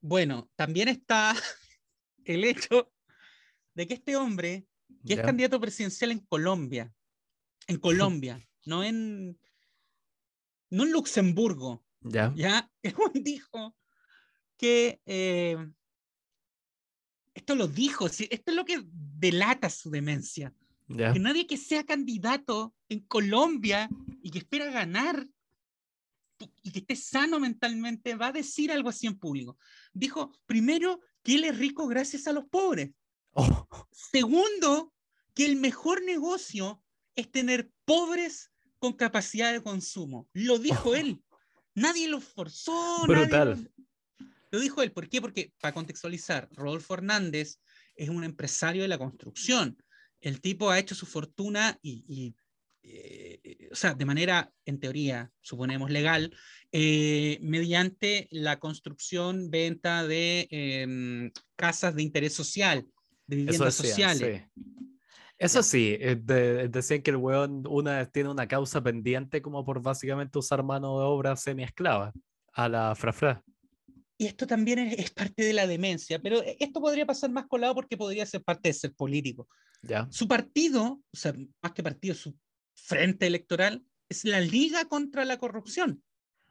bueno, 0.00 0.48
también 0.56 0.88
está 0.88 1.34
el 2.24 2.44
hecho 2.44 2.90
de 3.74 3.86
que 3.86 3.94
este 3.94 4.16
hombre, 4.16 4.66
que 5.06 5.14
es 5.14 5.20
candidato 5.20 5.60
presidencial 5.60 6.12
en 6.12 6.20
Colombia, 6.20 6.92
en 7.66 7.76
Colombia, 7.80 8.47
no 8.68 8.84
en, 8.84 9.38
no 10.70 10.84
en 10.84 10.92
Luxemburgo, 10.92 11.84
ya, 12.00 12.32
ya 12.36 12.70
dijo 13.14 13.74
que 14.56 15.00
eh, 15.06 15.56
esto 17.34 17.54
lo 17.54 17.66
dijo, 17.66 18.06
esto 18.06 18.26
es 18.28 18.54
lo 18.54 18.64
que 18.64 18.82
delata 18.84 19.70
su 19.70 19.90
demencia. 19.90 20.54
Que 20.88 21.18
nadie 21.18 21.46
que 21.46 21.58
sea 21.58 21.84
candidato 21.84 22.74
en 22.88 23.00
Colombia 23.00 23.90
y 24.22 24.30
que 24.30 24.38
espera 24.38 24.70
ganar 24.70 25.26
y 26.62 26.70
que 26.70 26.78
esté 26.78 26.96
sano 26.96 27.38
mentalmente 27.38 28.14
va 28.14 28.28
a 28.28 28.32
decir 28.32 28.72
algo 28.72 28.88
así 28.88 29.06
en 29.06 29.18
público. 29.18 29.58
Dijo, 29.92 30.32
primero, 30.46 31.00
que 31.22 31.34
él 31.34 31.44
es 31.44 31.58
rico 31.58 31.86
gracias 31.88 32.26
a 32.26 32.32
los 32.32 32.46
pobres. 32.46 32.90
Oh. 33.32 33.68
Segundo, 33.92 34.94
que 35.34 35.44
el 35.44 35.56
mejor 35.56 36.02
negocio 36.02 36.82
es 37.16 37.30
tener 37.30 37.70
pobres 37.84 38.50
con 38.78 38.92
capacidad 38.92 39.52
de 39.52 39.62
consumo. 39.62 40.28
Lo 40.32 40.58
dijo 40.58 40.94
él. 40.94 41.22
Nadie 41.74 42.08
lo 42.08 42.20
forzó. 42.20 43.04
Brutal. 43.06 43.70
Lo 44.50 44.60
dijo 44.60 44.82
él, 44.82 44.92
¿por 44.92 45.08
qué? 45.08 45.20
Porque, 45.20 45.52
para 45.60 45.74
contextualizar, 45.74 46.48
Rodolfo 46.52 46.94
Hernández 46.94 47.60
es 47.94 48.08
un 48.08 48.24
empresario 48.24 48.82
de 48.82 48.88
la 48.88 48.98
construcción. 48.98 49.76
El 50.20 50.40
tipo 50.40 50.70
ha 50.70 50.78
hecho 50.78 50.94
su 50.94 51.06
fortuna 51.06 51.78
y, 51.82 52.34
eh, 52.82 53.68
o 53.70 53.76
sea, 53.76 53.94
de 53.94 54.04
manera, 54.04 54.50
en 54.64 54.80
teoría, 54.80 55.30
suponemos 55.40 55.90
legal, 55.90 56.34
eh, 56.72 57.38
mediante 57.42 58.26
la 58.30 58.58
construcción, 58.58 59.50
venta 59.50 60.06
de 60.06 60.48
em, 60.50 61.30
casas 61.54 61.94
de 61.94 62.02
interés 62.02 62.32
social, 62.32 62.86
de 63.26 63.36
viviendas 63.36 63.74
sociales. 63.74 64.44
Eso 65.38 65.62
sí, 65.62 65.96
eh, 66.00 66.16
decían 66.68 67.00
que 67.02 67.10
el 67.10 67.16
weón 67.16 67.64
una, 67.68 68.04
tiene 68.06 68.28
una 68.28 68.48
causa 68.48 68.82
pendiente 68.82 69.40
como 69.40 69.64
por 69.64 69.80
básicamente 69.80 70.38
usar 70.38 70.64
mano 70.64 70.98
de 70.98 71.04
obra 71.04 71.36
semi-esclava 71.36 72.12
a 72.52 72.68
la 72.68 72.94
frafra. 72.96 73.42
Y 74.16 74.26
esto 74.26 74.48
también 74.48 74.80
es, 74.80 75.10
parte 75.12 75.44
de 75.44 75.52
la 75.52 75.68
demencia, 75.68 76.18
pero 76.20 76.42
e, 76.42 76.56
esto 76.58 76.80
podría 76.80 77.06
pasar 77.06 77.30
más 77.30 77.46
colado 77.46 77.74
porque 77.76 77.96
podría 77.96 78.26
ser 78.26 78.42
parte 78.42 78.68
de 78.68 78.72
ser 78.72 78.92
político. 78.94 79.48
Ya. 79.82 80.08
Su 80.10 80.26
partido, 80.26 81.00
o 81.12 81.16
sea, 81.16 81.32
más 81.62 81.72
que 81.72 81.84
partido, 81.84 82.16
su 82.16 82.36
frente 82.74 83.28
electoral 83.28 83.84
es 84.08 84.24
la 84.24 84.40
Liga 84.40 84.86
contra 84.86 85.24
la 85.24 85.38
Corrupción. 85.38 86.02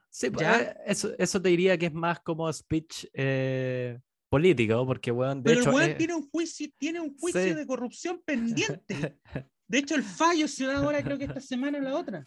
Sí, 0.10 0.30
pues, 0.30 0.48
¿Ya? 0.48 0.62
Eh, 0.62 0.78
eso, 0.86 1.12
eso 1.18 1.42
te 1.42 1.50
diría 1.50 1.78
que 1.78 1.88
es 1.88 1.94
más 1.94 2.22
como 2.22 2.52
speech 2.52 3.06
eh, 3.14 4.00
político, 4.30 4.86
porque, 4.86 5.12
bueno, 5.12 5.36
de 5.36 5.42
Pero 5.44 5.62
hecho... 5.62 5.80
el 5.80 5.98
tiene 5.98 6.16
un 6.16 6.30
juicio, 6.30 6.68
tiene 6.78 7.00
un 7.00 7.18
juicio 7.18 7.56
de 7.56 7.66
corrupción 7.66 8.22
pendiente. 8.26 9.18
De 9.70 9.80
hecho, 9.80 9.96
el 9.96 10.04
fallo 10.04 10.48
se 10.48 10.66
da 10.66 10.78
ahora, 10.78 11.04
creo 11.04 11.18
que 11.18 11.26
esta 11.26 11.42
semana 11.42 11.78
o 11.78 11.82
la 11.82 11.98
otra. 11.98 12.26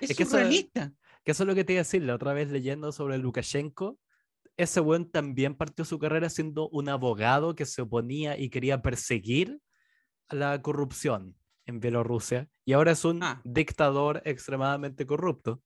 Es, 0.00 0.10
es 0.10 0.16
que 0.16 0.24
surrealista. 0.24 0.92
que 1.22 1.30
eso 1.30 1.44
es 1.44 1.46
lo 1.46 1.54
que 1.54 1.62
te 1.62 1.74
iba 1.74 1.80
a 1.80 1.84
decir 1.84 2.02
la 2.02 2.16
otra 2.16 2.32
vez 2.32 2.50
leyendo 2.50 2.90
sobre 2.90 3.16
Lukashenko, 3.18 3.96
ese 4.56 4.80
buen 4.80 5.10
también 5.10 5.54
partió 5.54 5.84
su 5.84 5.98
carrera 5.98 6.28
siendo 6.28 6.68
un 6.70 6.88
abogado 6.88 7.54
que 7.54 7.64
se 7.64 7.82
oponía 7.82 8.38
y 8.38 8.50
quería 8.50 8.82
perseguir 8.82 9.60
a 10.28 10.34
la 10.34 10.62
corrupción 10.62 11.36
en 11.66 11.80
Bielorrusia 11.80 12.48
y 12.64 12.72
ahora 12.72 12.92
es 12.92 13.04
un 13.04 13.22
ah. 13.22 13.40
dictador 13.44 14.22
extremadamente 14.24 15.06
corrupto. 15.06 15.62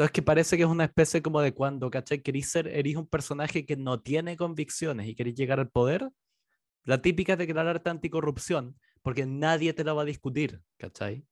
Entonces 0.00 0.12
que 0.12 0.22
parece 0.22 0.56
que 0.56 0.62
es 0.62 0.68
una 0.70 0.84
especie 0.84 1.20
como 1.20 1.42
de 1.42 1.52
cuando, 1.52 1.90
¿cachai? 1.90 2.22
Querís 2.22 2.50
ser, 2.50 2.66
eres 2.68 2.96
un 2.96 3.06
personaje 3.06 3.66
que 3.66 3.76
no 3.76 4.00
tiene 4.00 4.34
convicciones 4.34 5.06
y 5.06 5.14
querés 5.14 5.34
llegar 5.34 5.60
al 5.60 5.68
poder. 5.68 6.08
La 6.84 7.02
típica 7.02 7.34
es 7.34 7.38
declararte 7.38 7.90
anticorrupción, 7.90 8.78
porque 9.02 9.26
nadie 9.26 9.74
te 9.74 9.84
la 9.84 9.92
va 9.92 10.00
a 10.00 10.06
discutir, 10.06 10.62
¿cachai? 10.78 11.26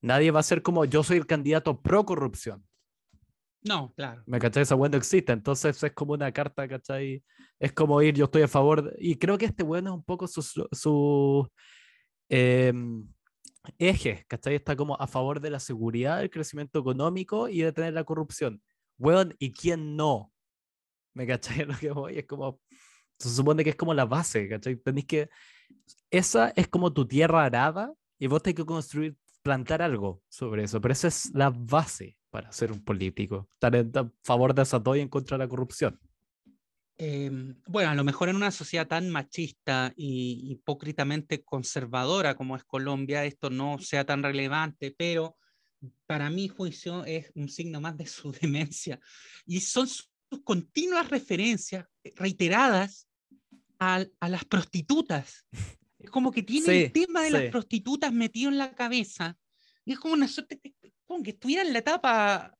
Nadie 0.00 0.30
va 0.30 0.40
a 0.40 0.44
ser 0.44 0.62
como 0.62 0.86
yo 0.86 1.02
soy 1.02 1.18
el 1.18 1.26
candidato 1.26 1.82
pro 1.82 2.06
corrupción. 2.06 2.66
No, 3.60 3.92
claro. 3.94 4.22
¿Me 4.24 4.38
cachai? 4.38 4.62
Esa 4.62 4.76
weá 4.76 4.88
no 4.88 4.96
existe. 4.96 5.32
Entonces 5.34 5.82
es 5.82 5.92
como 5.92 6.14
una 6.14 6.32
carta, 6.32 6.66
¿cachai? 6.66 7.22
Es 7.60 7.72
como 7.74 8.00
ir, 8.00 8.14
yo 8.14 8.24
estoy 8.24 8.40
a 8.40 8.48
favor. 8.48 8.94
Y 8.98 9.16
creo 9.16 9.36
que 9.36 9.44
este 9.44 9.62
bueno 9.62 9.90
es 9.90 9.94
un 9.94 10.04
poco 10.04 10.26
su, 10.26 10.40
su 10.40 11.50
em, 12.30 13.06
eje, 13.78 14.24
¿cachai? 14.28 14.54
Está 14.54 14.76
como 14.76 14.96
a 15.00 15.06
favor 15.06 15.40
de 15.40 15.50
la 15.50 15.60
seguridad, 15.60 16.18
del 16.18 16.30
crecimiento 16.30 16.78
económico 16.78 17.48
y 17.48 17.60
de 17.62 17.72
tener 17.72 17.94
la 17.94 18.04
corrupción. 18.04 18.62
Weón, 18.98 19.34
¿y 19.38 19.52
quién 19.52 19.96
no? 19.96 20.32
¿Me 21.14 21.26
cachai? 21.26 21.64
Lo 21.66 21.76
que 21.76 21.90
voy 21.90 22.18
es 22.18 22.26
como. 22.26 22.60
Se 23.18 23.30
supone 23.30 23.64
que 23.64 23.70
es 23.70 23.76
como 23.76 23.94
la 23.94 24.04
base, 24.04 24.48
¿cachai? 24.48 24.76
Tenéis 24.76 25.06
que. 25.06 25.28
Esa 26.10 26.52
es 26.56 26.68
como 26.68 26.92
tu 26.92 27.06
tierra 27.06 27.44
arada 27.44 27.92
y 28.18 28.26
vos 28.26 28.42
tenés 28.42 28.56
que 28.56 28.64
construir, 28.64 29.16
plantar 29.42 29.82
algo 29.82 30.22
sobre 30.28 30.64
eso, 30.64 30.80
pero 30.80 30.92
esa 30.92 31.08
es 31.08 31.30
la 31.34 31.50
base 31.50 32.16
para 32.30 32.52
ser 32.52 32.72
un 32.72 32.84
político, 32.84 33.48
estar 33.54 33.76
a 33.76 34.10
favor 34.22 34.54
de 34.54 34.62
esa 34.62 34.82
y 34.94 35.00
en 35.00 35.08
contra 35.08 35.36
de 35.36 35.44
la 35.44 35.48
corrupción. 35.48 35.98
Em, 36.98 37.60
bueno, 37.66 37.90
a 37.90 37.94
lo 37.94 38.04
mejor 38.04 38.30
en 38.30 38.36
una 38.36 38.50
sociedad 38.50 38.86
tan 38.86 39.10
machista 39.10 39.92
y 39.96 40.50
hipócritamente 40.50 41.42
conservadora 41.44 42.36
como 42.36 42.56
es 42.56 42.64
Colombia, 42.64 43.24
esto 43.26 43.50
no 43.50 43.78
sea 43.78 44.06
tan 44.06 44.22
relevante, 44.22 44.94
pero 44.96 45.36
para 46.06 46.30
mi 46.30 46.48
juicio 46.48 47.04
es 47.04 47.30
un 47.34 47.50
signo 47.50 47.80
más 47.80 47.98
de 47.98 48.06
su 48.06 48.32
demencia. 48.40 48.98
Y 49.44 49.60
son 49.60 49.86
sus 49.86 50.10
continuas 50.42 51.10
referencias 51.10 51.86
eh, 52.02 52.14
reiteradas 52.16 53.06
a, 53.78 54.04
a 54.18 54.28
las 54.30 54.46
prostitutas. 54.46 55.44
Es 55.98 56.08
como 56.08 56.32
que 56.32 56.42
tiene 56.42 56.84
el 56.84 56.92
tema 56.92 57.22
de 57.22 57.30
las 57.30 57.50
prostitutas 57.50 58.12
metido 58.12 58.50
en 58.50 58.58
la 58.58 58.74
cabeza. 58.74 59.36
Y 59.84 59.92
es 59.92 59.98
como 59.98 60.14
una 60.14 60.28
suerte, 60.28 60.60
como 61.04 61.22
que 61.22 61.30
estuviera 61.30 61.62
en 61.62 61.72
la 61.72 61.80
etapa 61.80 62.55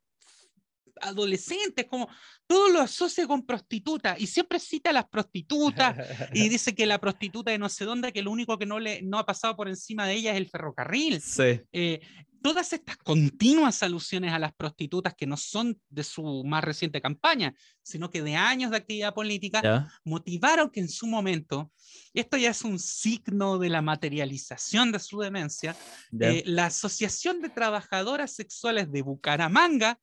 adolescente, 1.00 1.86
como 1.86 2.08
todo 2.46 2.68
lo 2.68 2.80
asocia 2.80 3.26
con 3.26 3.44
prostituta 3.44 4.16
y 4.18 4.26
siempre 4.26 4.58
cita 4.60 4.90
a 4.90 4.92
las 4.92 5.08
prostitutas 5.08 5.96
y 6.32 6.48
dice 6.48 6.74
que 6.74 6.86
la 6.86 6.98
prostituta 6.98 7.50
de 7.50 7.58
no 7.58 7.68
sé 7.68 7.84
dónde, 7.84 8.12
que 8.12 8.22
lo 8.22 8.30
único 8.30 8.58
que 8.58 8.66
no, 8.66 8.78
le, 8.78 9.02
no 9.02 9.18
ha 9.18 9.26
pasado 9.26 9.56
por 9.56 9.68
encima 9.68 10.06
de 10.06 10.14
ella 10.14 10.32
es 10.32 10.38
el 10.38 10.48
ferrocarril. 10.48 11.20
Sí. 11.20 11.60
Eh, 11.72 12.00
todas 12.46 12.72
estas 12.72 12.96
continuas 12.98 13.82
alusiones 13.82 14.32
a 14.32 14.38
las 14.38 14.54
prostitutas 14.54 15.16
que 15.16 15.26
no 15.26 15.36
son 15.36 15.80
de 15.88 16.04
su 16.04 16.44
más 16.44 16.62
reciente 16.62 17.00
campaña, 17.00 17.52
sino 17.82 18.08
que 18.08 18.22
de 18.22 18.36
años 18.36 18.70
de 18.70 18.76
actividad 18.76 19.14
política, 19.14 19.90
motivaron 20.04 20.70
que 20.70 20.78
en 20.78 20.88
su 20.88 21.08
momento, 21.08 21.72
esto 22.14 22.36
ya 22.36 22.50
es 22.50 22.62
un 22.62 22.78
signo 22.78 23.58
de 23.58 23.68
la 23.68 23.82
materialización 23.82 24.92
de 24.92 25.00
su 25.00 25.18
demencia, 25.18 25.74
eh, 26.20 26.44
la 26.46 26.66
Asociación 26.66 27.40
de 27.40 27.48
Trabajadoras 27.48 28.34
Sexuales 28.34 28.92
de 28.92 29.02
Bucaramanga 29.02 29.98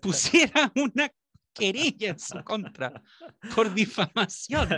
pusiera 0.00 0.72
una 0.74 1.10
querella 1.52 2.10
en 2.10 2.18
su 2.18 2.42
contra 2.44 3.02
por 3.54 3.72
difamación. 3.72 4.68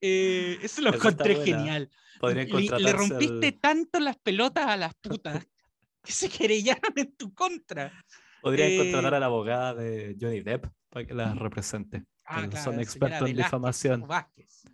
Eh, 0.00 0.58
eso 0.62 0.82
lo 0.82 0.94
encontré 0.94 1.36
genial. 1.44 1.90
Le, 2.22 2.92
rompiste 2.92 3.52
tanto 3.52 4.00
las 4.00 4.16
pelotas 4.16 4.66
a 4.66 4.76
las 4.76 4.94
putas 4.94 5.46
que 6.02 6.12
se 6.12 6.28
querellaron 6.28 6.92
en 6.96 7.12
tu 7.16 7.32
contra. 7.32 7.92
Podría 8.42 8.68
eh, 8.68 8.78
contratar 8.78 9.14
a 9.14 9.20
la 9.20 9.26
abogada 9.26 9.74
de 9.74 10.16
Johnny 10.20 10.40
Depp 10.40 10.66
para 10.90 11.06
que 11.06 11.14
la 11.14 11.34
represente. 11.34 12.04
Ah, 12.24 12.46
son 12.62 12.80
expertos 12.80 13.28
en 13.28 13.36
difamación. 13.36 14.06
Vázquez. 14.06 14.64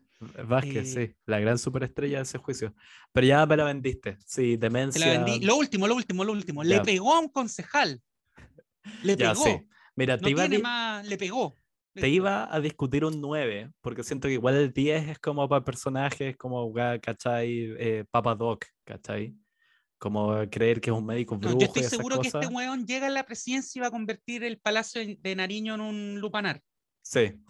Vázquez, 0.46 0.96
eh, 0.96 1.06
sí, 1.06 1.16
la 1.26 1.38
gran 1.38 1.58
superestrella 1.58 2.18
de 2.18 2.22
ese 2.22 2.38
juicio. 2.38 2.74
Pero 3.12 3.26
ya 3.26 3.46
me 3.46 3.56
la 3.56 3.64
vendiste, 3.64 4.18
sí, 4.26 4.56
demencia. 4.56 5.06
la 5.06 5.12
vendí. 5.24 5.44
Lo 5.44 5.56
último, 5.56 5.86
lo 5.86 5.94
último, 5.94 6.24
lo 6.24 6.32
último. 6.32 6.64
Le 6.64 6.80
pegó 6.80 7.14
a 7.14 7.20
un 7.20 7.28
concejal. 7.28 8.02
Le 9.02 9.16
pegó. 9.16 9.34
Sí. 9.34 9.68
Mira, 9.96 10.18
te 10.18 10.30
iba 10.30 10.44
a... 10.44 11.02
Le 11.02 11.16
pegó. 11.16 11.56
te 11.94 12.08
iba 12.08 12.52
a 12.52 12.60
discutir 12.60 13.04
un 13.04 13.20
9, 13.20 13.70
porque 13.80 14.02
siento 14.02 14.28
que 14.28 14.34
igual 14.34 14.56
el 14.56 14.72
10 14.72 15.08
es 15.10 15.18
como 15.18 15.48
para 15.48 15.64
personajes 15.64 16.36
como, 16.36 16.72
¿cachai? 17.00 17.74
Eh, 17.78 18.04
Papa 18.10 18.34
Doc, 18.34 18.66
¿cachai? 18.84 19.36
como 20.04 20.34
creer 20.50 20.82
que 20.82 20.90
es 20.90 20.96
un 20.96 21.06
médico 21.06 21.38
brujo. 21.38 21.58
yo 21.58 21.64
estoy 21.64 21.84
seguro 21.84 22.20
que 22.20 22.28
este 22.28 22.46
weón 22.48 22.86
llega 22.86 23.06
a 23.06 23.10
la 23.10 23.24
presidencia 23.24 23.78
y 23.78 23.80
va 23.80 23.86
a 23.86 23.90
convertir 23.90 24.44
el 24.44 24.58
Palacio 24.58 25.00
de 25.18 25.34
Nariño 25.34 25.76
en 25.76 25.80
un 25.80 26.20
lupanar. 26.20 26.60
Sí. 27.00 27.40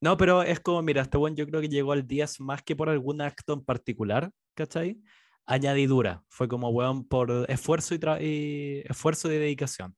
No, 0.00 0.16
pero 0.16 0.42
es 0.42 0.58
como, 0.58 0.80
mira, 0.80 1.02
este 1.02 1.18
weón 1.18 1.36
yo 1.36 1.46
creo 1.46 1.60
que 1.60 1.68
llegó 1.68 1.92
al 1.92 2.06
10 2.06 2.40
más 2.40 2.62
que 2.62 2.74
por 2.74 2.88
algún 2.88 3.20
acto 3.20 3.52
en 3.52 3.62
particular, 3.62 4.30
¿cachai? 4.54 4.98
Añadidura. 5.44 6.24
Fue 6.30 6.48
como 6.48 6.70
weón 6.70 7.06
por 7.06 7.44
esfuerzo 7.46 7.94
y, 7.94 8.82
esfuerzo 8.88 9.30
y 9.30 9.36
dedicación. 9.36 9.94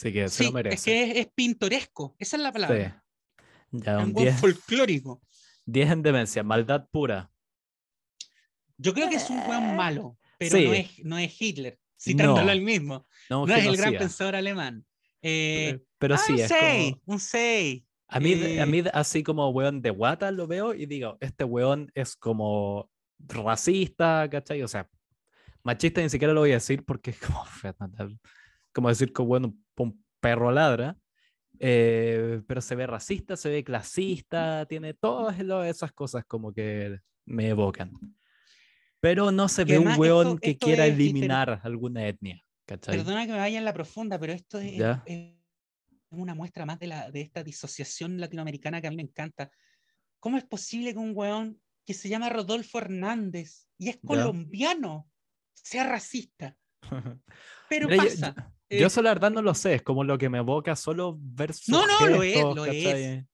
Así 0.00 0.12
que 0.12 0.28
se 0.28 0.44
lo 0.44 0.52
merece. 0.52 0.74
Es 0.74 0.82
que 0.84 1.20
es, 1.20 1.28
pintoresco, 1.34 2.16
esa 2.18 2.36
es 2.36 2.42
la 2.42 2.52
palabra. 2.52 3.04
Sí. 3.38 3.44
Ya, 3.72 3.98
un, 3.98 4.14
10 4.14 4.40
folclórico. 4.40 5.22
10 5.66 5.90
en 5.90 6.02
demencia, 6.02 6.42
maldad 6.42 6.88
pura. 6.90 7.30
Yo 8.78 8.94
creo 8.94 9.10
que 9.10 9.16
es 9.16 9.28
un 9.28 9.40
weón 9.40 9.76
malo 9.76 10.16
pero 10.40 10.58
no, 10.58 10.72
es, 10.72 11.04
no 11.04 11.18
es 11.18 11.40
Hitler, 11.40 11.78
citándolo 12.00 12.46
no, 12.46 12.50
al 12.50 12.62
mismo. 12.62 13.06
No, 13.28 13.46
es 13.46 13.66
el 13.66 13.76
gran 13.76 13.92
pensador 13.92 14.36
alemán. 14.36 14.86
Eh, 15.20 15.80
pero, 15.98 16.14
ah, 16.14 16.18
sí, 16.18 16.32
un 16.32 16.40
es 16.40 16.48
6, 16.48 16.94
un 17.04 17.20
6. 17.20 17.84
A 18.08 18.20
mí, 18.20 18.58
a 18.58 18.64
mí, 18.64 18.78
eh, 18.78 18.90
así 18.94 19.22
como 19.22 19.50
weón 19.50 19.82
de 19.82 19.90
guata 19.90 20.30
lo 20.30 20.46
veo 20.46 20.72
y 20.72 20.86
digo, 20.86 21.18
este 21.20 21.44
weón 21.44 21.92
es 21.94 22.16
como 22.16 22.90
racista, 23.18 24.26
¿cachai? 24.30 24.62
O 24.62 24.68
sea, 24.68 24.88
machista 25.62 26.00
ni 26.00 26.08
siquiera 26.08 26.32
lo 26.32 26.40
voy 26.40 26.52
a 26.52 26.54
decir 26.54 26.86
porque 26.86 27.10
es 27.10 27.18
como, 27.18 27.44
como 28.72 28.88
decir 28.88 29.12
que 29.12 29.22
bueno, 29.22 29.54
un 29.76 30.04
perro 30.20 30.52
ladra, 30.52 30.96
eh, 31.58 32.42
pero 32.46 32.60
se 32.60 32.74
ve 32.74 32.86
racista, 32.86 33.36
se 33.36 33.50
ve 33.50 33.64
clasista, 33.64 34.66
tiene 34.66 34.94
todas 34.94 35.38
esas 35.66 35.92
cosas 35.92 36.24
como 36.26 36.52
que 36.52 36.98
me 37.26 37.48
evocan. 37.48 37.92
Pero 39.00 39.30
no 39.30 39.48
se 39.48 39.64
ve 39.64 39.78
un 39.78 39.98
weón 39.98 40.38
que 40.38 40.56
quiera 40.56 40.86
eliminar 40.86 41.60
alguna 41.62 42.06
etnia. 42.06 42.42
Perdona 42.66 43.26
que 43.26 43.32
me 43.32 43.38
vaya 43.38 43.58
en 43.58 43.64
la 43.64 43.72
profunda, 43.72 44.18
pero 44.18 44.32
esto 44.32 44.58
es, 44.58 44.80
una 46.10 46.34
muestra 46.34 46.66
más 46.66 46.78
de, 46.78 46.86
la, 46.86 47.10
de 47.10 47.20
esta 47.20 47.42
disociación 47.42 48.20
latinoamericana 48.20 48.80
que 48.80 48.86
a 48.86 48.90
mí 48.90 48.96
me 48.96 49.02
encanta. 49.02 49.50
¿Cómo 50.18 50.36
es 50.38 50.44
posible 50.44 50.92
que 50.92 50.98
un 50.98 51.12
weón 51.14 51.60
que 51.84 51.94
se 51.94 52.08
llama 52.08 52.28
Rodolfo 52.28 52.78
Hernández 52.78 53.68
y 53.78 53.88
es 53.88 53.98
colombiano 54.04 55.08
sea 55.54 55.84
racista? 55.84 56.56
Pero 57.68 57.88
pasa. 57.88 58.34
Yo, 58.36 58.59
eh, 58.70 59.02
la 59.02 59.14
verdad 59.14 59.30
no 59.30 59.42
lo 59.42 59.54
sé, 59.54 59.74
es 59.74 59.82
como 59.82 60.04
lo 60.04 60.16
que 60.16 60.28
me 60.28 60.38
evoca 60.38 60.76
solo 60.76 61.18
ver 61.20 61.52
su 61.52 61.70
No, 61.72 61.86
no, 61.86 62.06
lo 62.06 62.22
es, 62.22 62.42
lo 62.42 62.66
es. 62.66 63.24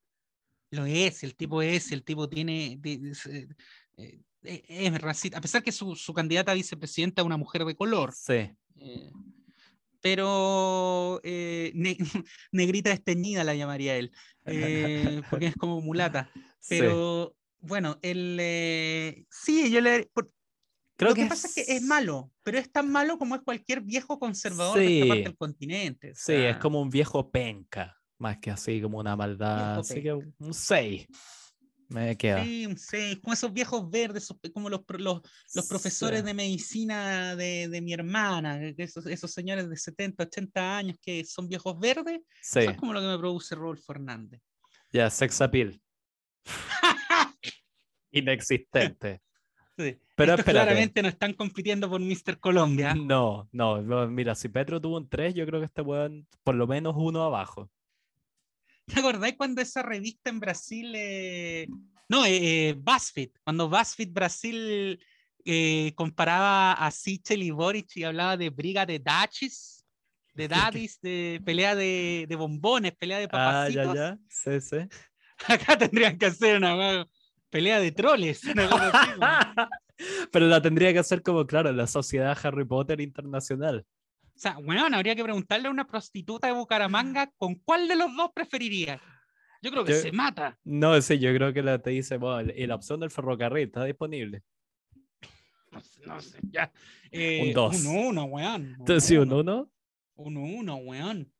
Lo 0.71 0.85
es, 0.85 1.23
el 1.23 1.37
tipo 1.37 1.63
es, 1.63 1.93
el 1.93 2.03
tipo 2.03 2.29
tiene, 2.29 2.81
eh, 2.83 4.21
eh, 4.47 4.65
es 4.69 5.01
racista, 5.01 5.39
a 5.39 5.41
pesar 5.41 5.63
que 5.63 5.73
su, 5.73 5.97
su, 5.97 6.15
candidata 6.15 6.53
a 6.53 6.55
vicepresidenta 6.55 7.23
es 7.23 7.27
una 7.27 7.37
mujer 7.37 7.65
de 7.65 7.77
color. 7.77 8.13
Sí. 8.15 8.51
Eh, 8.77 9.11
pero 10.01 11.21
eh, 11.25 11.73
negrita 12.53 12.91
desteñida 12.91 13.45
la 13.45 13.55
llamaría 13.55 13.97
él, 13.97 14.13
porque 15.31 15.47
es 15.47 15.57
como 15.57 15.81
mulata. 15.81 16.31
Pero 16.69 17.35
bueno, 17.61 17.99
él 18.03 19.27
sí, 19.31 19.71
yo 19.71 19.81
le. 19.81 20.11
Creo 20.97 21.11
Lo 21.11 21.15
que, 21.15 21.27
pasa 21.27 21.49
es 21.49 21.55
que 21.55 21.77
es 21.77 21.83
malo, 21.83 22.31
pero 22.43 22.59
es 22.59 22.73
tan 22.73 22.91
malo 22.91 23.19
como 23.19 23.35
es 23.35 23.43
cualquier 23.43 23.83
viejo 23.83 24.19
conservador 24.19 24.79
de 24.79 24.99
esta 24.99 25.09
parte 25.09 25.25
del 25.25 25.37
continente. 25.37 26.13
Sí, 26.15 26.33
es 26.33 26.57
como 26.57 26.81
un 26.81 26.89
viejo 26.89 27.31
penca, 27.31 27.95
más 28.19 28.39
que 28.39 28.51
así 28.51 28.81
como 28.81 28.99
una 28.99 29.15
maldad. 29.15 29.81
Así 29.81 30.03
que 30.03 30.15
un 30.15 30.55
6. 30.55 31.07
Me 31.89 32.17
queda. 32.17 32.43
Sí, 32.43 32.67
sí, 32.79 33.21
como 33.23 33.35
esos 33.35 33.53
viejos 33.53 33.89
verdes, 33.89 34.29
como 34.53 34.71
los, 34.71 34.81
los, 34.99 35.21
los 35.55 35.69
profesores 35.69 36.25
de 36.25 36.35
medicina 36.35 37.37
de, 37.37 37.69
de, 37.69 37.81
mi 37.81 37.93
hermana, 37.93 38.61
esos, 38.77 39.07
esos 39.07 39.31
señores 39.31 39.69
de 39.69 39.77
70, 39.77 40.25
80 40.25 40.79
años 40.79 40.97
que 41.01 41.25
son 41.25 41.47
viejos 41.47 41.79
verdes. 41.79 42.21
Sí. 42.41 42.61
Eso 42.61 42.71
es 42.71 42.77
como 42.77 42.93
lo 42.93 43.01
que 43.01 43.07
me 43.07 43.19
produce 43.19 43.55
Rodolfo 43.55 43.85
Fernández. 43.93 44.41
Ya, 44.93 45.11
sex 45.11 45.41
appeal. 45.41 45.81
Inexistente. 48.11 49.21
Sí. 49.77 49.99
Pero 50.15 50.37
claramente 50.39 51.03
no 51.03 51.09
están 51.09 51.35
compitiendo 51.35 51.91
por 51.91 52.01
Mr. 52.01 52.39
Colombia. 52.41 52.95
No, 52.95 53.49
no, 53.53 53.83
mira, 54.09 54.35
si 54.35 54.49
Petro 54.49 54.81
tuvo 54.81 54.97
un 54.97 55.09
3, 55.09 55.35
yo 55.35 55.45
creo 55.47 55.61
que 55.61 55.67
este 55.67 55.85
pueden 55.85 56.27
por 56.43 56.55
lo 56.55 56.67
menos 56.67 56.95
uno 56.97 57.23
abajo. 57.23 57.71
¿Te 58.87 59.01
acordáis 59.01 59.37
cuando 59.37 59.61
esa 59.61 59.83
revista 59.83 60.31
en 60.31 60.41
Brasil, 60.41 60.93
eh, 60.95 61.67
no, 62.09 62.25
eh, 62.25 62.69
eh 62.69 62.75
BuzzFeed, 62.79 63.31
cuando 63.45 63.69
BuzzFeed 63.69 64.13
Brasil 64.13 64.99
eh, 65.45 65.93
comparaba 65.95 66.73
a 66.73 66.91
Sichel 66.91 67.43
y 67.43 67.51
Boric 67.51 67.97
y 67.97 68.05
hablaba 68.05 68.37
de 68.37 68.49
briga 68.49 68.87
de 68.87 68.99
dachis, 68.99 69.85
de 70.35 70.49
daddies, 70.89 71.01
de 71.01 71.43
pelea 71.45 71.75
de, 71.75 72.27
de, 72.29 72.37
bombones, 72.37 72.95
pelea 72.97 73.19
de 73.19 73.29
papacitos? 73.29 73.89
Ah, 73.89 73.95
ya, 73.95 74.11
ya, 74.13 74.19
sí, 74.31 74.61
sí. 74.61 74.77
Acá 75.49 75.77
tendrían 75.77 76.17
que 76.17 76.27
hacer 76.27 76.57
una 76.57 77.07
pelea 77.57 77.81
de 77.81 77.91
troles. 77.91 78.43
Pero 80.31 80.47
la 80.47 80.61
tendría 80.61 80.93
que 80.93 80.99
hacer 80.99 81.23
como, 81.23 81.47
claro, 81.47 81.73
la 81.73 81.87
sociedad 81.87 82.37
Harry 82.43 82.67
Potter 82.67 83.01
internacional. 83.01 83.87
O 84.23 84.39
sea, 84.39 84.59
bueno, 84.63 84.95
habría 84.95 85.17
que 85.17 85.25
preguntarle 85.25 85.69
a 85.69 85.71
una 85.71 85.87
prostituta 85.87 86.49
de 86.49 86.53
Bucaramanga 86.53 87.33
con 87.39 87.55
cuál 87.55 87.89
de 87.89 87.97
los 87.97 88.15
dos 88.15 88.31
preferiría. 88.35 89.01
Yo 89.63 89.71
creo 89.71 89.85
que 89.87 89.95
se 89.95 90.13
mata. 90.13 90.59
No, 90.65 91.01
sí, 91.01 91.19
yo 91.19 91.33
creo 91.35 91.55
que 91.55 91.63
la 91.63 91.79
te 91.79 91.91
dice, 91.91 92.19
bueno, 92.19 92.53
la 92.55 92.75
opción 92.75 93.01
del 93.01 93.11
ferrocarril 93.11 93.69
está 93.69 93.85
disponible. 93.85 94.43
No 96.07 96.21
sé, 96.21 96.39
ya. 96.51 96.71
un 97.11 97.53
2. 97.55 97.85
Un 97.87 97.97
1, 98.07 98.25
weón. 98.25 98.77
sí, 99.01 99.17
un 99.17 99.33
1. 99.33 99.71
Un 100.17 100.37
1, 100.37 100.77
weón. 100.77 101.33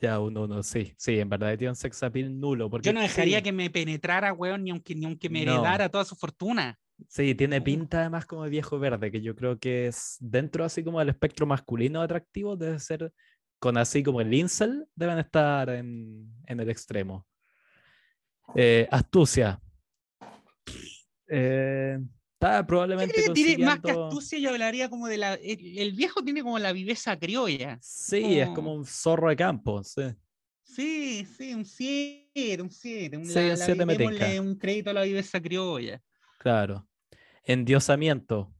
Ya, 0.00 0.18
un 0.18 0.36
1, 0.36 0.62
sí. 0.62 0.94
Sí, 0.96 1.18
en 1.18 1.28
verdad 1.28 1.56
tiene 1.58 1.70
un 1.70 1.76
sex 1.76 2.02
appeal 2.02 2.38
nulo. 2.38 2.70
Porque, 2.70 2.86
yo 2.86 2.92
no 2.92 3.00
dejaría 3.00 3.42
que 3.42 3.52
me 3.52 3.68
penetrara, 3.68 4.32
weón, 4.32 4.64
ni 4.64 4.70
aunque, 4.70 4.94
ni 4.94 5.04
aunque 5.04 5.28
me 5.28 5.42
heredara 5.42 5.88
toda 5.88 6.04
su 6.04 6.16
fortuna. 6.16 6.78
Sí, 7.08 7.34
tiene 7.34 7.60
pinta 7.60 8.00
además 8.00 8.26
como 8.26 8.44
de 8.44 8.50
viejo 8.50 8.78
verde, 8.78 9.10
que 9.10 9.20
yo 9.20 9.34
creo 9.34 9.58
que 9.58 9.86
es 9.86 10.16
dentro 10.20 10.64
así 10.64 10.84
como 10.84 10.98
del 10.98 11.08
espectro 11.08 11.46
masculino 11.46 12.02
atractivo, 12.02 12.56
debe 12.56 12.78
ser 12.78 13.12
con 13.58 13.76
así 13.76 14.02
como 14.02 14.20
el 14.20 14.32
incel, 14.32 14.86
deben 14.94 15.18
estar 15.18 15.68
en, 15.70 16.30
en 16.46 16.60
el 16.60 16.68
extremo. 16.70 17.26
Eh, 18.54 18.88
astucia. 18.90 19.60
Eh, 21.28 21.98
está 22.40 22.66
probablemente. 22.66 23.14
Yo 23.14 23.22
creo 23.22 23.34
que 23.34 23.44
tiene 23.44 23.64
más 23.64 23.80
que 23.80 23.90
astucia, 23.90 24.38
yo 24.38 24.50
hablaría 24.50 24.88
como 24.88 25.06
de 25.06 25.18
la. 25.18 25.34
El, 25.34 25.78
el 25.78 25.92
viejo 25.92 26.24
tiene 26.24 26.42
como 26.42 26.58
la 26.58 26.72
viveza 26.72 27.18
criolla. 27.18 27.78
Sí, 27.82 28.38
es 28.38 28.48
como- 28.48 28.74
un 28.74 28.86
zorro 28.86 29.28
de 29.28 29.36
campo. 29.36 29.82
Sí. 29.84 30.02
Sí, 30.64 31.26
sí, 31.36 31.52
un 31.52 31.64
7, 31.64 32.62
un 32.62 32.70
7. 32.70 33.16
Un, 33.16 33.26
Sí, 33.26 33.38
un 34.38 34.46
un 34.48 34.54
crédito 34.56 34.90
a 34.90 34.92
la 34.92 35.02
viveza 35.02 35.40
criolla. 35.40 36.00
Claro. 36.38 36.88
Endiosamiento. 37.42 38.54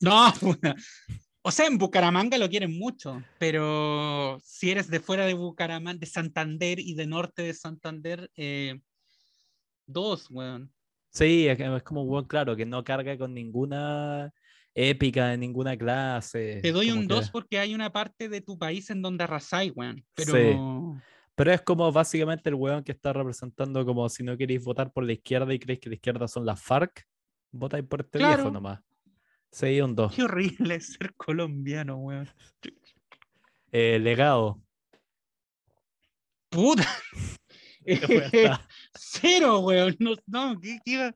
No, 0.00 0.32
o 1.42 1.50
sea, 1.50 1.66
en 1.66 1.78
Bucaramanga 1.78 2.38
lo 2.38 2.48
quieren 2.48 2.76
mucho, 2.76 3.22
pero 3.38 4.38
si 4.42 4.70
eres 4.70 4.88
de 4.88 5.00
fuera 5.00 5.26
de 5.26 5.34
Bucaramanga, 5.34 5.98
de 5.98 6.06
Santander 6.06 6.80
y 6.80 6.94
de 6.94 7.06
norte 7.06 7.42
de 7.42 7.54
Santander, 7.54 8.30
eh, 8.36 8.80
dos, 9.86 10.30
weón. 10.30 10.73
Sí, 11.14 11.46
es, 11.46 11.82
como 11.84 12.02
un 12.02 12.08
buen 12.08 12.24
claro, 12.24 12.56
que 12.56 12.66
no 12.66 12.82
carga 12.82 13.16
con 13.16 13.32
ninguna 13.32 14.32
épica 14.74 15.28
de 15.28 15.38
ninguna 15.38 15.76
clase. 15.76 16.58
Te 16.60 16.72
doy 16.72 16.90
un 16.90 17.02
que- 17.06 17.14
2 17.14 17.30
porque 17.30 17.58
hay 17.60 17.72
una 17.74 17.92
parte 17.92 18.28
de 18.28 18.40
tu 18.40 18.58
país 18.58 18.90
en 18.90 19.00
donde 19.00 19.22
arrasáis, 19.24 19.72
weón. 19.76 20.04
Pero 20.14 20.32
Sí. 20.32 21.00
Pero 21.36 21.52
es 21.52 21.62
como 21.62 21.90
básicamente 21.90 22.48
el 22.48 22.54
weón 22.56 22.84
que 22.84 22.92
está 22.92 23.12
representando 23.12 23.84
como 23.84 24.08
si 24.08 24.22
no 24.22 24.36
queréis 24.36 24.62
votar 24.64 24.92
por 24.92 25.04
la 25.04 25.12
izquierda 25.12 25.52
y 25.54 25.58
creéis 25.58 25.80
que 25.80 25.88
la 25.88 25.94
izquierda 25.96 26.28
son 26.28 26.44
las 26.46 26.60
FARC, 26.62 27.06
votáis 27.52 27.84
por 27.84 28.00
este 28.02 28.18
Claro. 28.18 28.36
viejo 28.36 28.50
nomás. 28.52 28.80
Sí, 29.50 29.80
un 29.80 29.94
2. 29.94 30.14
qué 30.14 30.22
horrible 30.24 30.80
ser 30.80 31.14
colombiano, 31.16 31.96
weón. 31.98 32.28
Eh, 33.72 33.98
legado. 34.00 34.60
Puta. 36.50 36.86
Cero, 38.94 39.60
weón. 39.60 39.96
No, 39.98 40.14
no, 40.26 40.60
¿qué, 40.60 40.78
qué 40.84 40.92
iba? 40.92 41.14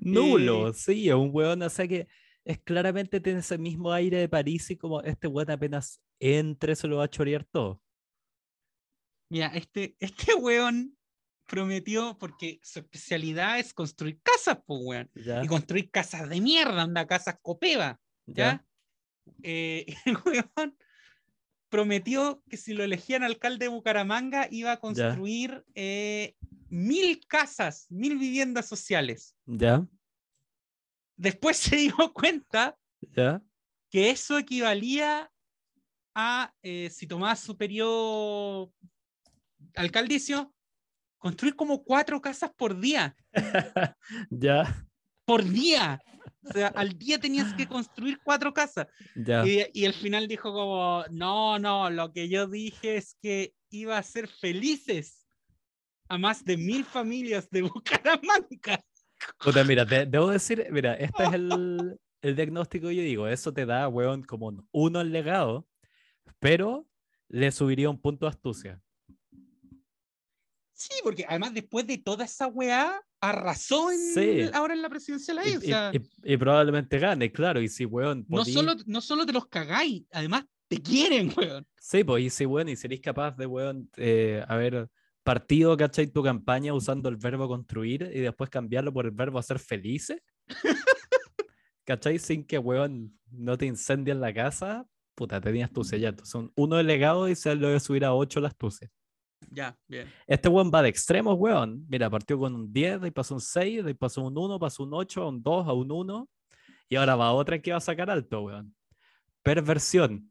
Nulo, 0.00 0.68
Eh, 0.68 0.74
sí, 0.74 1.08
es 1.08 1.14
un 1.14 1.30
weón, 1.32 1.62
o 1.62 1.70
sea 1.70 1.86
que 1.86 2.08
es 2.44 2.58
claramente 2.60 3.20
tiene 3.20 3.40
ese 3.40 3.58
mismo 3.58 3.92
aire 3.92 4.18
de 4.18 4.28
París 4.28 4.70
y 4.70 4.76
como 4.76 5.02
este 5.02 5.26
weón 5.26 5.50
apenas 5.50 6.00
entre 6.18 6.74
se 6.74 6.88
lo 6.88 6.96
va 6.96 7.04
a 7.04 7.10
chorear 7.10 7.44
todo. 7.44 7.82
Mira, 9.30 9.48
este, 9.48 9.96
este 10.00 10.34
weón 10.34 10.96
prometió, 11.46 12.16
porque 12.18 12.60
su 12.62 12.78
especialidad 12.78 13.58
es 13.58 13.74
construir 13.74 14.20
casas, 14.22 14.58
pues, 14.66 14.80
weón. 14.82 15.10
¿Ya? 15.14 15.44
Y 15.44 15.46
construir 15.46 15.90
casas 15.90 16.28
de 16.28 16.40
mierda, 16.40 16.82
anda, 16.82 17.06
casas 17.06 17.38
copeva, 17.42 18.00
¿ya? 18.26 18.64
Eh, 19.42 19.86
el 20.06 20.16
weón 20.24 20.76
prometió 21.68 22.42
que 22.48 22.56
si 22.56 22.72
lo 22.74 22.82
elegían 22.84 23.22
alcalde 23.22 23.66
de 23.66 23.68
Bucaramanga 23.68 24.48
iba 24.50 24.72
a 24.72 24.80
construir 24.80 25.64
eh, 25.74 26.34
mil 26.68 27.26
casas, 27.26 27.86
mil 27.90 28.18
viviendas 28.18 28.66
sociales. 28.66 29.36
¿Ya? 29.46 29.86
Después 31.16 31.56
se 31.56 31.76
dio 31.76 32.12
cuenta 32.12 32.78
¿Ya? 33.00 33.42
que 33.90 34.10
eso 34.10 34.38
equivalía 34.38 35.30
a, 36.14 36.52
eh, 36.62 36.90
si 36.90 37.06
tomabas 37.06 37.40
su 37.40 37.56
periodo 37.56 38.72
alcaldicio, 39.74 40.52
construir 41.18 41.54
como 41.54 41.84
cuatro 41.84 42.20
casas 42.20 42.50
por 42.56 42.78
día. 42.78 43.16
¿Ya? 44.30 44.86
Por 45.24 45.44
día. 45.44 46.00
O 46.48 46.52
sea, 46.52 46.68
al 46.68 46.98
día 46.98 47.18
tenías 47.18 47.52
que 47.54 47.66
construir 47.66 48.18
cuatro 48.22 48.52
casas. 48.52 48.86
Y, 49.46 49.60
y 49.72 49.84
al 49.86 49.92
final 49.94 50.26
dijo 50.28 50.52
como, 50.52 51.04
no, 51.10 51.58
no, 51.58 51.90
lo 51.90 52.12
que 52.12 52.28
yo 52.28 52.46
dije 52.46 52.96
es 52.96 53.16
que 53.20 53.54
iba 53.70 53.98
a 53.98 54.02
ser 54.02 54.28
felices 54.28 55.26
a 56.08 56.16
más 56.18 56.44
de 56.44 56.56
mil 56.56 56.84
familias 56.84 57.50
de 57.50 57.62
Bucaramanga. 57.74 58.80
Puta, 59.38 59.64
mira, 59.64 59.84
te- 59.86 60.06
debo 60.06 60.30
decir, 60.30 60.66
mira, 60.70 60.94
este 60.94 61.24
es 61.24 61.32
el, 61.34 61.98
el 62.22 62.36
diagnóstico 62.36 62.88
que 62.88 62.96
yo 62.96 63.02
digo. 63.02 63.28
Eso 63.28 63.52
te 63.52 63.66
da, 63.66 63.88
weón, 63.88 64.22
como 64.22 64.46
un 64.46 64.68
uno 64.72 65.00
en 65.00 65.12
legado, 65.12 65.68
pero 66.38 66.88
le 67.28 67.50
subiría 67.52 67.90
un 67.90 68.00
punto 68.00 68.26
de 68.26 68.30
astucia. 68.30 68.82
Sí, 70.78 70.90
porque 71.02 71.24
además 71.28 71.52
después 71.54 71.86
de 71.88 71.98
toda 71.98 72.24
esa 72.24 72.46
weá, 72.46 73.02
arrasó 73.20 73.90
en, 73.90 73.98
Sí. 73.98 74.50
ahora 74.54 74.74
en 74.74 74.82
la 74.82 74.88
Y, 75.36 75.40
ahí. 75.40 75.56
o 75.56 75.58
y- 75.58 75.66
sea, 75.66 75.90
y- 75.92 76.32
y 76.34 76.36
probablemente 76.36 77.00
gane, 77.00 77.32
claro. 77.32 77.60
Y 77.60 77.68
si, 77.68 77.84
weón, 77.84 78.24
no, 78.28 78.44
solo, 78.44 78.74
no 78.86 79.00
solo 79.00 79.26
te 79.26 79.32
los 79.32 79.48
cagáis, 79.48 80.04
además 80.12 80.44
te 80.68 80.80
quieren, 80.80 81.32
weón. 81.36 81.66
Sí, 81.80 82.04
pues, 82.04 82.22
y 82.24 82.30
si, 82.30 82.46
weón, 82.46 82.68
y 82.68 82.76
seréis 82.76 83.00
capaz 83.00 83.32
de, 83.36 83.46
weón, 83.46 83.90
eh, 83.96 84.44
haber 84.46 84.88
partido, 85.24 85.76
¿cachai? 85.76 86.06
Tu 86.06 86.22
campaña 86.22 86.72
usando 86.72 87.08
el 87.08 87.16
verbo 87.16 87.48
construir 87.48 88.08
y 88.14 88.20
después 88.20 88.48
cambiarlo 88.48 88.92
por 88.92 89.04
el 89.06 89.10
verbo 89.10 89.40
hacer 89.40 89.58
felices. 89.58 90.22
¿Cachai? 91.84 92.18
Sin 92.20 92.44
que, 92.44 92.58
weón, 92.58 93.18
no 93.32 93.58
te 93.58 93.66
incendien 93.66 94.20
la 94.20 94.32
casa. 94.32 94.86
Puta, 95.16 95.40
tenías 95.40 95.72
tu 95.72 95.82
ya. 95.82 96.14
Son 96.22 96.52
uno 96.54 96.76
de 96.76 96.84
legado 96.84 97.28
y 97.28 97.34
se 97.34 97.52
lo 97.56 97.66
voy 97.66 97.76
a 97.76 97.80
subir 97.80 98.04
a 98.04 98.14
8 98.14 98.40
las 98.40 98.56
tuces. 98.56 98.90
Ya, 99.50 99.76
bien. 99.86 100.12
Este 100.26 100.48
weón 100.48 100.70
va 100.74 100.82
de 100.82 100.88
extremos, 100.88 101.36
weón. 101.38 101.84
Mira, 101.88 102.10
partió 102.10 102.38
con 102.38 102.54
un 102.54 102.72
10, 102.72 103.00
de 103.00 103.06
ahí 103.06 103.10
pasó 103.10 103.34
un 103.34 103.40
6, 103.40 103.84
de 103.84 103.88
ahí 103.90 103.94
pasó 103.94 104.22
un 104.22 104.36
1, 104.36 104.58
pasó 104.58 104.82
un 104.84 104.94
8, 104.94 105.22
a 105.22 105.28
un 105.28 105.42
2, 105.42 105.68
a 105.68 105.72
un 105.72 105.90
1. 105.90 106.28
Y 106.90 106.96
ahora 106.96 107.16
va 107.16 107.32
otra 107.32 107.58
que 107.60 107.70
va 107.70 107.78
a 107.78 107.80
sacar 107.80 108.10
alto, 108.10 108.42
weón. 108.42 108.74
Perversión. 109.42 110.30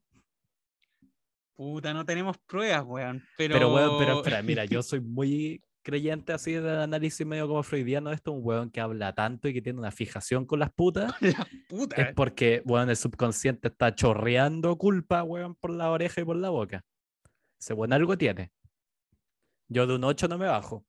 Puta, 1.55 1.93
no 1.93 2.05
tenemos 2.05 2.37
pruebas, 2.45 2.83
weón. 2.85 3.23
Pero, 3.37 3.53
Pero, 3.53 3.73
weón, 3.73 3.97
pero 3.97 4.17
espera, 4.17 4.41
mira, 4.43 4.65
yo 4.65 4.83
soy 4.83 5.01
muy 5.01 5.61
creyente 5.81 6.33
así 6.33 6.51
de 6.51 6.83
análisis 6.83 7.25
medio 7.25 7.47
como 7.47 7.63
freudiano 7.63 8.09
de 8.09 8.15
esto, 8.15 8.33
un 8.33 8.45
weón 8.45 8.69
que 8.69 8.81
habla 8.81 9.13
tanto 9.13 9.47
y 9.47 9.53
que 9.53 9.61
tiene 9.61 9.79
una 9.79 9.89
fijación 9.89 10.45
con 10.45 10.59
las 10.59 10.71
putas, 10.73 11.13
La 11.21 11.47
puta. 11.69 11.95
es 11.95 12.13
porque, 12.13 12.61
weón, 12.65 12.89
el 12.89 12.97
subconsciente 12.97 13.69
está 13.69 13.95
chorreando 13.95 14.77
culpa, 14.77 15.23
weón, 15.23 15.55
por 15.55 15.71
la 15.71 15.89
oreja 15.89 16.21
y 16.21 16.25
por 16.25 16.35
la 16.35 16.49
boca. 16.49 16.83
Ese 17.59 17.73
weón 17.73 17.93
algo 17.93 18.17
tiene. 18.17 18.51
Yo 19.69 19.87
de 19.87 19.95
un 19.95 20.03
8 20.03 20.27
no 20.27 20.37
me 20.37 20.47
bajo. 20.47 20.85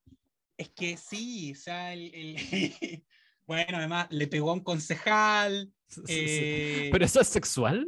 Es 0.57 0.71
que 0.71 0.97
sí, 0.97 1.53
o 1.53 1.55
sea, 1.55 1.93
el, 1.93 2.15
el- 2.15 2.37
bueno, 3.47 3.79
además 3.79 4.09
le 4.11 4.27
pegó 4.27 4.51
a 4.51 4.55
un 4.55 4.63
concejal. 4.65 5.73
eh, 6.09 6.89
Pero 6.93 7.05
eso 7.05 7.21
es 7.21 7.29
sexual. 7.29 7.87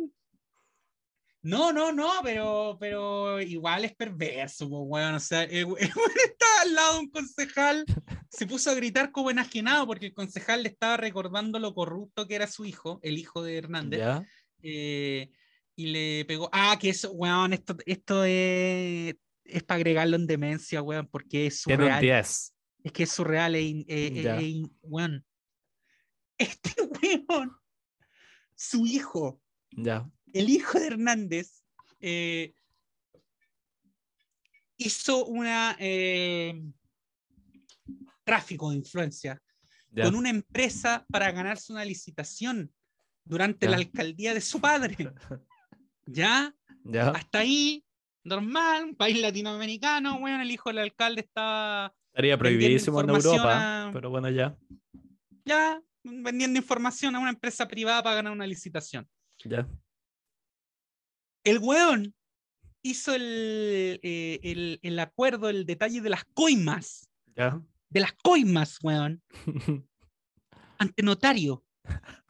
No, 1.42 1.72
no, 1.72 1.90
no, 1.90 2.10
pero, 2.22 2.76
pero 2.78 3.40
igual 3.40 3.86
es 3.86 3.96
perverso, 3.96 4.68
pues, 4.68 4.82
weón. 4.84 5.14
O 5.14 5.20
sea, 5.20 5.44
el, 5.44 5.66
el 5.78 5.88
estaba 5.88 6.60
al 6.62 6.74
lado 6.74 6.94
de 6.94 7.00
un 7.00 7.10
concejal, 7.10 7.84
se 8.28 8.46
puso 8.46 8.70
a 8.70 8.74
gritar 8.74 9.10
como 9.10 9.30
enajenado 9.30 9.86
porque 9.86 10.06
el 10.06 10.14
concejal 10.14 10.62
le 10.62 10.68
estaba 10.68 10.96
recordando 10.98 11.58
lo 11.58 11.74
corrupto 11.74 12.26
que 12.28 12.34
era 12.34 12.46
su 12.46 12.66
hijo, 12.66 13.00
el 13.02 13.16
hijo 13.18 13.42
de 13.42 13.56
Hernández. 13.56 14.00
¿Ya? 14.00 14.22
eh, 14.62 15.30
y 15.76 15.86
le 15.86 16.24
pegó. 16.26 16.50
Ah, 16.52 16.76
que 16.78 16.90
eso, 16.90 17.10
weón, 17.12 17.54
esto, 17.54 17.74
esto 17.86 18.22
es, 18.24 19.14
es 19.52 19.62
para 19.62 19.76
agregarlo 19.76 20.16
en 20.16 20.26
demencia, 20.26 20.82
weón, 20.82 21.06
porque 21.08 21.46
es 21.46 21.60
surreal. 21.60 22.00
10. 22.00 22.54
Es 22.82 22.92
que 22.92 23.02
es 23.02 23.10
surreal, 23.10 23.54
e 23.54 23.84
eh, 23.88 24.42
in- 24.42 24.76
weón. 24.82 25.24
Este 26.38 26.70
weón, 27.28 27.56
su 28.54 28.86
hijo, 28.86 29.40
el 30.32 30.48
hijo 30.48 30.78
de 30.78 30.86
Hernández, 30.86 31.62
eh, 32.00 32.54
hizo 34.76 35.26
una 35.26 35.76
eh, 35.78 36.60
tráfico 38.24 38.70
de 38.70 38.76
influencia 38.76 39.40
con 40.04 40.14
una 40.14 40.30
empresa 40.30 41.04
para 41.10 41.30
ganarse 41.32 41.72
una 41.72 41.84
licitación 41.84 42.72
durante 43.24 43.68
la 43.68 43.76
alcaldía 43.76 44.32
de 44.34 44.40
su 44.40 44.60
padre. 44.60 44.96
¿Ya? 46.06 46.54
Ya. 46.84 47.10
Hasta 47.10 47.40
ahí, 47.40 47.84
normal, 48.24 48.84
un 48.84 48.94
país 48.94 49.20
latinoamericano, 49.20 50.16
weón, 50.16 50.40
el 50.40 50.50
hijo 50.50 50.68
del 50.70 50.78
alcalde 50.78 51.22
estaba 51.22 51.94
Estaría 52.12 52.36
prohibidísimo 52.38 53.00
en 53.00 53.10
Europa, 53.10 53.88
a- 53.88 53.92
pero 53.92 54.10
bueno, 54.10 54.28
ya. 54.30 54.56
ya 55.44 55.80
vendiendo 56.02 56.58
información 56.58 57.14
a 57.14 57.20
una 57.20 57.30
empresa 57.30 57.66
privada 57.68 58.02
para 58.02 58.16
ganar 58.16 58.32
una 58.32 58.46
licitación. 58.46 59.08
Ya. 59.44 59.66
El 61.44 61.58
weón 61.58 62.14
hizo 62.82 63.14
el, 63.14 64.00
eh, 64.02 64.40
el, 64.42 64.78
el 64.82 64.98
acuerdo, 64.98 65.48
el 65.48 65.64
detalle 65.66 66.00
de 66.00 66.10
las 66.10 66.24
coimas, 66.34 67.08
Ya. 67.36 67.60
de 67.88 68.00
las 68.00 68.12
coimas, 68.14 68.78
weón, 68.82 69.22
ante 70.78 71.02
notario. 71.02 71.64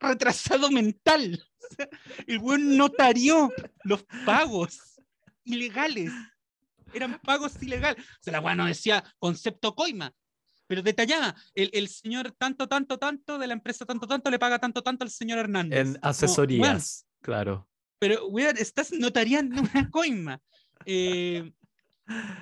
Retrasado 0.00 0.70
mental. 0.70 1.42
Sea, 1.74 1.88
el 2.26 2.38
weón 2.38 2.76
notarió 2.76 3.50
los 3.84 4.04
pagos 4.24 5.00
ilegales. 5.44 6.12
Eran 6.92 7.18
pagos 7.20 7.60
ilegales. 7.62 8.04
O 8.04 8.22
sea, 8.22 8.32
la 8.32 8.40
weón 8.40 8.58
no 8.58 8.66
decía 8.66 9.02
concepto 9.18 9.74
coima, 9.74 10.12
pero 10.66 10.82
detallada. 10.82 11.34
El, 11.54 11.70
el 11.72 11.88
señor 11.88 12.32
tanto, 12.38 12.68
tanto, 12.68 12.98
tanto 12.98 13.38
de 13.38 13.46
la 13.46 13.54
empresa 13.54 13.84
tanto, 13.84 14.06
tanto 14.06 14.30
le 14.30 14.38
paga 14.38 14.58
tanto, 14.58 14.82
tanto 14.82 15.04
al 15.04 15.10
señor 15.10 15.38
Hernández. 15.38 15.78
En 15.78 15.94
Como, 15.94 16.06
asesorías, 16.06 17.06
claro. 17.20 17.68
pero, 17.98 18.26
weón, 18.28 18.56
estás 18.58 18.92
notariando 18.92 19.60
una 19.60 19.90
coima. 19.90 20.40
Eh, 20.84 21.52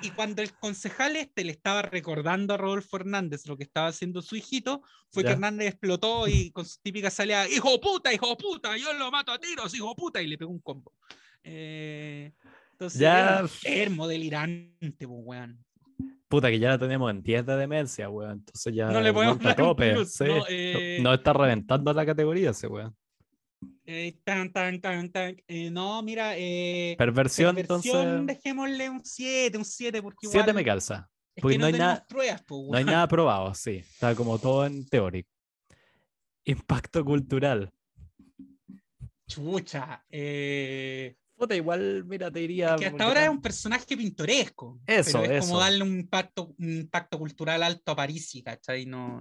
Y 0.03 0.11
cuando 0.11 0.43
el 0.43 0.53
concejal 0.55 1.17
este 1.17 1.43
le 1.45 1.53
estaba 1.53 1.81
recordando 1.83 2.53
a 2.55 2.57
Rodolfo 2.59 2.97
Hernández 2.99 3.47
lo 3.47 3.57
que 3.57 3.63
estaba 3.65 3.89
haciendo 3.89 4.21
su 4.21 4.37
hijito, 4.37 4.83
fue 5.11 5.23
que 5.23 5.29
Ya. 5.31 5.33
Hernández 5.35 5.69
explotó 5.69 6.29
y 6.29 6.51
con 6.51 6.67
su 6.67 6.79
típica 6.83 7.11
salida, 7.11 7.49
hijo 7.49 7.81
puta, 7.81 8.13
hijo 8.13 8.37
puta, 8.37 8.77
yo 8.77 8.93
lo 8.93 9.11
mato 9.11 9.33
a 9.33 9.39
tiros, 9.39 9.75
hijo 9.75 9.95
puta, 9.97 10.21
y 10.21 10.27
le 10.27 10.37
pegó 10.37 10.51
un 10.51 10.61
combo. 10.61 10.93
Eh, 11.43 12.33
entonces, 12.73 13.01
Ya. 13.01 13.39
enfermo, 13.41 14.07
delirante, 14.09 15.07
pues, 15.09 15.21
weón. 15.25 15.65
Puta, 16.29 16.51
que 16.51 16.59
ya 16.59 16.71
la 16.71 16.79
tenemos 16.79 17.11
en 17.11 17.23
10 17.23 17.47
de 17.47 17.57
demencia, 17.57 18.09
weón. 18.09 18.33
Entonces 18.33 18.75
ya. 18.75 18.91
No 18.91 19.01
le 19.01 19.13
podemos 19.13 19.39
dar 19.39 19.61
un 19.63 19.69
tope. 19.69 20.05
sí. 20.07 20.25
No- 20.25 20.45
eh, 20.49 20.99
no 21.01 21.15
está 21.15 21.33
reventando 21.33 21.93
la 21.93 22.05
categoría 22.05 22.51
ese, 22.51 22.67
weón. 22.67 22.95
Eh, 23.87 24.19
tan, 24.25 24.53
tan, 24.53 24.81
tan, 24.81 25.11
tan. 25.11 25.37
Eh, 25.47 25.71
no, 25.71 26.03
mira, 26.03 26.35
eh, 26.37 26.95
Perversión, 26.99 27.55
perversión, 27.55 28.09
entonces. 28.09 28.37
dejémosle 28.37 28.91
un 28.91 29.05
7, 29.05 29.59
un 29.59 29.65
7, 29.65 30.03
porque 30.03 30.27
7 30.29 30.39
igual 30.39 30.55
me 30.55 30.65
calza. 30.65 31.11
es 31.35 31.43
porque 31.43 31.55
que 31.57 31.59
no 31.61 31.67
hay 31.67 31.73
nada- 31.75 32.07
pruebas, 32.09 32.43
pues, 32.47 32.63
No 32.71 32.77
hay 32.79 32.85
nada 32.85 33.07
probado, 33.09 33.55
sí. 33.55 33.77
Está 33.77 34.15
como 34.15 34.39
todo 34.39 34.65
en 34.67 34.87
teórico. 34.87 35.29
Impacto 36.45 37.05
cultural. 37.05 37.73
Chucha. 39.27 40.05
eh, 40.11 41.17
Puta, 41.37 41.57
igual, 41.57 42.05
mira, 42.07 42.31
te 42.31 42.39
diría. 42.41 42.75
es 42.75 42.81
que 42.81 42.87
hasta 42.87 43.05
ahora 43.05 43.21
es 43.23 43.27
tan- 43.27 43.37
un 43.37 43.43
personaje 43.43 43.97
pintoresco. 43.97 44.79
Eso, 44.87 45.21
pero 45.21 45.33
es 45.35 45.41
como 45.47 45.57
eso. 45.59 45.65
darle 45.65 45.83
un 45.83 45.99
impacto, 46.01 46.55
un 46.59 46.71
impacto 46.77 47.19
cultural 47.19 47.63
alto 47.65 47.91
a 47.93 47.97
París, 47.97 48.41
¿cachai? 48.45 48.87
No, 48.87 49.21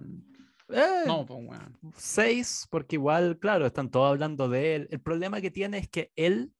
Eh, 0.73 1.03
no, 1.05 1.25
pues, 1.25 1.39
weón. 1.43 1.77
seis, 1.95 2.67
porque 2.69 2.95
igual, 2.95 3.37
claro, 3.39 3.65
están 3.65 3.89
todos 3.89 4.09
hablando 4.09 4.49
de 4.49 4.75
él. 4.75 4.87
El 4.91 5.01
problema 5.01 5.39
que 5.39 5.51
tiene 5.51 5.77
es 5.77 5.87
que 5.87 6.11
él, 6.15 6.51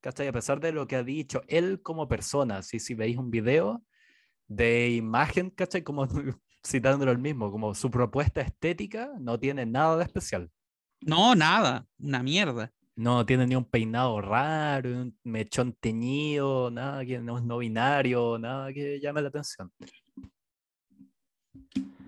¿cachai? 0.00 0.26
A 0.28 0.32
pesar 0.32 0.60
de 0.60 0.72
lo 0.72 0.86
que 0.86 0.96
ha 0.96 1.02
dicho, 1.02 1.42
él 1.48 1.82
como 1.82 2.08
persona, 2.08 2.62
si, 2.62 2.80
si 2.80 2.94
veis 2.94 3.16
un 3.18 3.30
video 3.30 3.84
de 4.46 4.90
imagen, 4.90 5.50
¿cachai? 5.50 5.82
Como 5.82 6.06
citándolo 6.66 7.12
el 7.12 7.18
mismo, 7.18 7.50
como 7.50 7.74
su 7.74 7.90
propuesta 7.90 8.40
estética 8.40 9.12
no 9.20 9.38
tiene 9.38 9.66
nada 9.66 9.96
de 9.96 10.04
especial. 10.04 10.50
No, 11.00 11.34
nada, 11.34 11.86
una 11.98 12.22
mierda. 12.22 12.72
No 12.96 13.24
tiene 13.24 13.46
ni 13.46 13.54
un 13.54 13.64
peinado 13.64 14.20
raro, 14.20 14.90
un 14.90 15.16
mechón 15.22 15.72
teñido, 15.74 16.68
nada 16.68 17.04
que 17.04 17.20
no 17.20 17.38
es 17.38 17.44
no 17.44 17.58
binario, 17.58 18.38
nada 18.38 18.72
que 18.72 18.98
llame 18.98 19.22
la 19.22 19.28
atención. 19.28 19.70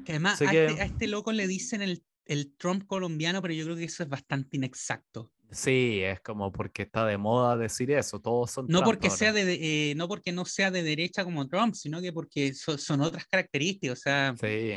Que 0.04 0.12
además 0.12 0.40
a, 0.42 0.44
este, 0.52 0.80
a 0.80 0.84
este 0.84 1.06
loco 1.06 1.32
le 1.32 1.46
dicen 1.46 1.82
el, 1.82 2.02
el 2.26 2.52
Trump 2.56 2.86
colombiano, 2.86 3.40
pero 3.42 3.54
yo 3.54 3.64
creo 3.64 3.76
que 3.76 3.84
eso 3.84 4.02
es 4.02 4.08
bastante 4.08 4.56
inexacto. 4.56 5.32
Sí, 5.52 6.00
es 6.02 6.20
como 6.20 6.52
porque 6.52 6.82
está 6.82 7.04
de 7.04 7.18
moda 7.18 7.56
decir 7.56 7.90
eso, 7.90 8.20
todos 8.20 8.52
son 8.52 8.66
No 8.66 8.78
Trump 8.78 8.84
porque, 8.84 9.08
ahora. 9.08 9.16
sea 9.18 9.32
de, 9.32 9.90
eh, 9.90 9.94
no 9.96 10.06
porque 10.06 10.30
no 10.30 10.44
sea 10.44 10.70
de 10.70 10.84
derecha 10.84 11.24
como 11.24 11.48
Trump, 11.48 11.74
sino 11.74 12.00
que 12.00 12.12
porque 12.12 12.54
so- 12.54 12.78
son 12.78 13.00
otras 13.00 13.26
características. 13.26 13.98
O 13.98 14.00
sea, 14.00 14.34
Sí, 14.40 14.74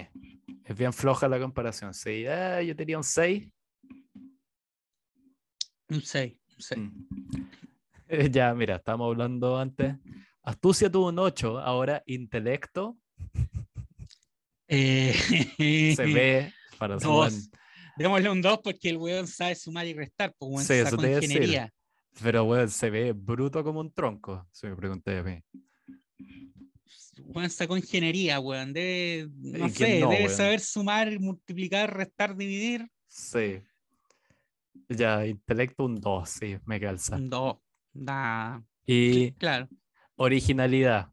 es 0.65 0.75
bien 0.77 0.91
floja 0.91 1.27
la 1.27 1.39
comparación. 1.39 1.93
Sí, 1.93 2.25
ah, 2.25 2.59
yo 2.63 2.75
tenía 2.75 2.97
un 2.97 3.03
6. 3.03 3.47
un 5.89 6.01
6. 6.01 6.33
Un 6.55 6.61
6. 6.61 6.79
Mm. 6.79 7.05
Eh, 8.07 8.29
Ya, 8.31 8.53
mira, 8.55 8.77
estábamos 8.77 9.11
hablando 9.11 9.57
antes. 9.59 9.95
Astucia 10.41 10.91
tuvo 10.91 11.09
un 11.09 11.19
8, 11.19 11.59
ahora 11.59 12.01
intelecto 12.07 12.97
Eh, 14.75 15.13
se 15.95 16.05
ve 16.05 16.51
para 16.77 16.99
su 16.99 17.07
Dos. 17.07 17.31
buen- 17.33 17.51
Démosle 17.95 18.29
un 18.31 18.41
2 18.41 18.59
porque 18.63 18.89
el 18.89 18.97
weón 18.97 19.27
sabe 19.27 19.53
sumar 19.53 19.85
y 19.85 19.93
restar, 19.93 20.33
pues 20.37 20.51
weón 20.51 20.65
Sí, 20.65 20.73
eso 20.73 20.97
te 20.97 21.07
iba 21.07 21.17
a 21.17 21.19
decir. 21.21 21.31
ingeniería. 21.31 21.73
Pero 22.23 22.43
bueno, 22.45 22.67
se 22.67 22.89
ve 22.89 23.11
bruto 23.13 23.63
como 23.63 23.79
un 23.81 23.91
tronco, 23.93 24.47
si 24.51 24.65
me 24.67 24.75
pregunté 24.75 25.17
a 25.19 25.23
mí. 25.23 25.39
Weón 27.25 27.49
sacó 27.51 27.77
ingeniería, 27.77 28.39
weón. 28.39 28.73
Debe, 28.73 29.29
no 29.35 29.67
¿Y 29.67 29.69
sé, 29.69 29.99
no, 29.99 30.09
debe 30.09 30.23
weón? 30.25 30.35
saber 30.35 30.59
sumar, 30.59 31.19
multiplicar, 31.19 31.95
restar, 31.95 32.35
dividir. 32.35 32.87
Sí. 33.07 33.61
Ya, 34.89 35.25
intelecto 35.25 35.85
un 35.85 36.01
2, 36.01 36.27
sí, 36.29 36.57
me 36.65 36.79
calza. 36.79 37.15
Un 37.15 37.29
2. 37.29 37.57
Da. 37.93 38.63
Y 38.87 39.31
Claro. 39.33 39.69
originalidad. 40.15 41.12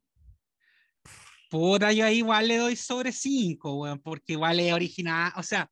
Puta, 1.50 1.92
yo 1.92 2.04
ahí 2.06 2.18
igual 2.18 2.46
le 2.48 2.56
doy 2.58 2.76
sobre 2.76 3.10
5, 3.12 3.74
weón, 3.80 3.98
porque 3.98 4.32
igual 4.34 4.58
es 4.60 4.72
original. 4.72 5.32
O 5.36 5.42
sea, 5.42 5.68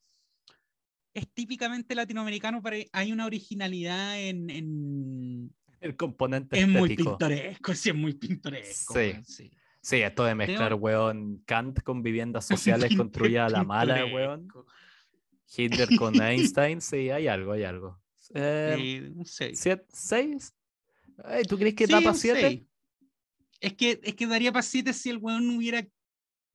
es 1.15 1.33
típicamente 1.33 1.95
latinoamericano, 1.95 2.61
pero 2.63 2.77
hay 2.93 3.13
una 3.13 3.27
originalidad 3.27 4.21
en. 4.21 4.51
en- 4.51 5.55
El 5.81 5.97
componente 5.97 6.59
es 6.59 6.67
muy 6.69 6.83
estético. 6.91 7.11
pintoresco, 7.17 7.75
sí, 7.75 7.89
es 7.91 7.95
muy 7.95 8.13
pintoresco. 8.15 8.93
Sí. 8.95 8.99
weón, 8.99 9.25
sí. 9.25 9.51
Sí, 9.81 9.97
esto 10.03 10.25
de 10.25 10.35
mezclar, 10.35 10.71
Tengo- 10.71 10.83
weón, 10.83 11.43
Kant 11.47 11.81
con 11.83 12.03
viviendas 12.03 12.45
sociales 12.91 12.95
construidas 12.97 13.53
a 13.53 13.59
la 13.59 13.65
mala, 13.65 14.05
weón. 14.07 14.49
Hitler 15.57 15.89
con 15.97 16.15
Einstein, 16.21 16.81
sí, 16.81 17.09
hay 17.11 17.29
algo, 17.29 17.53
hay 17.53 17.63
algo. 17.65 18.03
Eh, 18.35 18.75
Sí, 18.77 18.99
un 19.17 19.25
6. 19.25 19.59
siete- 19.61 19.87
¿Seis? 19.93 20.53
Ay, 21.25 21.45
¿Tú 21.45 21.57
crees 21.57 21.75
que 21.75 21.87
da 21.87 22.01
para 22.01 22.15
siete? 22.15 22.67
Es 23.61 23.75
que, 23.75 24.01
es 24.03 24.15
que 24.15 24.27
daría 24.27 24.53
7 24.63 24.93
si 24.93 25.11
el 25.11 25.19
weón 25.19 25.47
no 25.47 25.57
hubiera. 25.59 25.87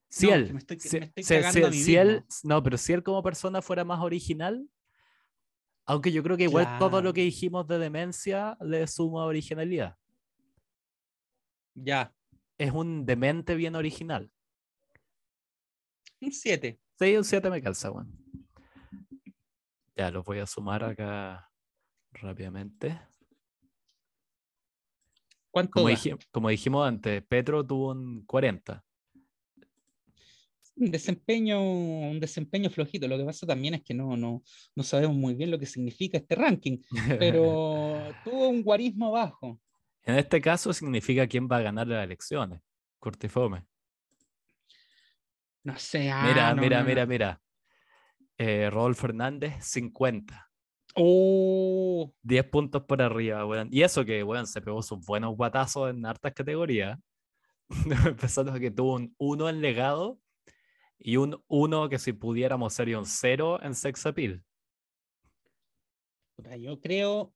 Si 0.10 0.28
No, 0.28 0.34
él, 0.36 0.48
que 0.48 0.54
me 0.54 0.60
estoy- 0.60 0.80
si, 0.80 1.00
me 1.00 1.06
estoy 1.06 1.24
si- 1.24 1.34
cagando 1.34 1.60
si- 1.60 1.64
a 1.66 1.70
mí 1.70 1.76
si 1.78 1.96
él, 1.96 2.24
no, 2.44 2.62
pero 2.64 2.78
si 2.78 2.94
él 2.94 3.04
como 3.04 3.22
persona 3.24 3.62
fuera 3.62 3.84
más 3.84 4.00
original, 4.02 4.68
aunque 5.86 6.12
yo 6.12 6.24
creo 6.24 6.38
que 6.38 6.44
igual 6.44 6.78
todo 6.80 7.02
lo 7.02 7.14
que 7.14 7.22
dijimos 7.22 7.68
de 7.68 7.78
demencia 7.80 8.58
le 8.62 8.88
suma 8.88 9.26
originalidad. 9.26 9.98
Ya, 11.76 12.14
Es 12.58 12.72
un 12.72 13.06
demente 13.06 13.56
bien 13.56 13.76
original. 13.76 14.32
un 16.22 16.32
7. 16.32 16.80
Sí, 17.00 17.18
un 17.18 17.24
7 17.26 17.50
me 17.50 17.62
calza, 17.62 17.92
weón. 17.92 18.08
Ya, 19.96 20.10
los 20.12 20.24
voy 20.24 20.40
a 20.40 20.46
sumar 20.46 20.84
acá 20.84 21.52
rápidamente. 22.14 23.00
¿Cuánto 25.54 25.86
Como, 26.32 26.50
dijimos 26.50 26.88
antes, 26.88 27.22
Petro 27.28 27.64
tuvo 27.64 27.92
un 27.92 28.26
40. 28.26 28.84
Un 30.78 30.90
desempeño, 30.90 31.62
un 31.62 32.20
desempeño 32.20 32.72
flojito. 32.72 33.08
Lo 33.08 33.20
que 33.20 33.24
pasa 33.24 33.46
también 33.46 33.76
es 33.76 33.84
que 33.84 33.94
no, 33.94 34.18
no, 34.18 34.42
no 34.76 34.84
sabemos 34.84 35.16
muy 35.16 35.36
bien 35.36 35.52
lo 35.52 35.60
que 35.60 35.68
significa 35.68 36.18
este 36.18 36.34
ranking, 36.34 36.80
pero 37.20 38.02
tuvo 38.24 38.50
un 38.50 38.64
guarismo 38.64 39.12
bajo. 39.12 39.60
En 40.02 40.16
este 40.16 40.42
caso 40.42 40.74
significa 40.74 41.28
quién 41.28 41.48
va 41.48 41.58
a 41.58 41.62
ganar 41.62 41.86
las 41.86 42.04
elecciones. 42.04 42.60
Cortifome. 42.98 43.64
No 45.64 45.78
sé. 45.78 46.10
ah, 46.10 46.24
Mira, 46.26 46.56
no, 46.56 46.62
mira, 46.64 46.78
no, 46.78 46.84
no. 46.84 46.90
mira, 46.90 47.06
mira. 47.06 47.42
Eh, 48.40 48.72
Rodolfo 48.72 49.02
Fernández, 49.02 49.54
50. 49.64 50.50
Oh, 50.96 52.14
10 52.22 52.50
puntos 52.50 52.84
por 52.84 53.02
arriba, 53.02 53.46
weón. 53.46 53.70
Y 53.72 53.82
eso 53.82 54.06
que, 54.06 54.24
weón, 54.24 54.46
se 54.46 54.62
pegó 54.62 54.82
sus 54.82 55.04
buenos 55.06 55.36
guatazos 55.36 55.90
en 55.90 56.06
hartas 56.06 56.34
categorías. 56.34 57.00
Empezando 58.06 58.54
que 58.60 58.72
tuvo 58.72 58.96
un 58.96 59.16
1 59.18 59.50
en 59.50 59.62
legado 59.62 60.20
y 61.00 61.18
un 61.18 61.42
1 61.48 61.90
que 61.90 62.00
si 62.00 62.14
pudiéramos 62.14 62.74
sería 62.74 63.00
un 63.00 63.06
0 63.06 63.60
en 63.64 63.76
sex 63.76 64.06
appeal. 64.06 64.44
yo 66.60 66.80
creo, 66.80 67.34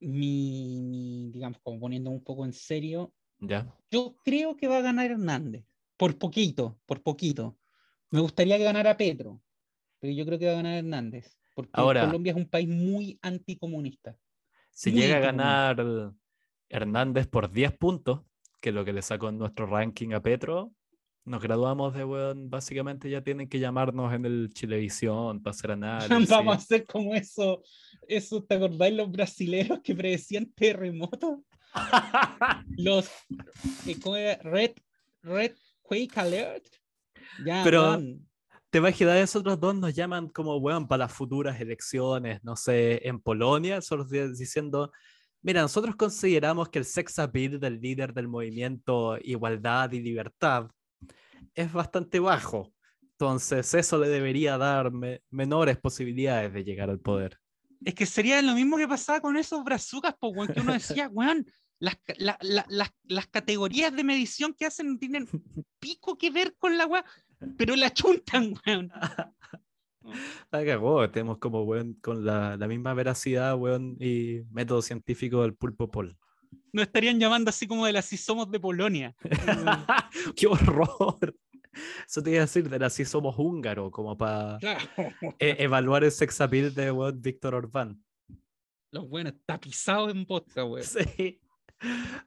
mi, 0.00 0.80
mi, 0.80 1.30
digamos, 1.30 1.60
como 1.62 1.80
poniendo 1.80 2.10
un 2.10 2.24
poco 2.24 2.44
en 2.44 2.52
serio, 2.52 3.12
¿Ya? 3.38 3.66
yo 3.90 4.16
creo 4.24 4.56
que 4.56 4.68
va 4.68 4.78
a 4.78 4.82
ganar 4.82 5.10
Hernández. 5.10 5.64
Por 5.96 6.18
poquito, 6.18 6.78
por 6.86 7.02
poquito. 7.02 7.58
Me 8.10 8.20
gustaría 8.20 8.56
que 8.56 8.64
ganara 8.64 8.96
Petro, 8.96 9.42
pero 9.98 10.12
yo 10.14 10.24
creo 10.24 10.38
que 10.38 10.46
va 10.46 10.52
a 10.52 10.56
ganar 10.56 10.78
Hernández. 10.78 11.39
Porque 11.62 11.80
Ahora- 11.80 12.06
Colombia 12.06 12.30
es 12.32 12.36
un 12.36 12.48
país 12.48 12.68
muy 12.68 13.18
anticomunista. 13.22 14.16
Si 14.70 14.90
Muy 14.90 15.00
llega 15.00 15.16
a 15.16 15.20
ganar 15.20 15.84
Hernández 16.68 17.26
por 17.26 17.50
10 17.50 17.76
puntos, 17.76 18.20
que 18.60 18.68
es 18.70 18.74
lo 18.74 18.84
que 18.84 18.92
le 18.92 19.02
sacó 19.02 19.28
en 19.28 19.38
nuestro 19.38 19.66
ranking 19.66 20.12
a 20.12 20.20
Petro, 20.20 20.72
nos 21.24 21.42
graduamos 21.42 21.94
de, 21.94 22.04
weón, 22.04 22.50
básicamente 22.50 23.10
ya 23.10 23.22
tienen 23.22 23.48
que 23.48 23.58
llamarnos 23.58 24.12
en 24.14 24.24
el 24.24 24.50
Chilevisión 24.52 25.42
para 25.42 25.52
hacer 25.52 25.70
análisis. 25.72 26.28
Vamos 26.28 26.54
a 26.54 26.58
hacer 26.58 26.86
como 26.86 27.14
eso, 27.14 27.62
eso, 28.08 28.42
¿te 28.44 28.54
acordáis 28.54 28.94
los 28.94 29.10
brasileros 29.10 29.80
que 29.80 29.94
predecían 29.94 30.46
terremotos? 30.52 31.40
Los 32.76 33.08
eh. 33.86 34.38
Red, 34.42 34.72
Red 35.22 35.52
Quake 35.82 36.10
Alert. 36.16 36.66
Ya, 37.44 37.62
Pero-. 37.62 38.00
¿Te 38.70 38.78
imaginas 38.78 39.16
esos 39.16 39.40
otros 39.40 39.58
dos 39.58 39.74
nos 39.74 39.94
llaman 39.94 40.28
como, 40.28 40.56
weón, 40.58 40.86
para 40.86 41.04
las 41.06 41.12
futuras 41.12 41.60
elecciones, 41.60 42.42
no 42.44 42.54
sé, 42.54 43.06
en 43.06 43.20
Polonia, 43.20 43.80
solo 43.80 44.04
di- 44.04 44.32
diciendo, 44.32 44.92
mira, 45.42 45.60
nosotros 45.60 45.96
consideramos 45.96 46.68
que 46.68 46.78
el 46.78 46.84
sex 46.84 47.18
appeal 47.18 47.58
del 47.58 47.80
líder 47.80 48.14
del 48.14 48.28
movimiento 48.28 49.18
Igualdad 49.22 49.90
y 49.92 50.00
Libertad 50.00 50.68
es 51.54 51.72
bastante 51.72 52.20
bajo. 52.20 52.72
Entonces, 53.12 53.74
eso 53.74 53.98
le 53.98 54.08
debería 54.08 54.56
dar 54.56 54.92
me- 54.92 55.20
menores 55.30 55.76
posibilidades 55.76 56.52
de 56.54 56.62
llegar 56.64 56.90
al 56.90 57.00
poder. 57.00 57.38
Es 57.84 57.94
que 57.94 58.06
sería 58.06 58.40
lo 58.40 58.54
mismo 58.54 58.76
que 58.76 58.86
pasaba 58.86 59.20
con 59.20 59.36
esos 59.36 59.64
brazucas, 59.64 60.14
po, 60.18 60.28
weón, 60.28 60.48
que 60.52 60.60
uno 60.60 60.72
decía, 60.74 61.08
weón, 61.12 61.44
las, 61.80 61.96
la- 62.18 62.38
la- 62.40 62.66
las- 62.68 62.94
las 63.02 63.26
categorías 63.26 63.92
de 63.96 64.04
medición 64.04 64.54
que 64.56 64.66
hacen 64.66 64.96
tienen 64.98 65.26
pico 65.80 66.16
que 66.16 66.30
ver 66.30 66.54
con 66.56 66.78
la 66.78 66.86
weá, 66.86 67.04
pero 67.56 67.76
la 67.76 67.92
chuntan, 67.92 68.54
weón. 68.66 68.90
La 70.50 70.64
cagó, 70.64 71.08
tenemos 71.10 71.38
como, 71.38 71.62
weón, 71.62 71.94
con 72.02 72.24
la, 72.24 72.56
la 72.56 72.66
misma 72.66 72.94
veracidad, 72.94 73.54
weón, 73.56 73.96
y 74.00 74.40
método 74.50 74.82
científico 74.82 75.42
del 75.42 75.54
pulpo 75.54 75.90
pol. 75.90 76.16
Nos 76.72 76.84
estarían 76.86 77.20
llamando 77.20 77.50
así 77.50 77.66
como 77.68 77.86
de 77.86 77.92
las 77.92 78.06
si 78.06 78.16
somos 78.16 78.50
de 78.50 78.58
Polonia. 78.58 79.14
¡Qué 80.36 80.46
horror! 80.46 81.36
Eso 82.08 82.22
te 82.22 82.30
iba 82.30 82.38
a 82.40 82.46
decir, 82.46 82.68
de 82.68 82.78
la 82.78 82.90
si 82.90 83.04
somos 83.04 83.36
húngaro, 83.38 83.90
como 83.90 84.16
para 84.16 84.58
Claro. 84.58 84.80
evaluar 85.38 86.02
el 86.02 86.10
sex 86.10 86.40
appeal 86.40 86.74
de 86.74 86.90
weón, 86.90 87.20
Víctor 87.20 87.54
Orbán. 87.54 88.02
Los 88.90 89.08
buenos 89.08 89.34
tapizados 89.46 90.10
en 90.12 90.24
vodka, 90.24 90.64
weón. 90.64 90.84
Sí. 90.84 91.40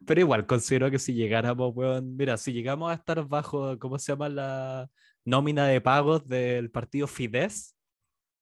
Pero 0.06 0.20
igual, 0.20 0.46
considero 0.46 0.90
que 0.90 1.00
si 1.00 1.14
llegáramos, 1.14 1.74
weón, 1.76 2.16
mira, 2.16 2.38
si 2.38 2.52
llegamos 2.54 2.92
a 2.92 2.96
estar 2.96 3.26
bajo, 3.28 3.78
¿cómo 3.80 4.00
se 4.00 4.12
llama 4.12 4.30
la 4.30 4.90
nómina 5.26 5.68
de 5.68 5.80
pagos 5.82 6.28
del 6.28 6.72
partido 6.72 7.08
Fidesz? 7.08 7.76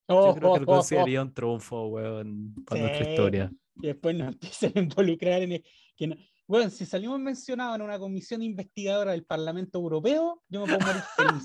Yo 0.08 0.36
creo 0.36 0.54
que 0.54 0.60
lo 0.62 0.66
consideraría 0.66 1.22
un 1.22 1.34
triunfo, 1.34 1.88
weón, 1.88 2.54
para 2.66 2.82
nuestra 2.82 3.06
Sí. 3.06 3.12
historia. 3.12 3.52
Y 3.76 3.88
después 3.88 4.16
nos 4.16 4.28
empiezan 4.34 4.72
a 4.76 4.80
involucrar 4.80 5.42
en 5.42 5.52
el, 5.54 5.66
que 5.96 6.08
no- 6.08 6.16
Bueno, 6.48 6.70
si 6.70 6.86
salimos 6.86 7.20
mencionados 7.20 7.76
en 7.76 7.82
una 7.84 7.98
comisión 8.00 8.42
investigadora 8.42 9.12
del 9.12 9.24
Parlamento 9.26 9.80
Europeo, 9.80 10.42
yo 10.50 10.66
me 10.66 10.66
puedo 10.76 10.86
morir 10.86 11.02
feliz. 11.16 11.44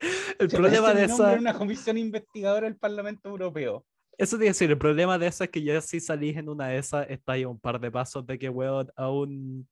El 0.38 0.48
problema 0.48 0.94
de 0.94 1.04
esa, 1.04 1.32
en 1.34 1.40
una 1.40 1.54
comisión 1.54 1.98
investigadora 1.98 2.66
del 2.68 2.76
Parlamento 2.78 3.28
Europeo. 3.28 3.84
Eso 4.18 4.36
te 4.36 4.46
decir, 4.46 4.68
el 4.68 4.78
problema 4.78 5.16
de 5.16 5.28
esa 5.28 5.44
es 5.44 5.50
que 5.50 5.62
ya 5.62 5.80
si 5.80 6.00
salís 6.00 6.36
en 6.36 6.48
una 6.48 6.66
de 6.68 6.78
esas, 6.78 7.08
está 7.08 7.34
ahí 7.34 7.44
a 7.44 7.48
un 7.48 7.58
par 7.58 7.78
de 7.78 7.88
pasos 7.88 8.26
de 8.26 8.36
que, 8.36 8.48
weón, 8.48 8.90
a 8.96 9.08
un 9.08 9.68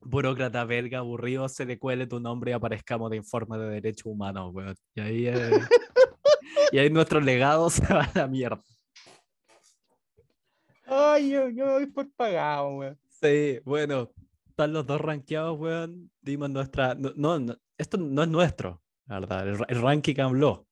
burócrata 0.00 0.64
belga 0.64 0.98
aburrido 0.98 1.48
se 1.48 1.64
le 1.64 1.78
cuele 1.78 2.06
tu 2.06 2.18
nombre 2.18 2.50
y 2.50 2.54
aparezcamos 2.54 3.10
de 3.10 3.18
informe 3.18 3.58
de 3.58 3.70
derechos 3.70 4.06
humanos, 4.06 4.52
weón. 4.52 4.74
Y 4.92 5.00
ahí, 5.00 5.26
eh, 5.28 5.50
y 6.72 6.78
ahí 6.78 6.90
nuestro 6.90 7.20
legado 7.20 7.70
se 7.70 7.86
va 7.86 8.02
a 8.02 8.10
la 8.12 8.26
mierda. 8.26 8.60
Ay, 10.84 11.30
yo, 11.30 11.48
yo 11.48 11.66
me 11.66 11.72
voy 11.72 11.86
por 11.86 12.10
pagado, 12.12 12.78
weón. 12.78 12.98
Sí, 13.08 13.60
bueno, 13.64 14.10
están 14.48 14.72
los 14.72 14.84
dos 14.84 15.00
rankeados, 15.00 15.56
weón. 15.60 16.10
Dimos 16.20 16.50
nuestra. 16.50 16.96
No, 16.96 17.38
no, 17.38 17.56
esto 17.78 17.98
no 17.98 18.24
es 18.24 18.28
nuestro, 18.28 18.82
la 19.06 19.20
verdad. 19.20 19.46
El 19.68 19.80
ranking 19.80 20.18
habló. 20.18 20.66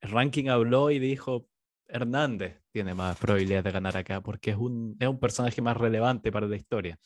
El 0.00 0.10
ranking 0.10 0.48
habló 0.48 0.90
y 0.90 0.98
dijo: 0.98 1.46
Hernández 1.88 2.60
tiene 2.70 2.94
más 2.94 3.18
probabilidades 3.18 3.64
de 3.64 3.70
ganar 3.72 3.96
acá 3.96 4.20
porque 4.20 4.50
es 4.50 4.56
un, 4.56 4.96
es 5.00 5.08
un 5.08 5.18
personaje 5.18 5.60
más 5.62 5.76
relevante 5.76 6.30
para 6.30 6.46
la 6.46 6.56
historia. 6.56 6.98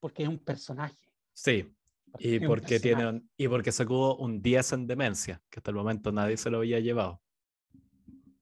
Porque 0.00 0.22
es 0.22 0.28
un 0.28 0.38
personaje. 0.38 0.96
Sí, 1.34 1.72
y 2.18 2.36
es 2.36 2.40
un 2.40 2.46
porque, 2.48 2.80
tiene 2.80 3.06
un- 3.08 3.30
y 3.36 3.48
porque 3.48 3.70
sacó 3.70 4.16
un 4.16 4.40
10 4.42 4.72
en 4.72 4.86
demencia, 4.86 5.40
que 5.50 5.60
hasta 5.60 5.70
el 5.70 5.76
momento 5.76 6.10
nadie 6.10 6.36
se 6.36 6.50
lo 6.50 6.58
había 6.58 6.80
llevado. 6.80 7.20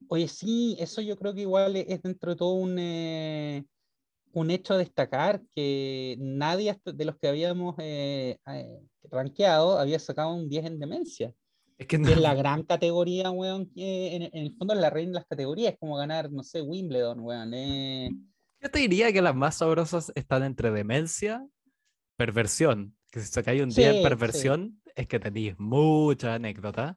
Oye, 0.08 0.28
sí, 0.28 0.76
eso 0.78 1.00
yo 1.00 1.16
creo 1.16 1.34
que 1.34 1.40
igual 1.42 1.74
es 1.76 2.00
dentro 2.02 2.30
de 2.30 2.36
todo 2.36 2.52
un, 2.54 2.76
eh, 2.78 3.64
un 4.32 4.50
hecho 4.50 4.74
a 4.74 4.78
destacar 4.78 5.42
que 5.50 6.16
nadie 6.20 6.78
de 6.84 7.04
los 7.04 7.16
que 7.18 7.26
habíamos 7.28 7.74
eh, 7.78 8.38
eh, 8.46 8.80
rankeado 9.10 9.78
había 9.78 9.98
sacado 9.98 10.32
un 10.34 10.48
10 10.48 10.64
en 10.64 10.78
demencia. 10.78 11.32
Es 11.78 11.86
que 11.86 11.98
no, 11.98 12.08
es 12.08 12.16
la 12.18 12.34
gran 12.34 12.62
categoría, 12.62 13.30
weón, 13.30 13.70
que 13.70 14.16
en, 14.16 14.22
en 14.22 14.30
el 14.34 14.56
fondo 14.56 14.72
es 14.74 14.80
la 14.80 14.90
reina 14.90 15.10
de 15.10 15.14
las 15.16 15.26
categorías, 15.26 15.74
es 15.74 15.78
como 15.78 15.96
ganar, 15.96 16.30
no 16.32 16.42
sé, 16.42 16.62
Wimbledon, 16.62 17.20
weón. 17.20 17.52
eh. 17.54 18.10
Yo 18.60 18.70
te 18.70 18.78
diría 18.78 19.12
que 19.12 19.20
las 19.20 19.34
más 19.34 19.56
sabrosas 19.56 20.10
están 20.14 20.42
entre 20.42 20.70
demencia, 20.70 21.46
perversión. 22.16 22.96
Que 23.10 23.20
si 23.20 23.26
sacáis 23.26 23.62
un 23.62 23.68
día 23.74 23.90
Sí, 23.90 23.96
en 23.96 23.96
sí. 23.96 24.02
perversión, 24.02 24.82
es 24.94 25.06
que 25.06 25.18
tenéis 25.20 25.54
muchas 25.58 26.36
anécdotas. 26.36 26.96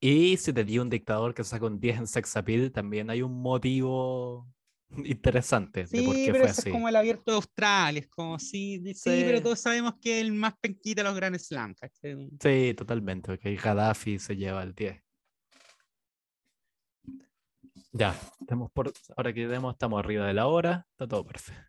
Y 0.00 0.36
si 0.36 0.52
te 0.52 0.64
di 0.64 0.78
un 0.78 0.90
dictador 0.90 1.34
que 1.34 1.42
saca 1.42 1.66
un 1.66 1.80
10 1.80 1.98
en 1.98 2.06
sex 2.06 2.36
appeal, 2.36 2.70
también 2.70 3.10
hay 3.10 3.22
un 3.22 3.40
motivo 3.40 4.46
interesante 5.04 5.84
de 5.84 6.02
por 6.02 6.14
Sí, 6.14 6.24
qué 6.26 6.32
pero 6.32 6.44
fue 6.44 6.50
ese 6.50 6.60
así. 6.60 6.68
es 6.70 6.72
como 6.72 6.88
el 6.88 6.96
abierto 6.96 7.30
de 7.30 7.36
Australia, 7.36 8.00
es 8.00 8.08
como, 8.08 8.38
sí, 8.38 8.80
sí, 8.84 8.94
Sí. 8.94 9.22
pero 9.24 9.42
todos 9.42 9.60
sabemos 9.60 9.94
que 10.00 10.18
es 10.20 10.24
el 10.24 10.32
más 10.32 10.54
penquita 10.60 11.02
de 11.02 11.08
los 11.08 11.16
Grand 11.16 11.36
Slam, 11.38 11.74
¿cachai? 11.74 12.28
Sí, 12.40 12.74
totalmente, 12.74 13.32
porque 13.32 13.54
Gaddafi 13.56 14.18
se 14.18 14.36
lleva 14.36 14.62
el 14.62 14.74
10. 14.74 15.02
Ya, 17.92 18.14
estamos 18.40 18.70
por, 18.70 18.92
ahora 19.16 19.32
que 19.32 19.46
vemos, 19.46 19.74
estamos 19.74 19.98
arriba 19.98 20.26
de 20.26 20.34
la 20.34 20.46
hora, 20.46 20.86
está 20.90 21.06
todo 21.08 21.24
perfecto. 21.24 21.62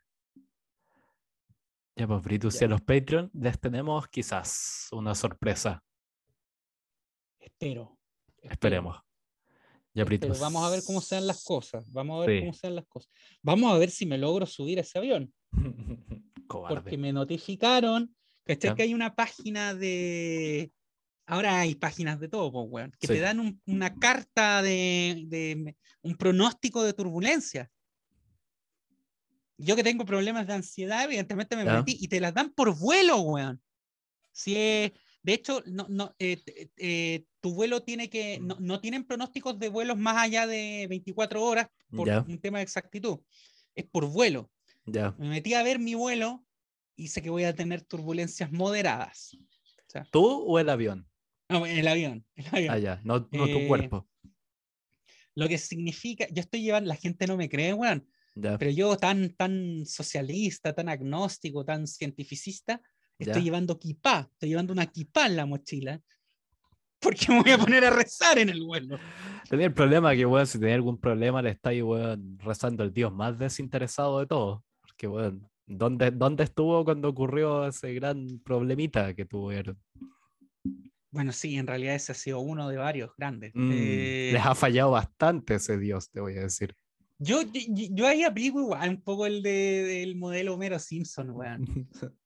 Ya, 1.95 2.07
pues, 2.07 2.21
Britus 2.23 2.61
y 2.61 2.65
a 2.65 2.67
los 2.67 2.81
Patreon 2.81 3.29
les 3.33 3.59
tenemos 3.59 4.07
quizás 4.07 4.87
una 4.91 5.13
sorpresa. 5.15 5.83
Espero, 7.39 7.97
Esperemos. 8.41 8.97
Ya. 9.99 10.05
Britus. 10.05 10.39
Vamos 10.39 10.63
a 10.65 10.69
ver 10.69 10.81
cómo 10.85 11.01
sean 11.01 11.25
las 11.27 11.43
cosas, 11.43 11.91
vamos 11.91 12.17
a 12.23 12.25
ver 12.27 12.37
Sí. 12.37 12.39
cómo 12.41 12.53
sean 12.53 12.75
las 12.75 12.85
cosas. 12.87 13.11
Vamos 13.41 13.71
a 13.73 13.77
ver 13.77 13.89
si 13.91 14.05
me 14.05 14.17
logro 14.17 14.45
subir 14.45 14.77
a 14.77 14.81
ese 14.81 14.97
avión. 14.97 15.33
Cobarde. 16.47 16.75
porque 16.81 16.97
me 16.97 17.13
notificaron. 17.13 18.15
Que 18.45 18.57
hay 18.81 18.93
una 18.95 19.15
página 19.15 19.75
de... 19.75 20.71
Ahora 21.27 21.59
hay 21.59 21.75
páginas 21.75 22.19
de 22.19 22.27
todo, 22.27 22.51
pues, 22.51 22.65
weón, 22.67 22.91
que 22.99 23.05
Sí. 23.05 23.13
te 23.13 23.19
dan 23.19 23.39
un- 23.39 23.61
una 23.67 23.93
carta 23.93 24.63
de, 24.63 25.25
de- 25.27 25.75
un 26.01 26.15
pronóstico 26.15 26.81
de 26.83 26.93
turbulencia. 26.93 27.69
Yo 29.57 29.75
que 29.75 29.83
tengo 29.83 30.05
problemas 30.05 30.47
de 30.47 30.53
ansiedad, 30.53 31.03
evidentemente 31.03 31.55
me 31.55 31.65
Ya. 31.65 31.77
metí 31.77 31.97
y 31.99 32.07
te 32.07 32.19
las 32.19 32.33
dan 32.33 32.49
por 32.51 32.75
vuelo, 32.75 33.19
weón. 33.19 33.61
Si 34.31 34.55
es- 34.55 34.91
de 35.21 35.33
hecho, 35.33 35.61
no, 35.65 35.85
no, 35.89 36.15
eh, 36.19 36.41
eh, 36.77 37.25
tu 37.41 37.53
vuelo 37.53 37.83
tiene 37.83 38.09
que, 38.09 38.39
no, 38.39 38.57
no 38.59 38.79
tienen 38.79 39.05
pronósticos 39.05 39.59
de 39.59 39.69
vuelos 39.69 39.97
más 39.97 40.17
allá 40.17 40.47
de 40.47 40.87
24 40.89 41.43
horas 41.43 41.67
por 41.89 42.07
un 42.09 42.39
tema 42.39 42.59
de 42.59 42.63
exactitud. 42.63 43.19
Es 43.75 43.85
por 43.85 44.05
vuelo. 44.05 44.51
Ya. 44.85 45.15
Me 45.17 45.29
metí 45.29 45.53
a 45.53 45.63
ver 45.63 45.79
mi 45.79 45.95
vuelo 45.95 46.45
y 46.95 47.07
sé 47.07 47.21
que 47.21 47.29
voy 47.29 47.43
a 47.43 47.55
tener 47.55 47.81
turbulencias 47.81 48.51
moderadas. 48.51 49.37
¿Tú 50.11 50.25
o 50.25 50.59
el 50.59 50.69
avión? 50.69 51.07
No, 51.49 51.65
el 51.65 51.87
avión. 51.87 52.25
el 52.35 52.47
avión. 52.47 52.73
Ah, 52.73 52.79
ya, 52.79 53.01
no, 53.03 53.27
no 53.31 53.47
tu 53.47 53.59
Eh, 53.59 53.67
cuerpo. 53.67 54.07
Lo 55.35 55.47
que 55.47 55.57
significa, 55.57 56.27
yo 56.31 56.41
estoy 56.41 56.61
llevando, 56.61 56.87
la 56.87 56.95
gente 56.95 57.25
no 57.25 57.37
me 57.37 57.49
cree, 57.49 57.73
weón, 57.73 58.07
pero 58.35 58.71
yo 58.71 58.97
tan, 58.97 59.35
tan 59.35 59.85
socialista, 59.85 60.73
tan 60.73 60.89
agnóstico, 60.89 61.65
tan 61.65 61.87
cientificista, 61.87 62.81
estoy 63.19 63.41
Ya. 63.41 63.45
llevando 63.45 63.77
kipá, 63.77 64.29
estoy 64.31 64.49
llevando 64.49 64.73
una 64.73 64.85
kipá 64.87 65.27
en 65.27 65.35
la 65.35 65.45
mochila, 65.45 66.01
porque 66.99 67.27
me 67.29 67.41
voy 67.41 67.51
a 67.51 67.57
poner 67.57 67.85
a 67.85 67.89
rezar 67.91 68.39
en 68.39 68.49
el 68.49 68.63
vuelo. 68.63 68.97
Tenía 69.49 69.67
el 69.67 69.73
problema 69.73 70.15
que, 70.15 70.25
weón, 70.25 70.47
si 70.47 70.59
tenía 70.59 70.75
algún 70.75 70.97
problema, 70.97 71.41
le 71.41 71.51
estáis, 71.51 71.83
weón, 71.83 72.37
rezando 72.39 72.83
al 72.83 72.93
Dios 72.93 73.13
más 73.13 73.37
desinteresado 73.37 74.19
de 74.19 74.25
todos. 74.27 74.61
Porque, 74.81 75.07
weón, 75.07 75.47
¿dónde, 75.65 76.11
¿dónde 76.11 76.43
estuvo 76.43 76.83
cuando 76.83 77.09
ocurrió 77.09 77.67
ese 77.67 77.93
gran 77.93 78.39
problemita 78.43 79.13
que 79.13 79.25
tuvieron? 79.25 79.77
Bueno, 81.11 81.31
sí, 81.31 81.55
en 81.57 81.65
realidad 81.65 81.95
ese 81.95 82.11
ha 82.11 82.15
sido 82.15 82.39
uno 82.39 82.69
de 82.69 82.77
varios 82.77 83.11
grandes. 83.17 83.51
Mm, 83.55 83.71
Eh, 83.73 84.29
Les 84.33 84.45
ha 84.45 84.53
fallado 84.53 84.91
bastante 84.91 85.55
ese 85.55 85.77
Dios, 85.79 86.09
te 86.11 86.19
voy 86.19 86.37
a 86.37 86.41
decir. 86.41 86.75
yo, 87.17 87.41
yo, 87.41 87.61
yo 87.91 88.07
ahí 88.07 88.23
aplico 88.23 88.59
igual 88.61 88.89
un 88.89 89.01
poco 89.01 89.25
el 89.25 89.41
de- 89.41 89.83
del 89.83 90.15
modelo 90.15 90.53
Homero 90.53 90.77
Simpson, 90.79 91.31
weón. 91.31 91.65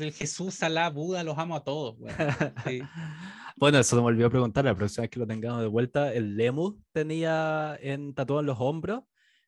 El 0.00 0.12
Jesús, 0.12 0.62
Alá, 0.62 0.88
Buda, 0.90 1.22
los 1.24 1.36
amo 1.38 1.56
a 1.56 1.64
todos. 1.64 1.96
Sí. 2.66 2.80
Bueno, 3.60 3.80
eso 3.80 3.96
me 3.96 4.02
volvió 4.02 4.28
a 4.28 4.30
preguntar 4.30 4.64
la 4.64 4.74
próxima 4.76 5.02
vez 5.02 5.10
que 5.10 5.18
lo 5.18 5.26
tengamos 5.26 5.60
de 5.60 5.66
vuelta. 5.66 6.14
¿El 6.14 6.36
Lemus 6.36 6.76
tenía 6.92 7.76
en 7.82 8.14
tatuado 8.14 8.38
en 8.38 8.46
los 8.46 8.56
hombros? 8.60 9.02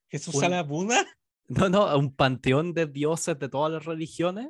Jesús, 0.08 0.34
Un- 0.34 0.44
Alá, 0.44 0.62
Buda. 0.64 1.06
No, 1.48 1.68
no, 1.68 1.96
un 1.96 2.12
panteón 2.14 2.74
de 2.74 2.86
dioses 2.86 3.38
de 3.38 3.48
todas 3.48 3.70
las 3.72 3.84
religiones. 3.84 4.48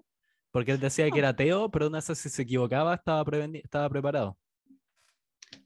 Porque 0.50 0.72
él 0.72 0.80
decía 0.80 1.04
que 1.10 1.16
Ah. 1.16 1.18
era 1.18 1.28
ateo, 1.30 1.70
pero 1.70 1.90
no 1.90 2.00
sé 2.00 2.14
si 2.14 2.30
se 2.30 2.40
equivocaba, 2.42 2.94
estaba, 2.94 3.22
estaba 3.52 3.88
preparado. 3.90 4.38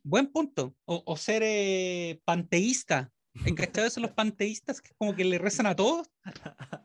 Buen 0.03 0.27
punto. 0.33 0.75
O, 0.87 1.03
o 1.07 1.17
ser 1.17 1.43
eh, 1.45 2.21
panteísta. 2.25 3.13
¿Encachados 3.47 3.93
son 3.93 4.03
los 4.03 4.13
panteístas 4.13 4.81
que 4.83 4.91
como 4.99 5.15
que 5.15 5.25
le 5.25 5.39
rezan 5.39 5.67
a 5.67 5.77
todos? 5.77 6.11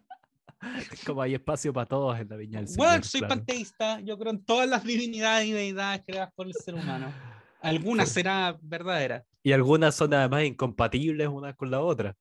Como 1.05 1.22
hay 1.22 1.36
espacio 1.36 1.72
para 1.74 1.86
todos 1.86 2.20
en 2.20 2.30
la 2.30 2.36
viña 2.36 2.60
del 2.62 2.68
Bueno, 2.76 2.91
Señor, 2.91 3.05
soy 3.05 3.20
claro. 3.22 3.36
panteísta. 3.36 3.99
Yo 4.01 4.18
creo 4.18 4.32
en 4.32 4.43
todas 4.43 4.68
las 4.68 4.84
divinidades 4.84 5.47
y 5.47 5.51
deidades 5.51 6.03
creadas 6.05 6.32
por 6.36 6.47
el 6.47 6.53
ser 6.53 6.76
humano. 6.76 7.14
Alguna 7.62 8.05
Sí. 8.05 8.14
será 8.16 8.57
verdadera. 8.62 9.26
Y 9.43 9.51
algunas 9.51 9.95
son 9.95 10.14
además 10.14 10.43
incompatibles 10.43 11.28
una 11.28 11.53
con 11.53 11.72
la 11.72 11.82
otra. 11.82 12.16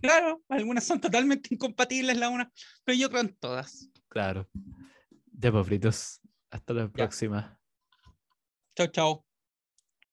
Claro, 0.00 0.42
algunas 0.48 0.84
son 0.84 1.00
totalmente 1.00 1.52
incompatibles 1.52 2.16
la 2.18 2.28
una, 2.28 2.52
pero 2.84 2.96
yo 2.96 3.08
creo 3.10 3.22
en 3.22 3.36
todas. 3.36 3.90
Claro. 4.08 4.48
Ya, 5.32 5.50
pues, 5.52 5.66
fritos. 5.66 6.20
Hasta 6.50 6.72
la 6.72 6.88
próxima. 6.88 7.58
Chao, 8.76 8.86
chao. 8.88 9.27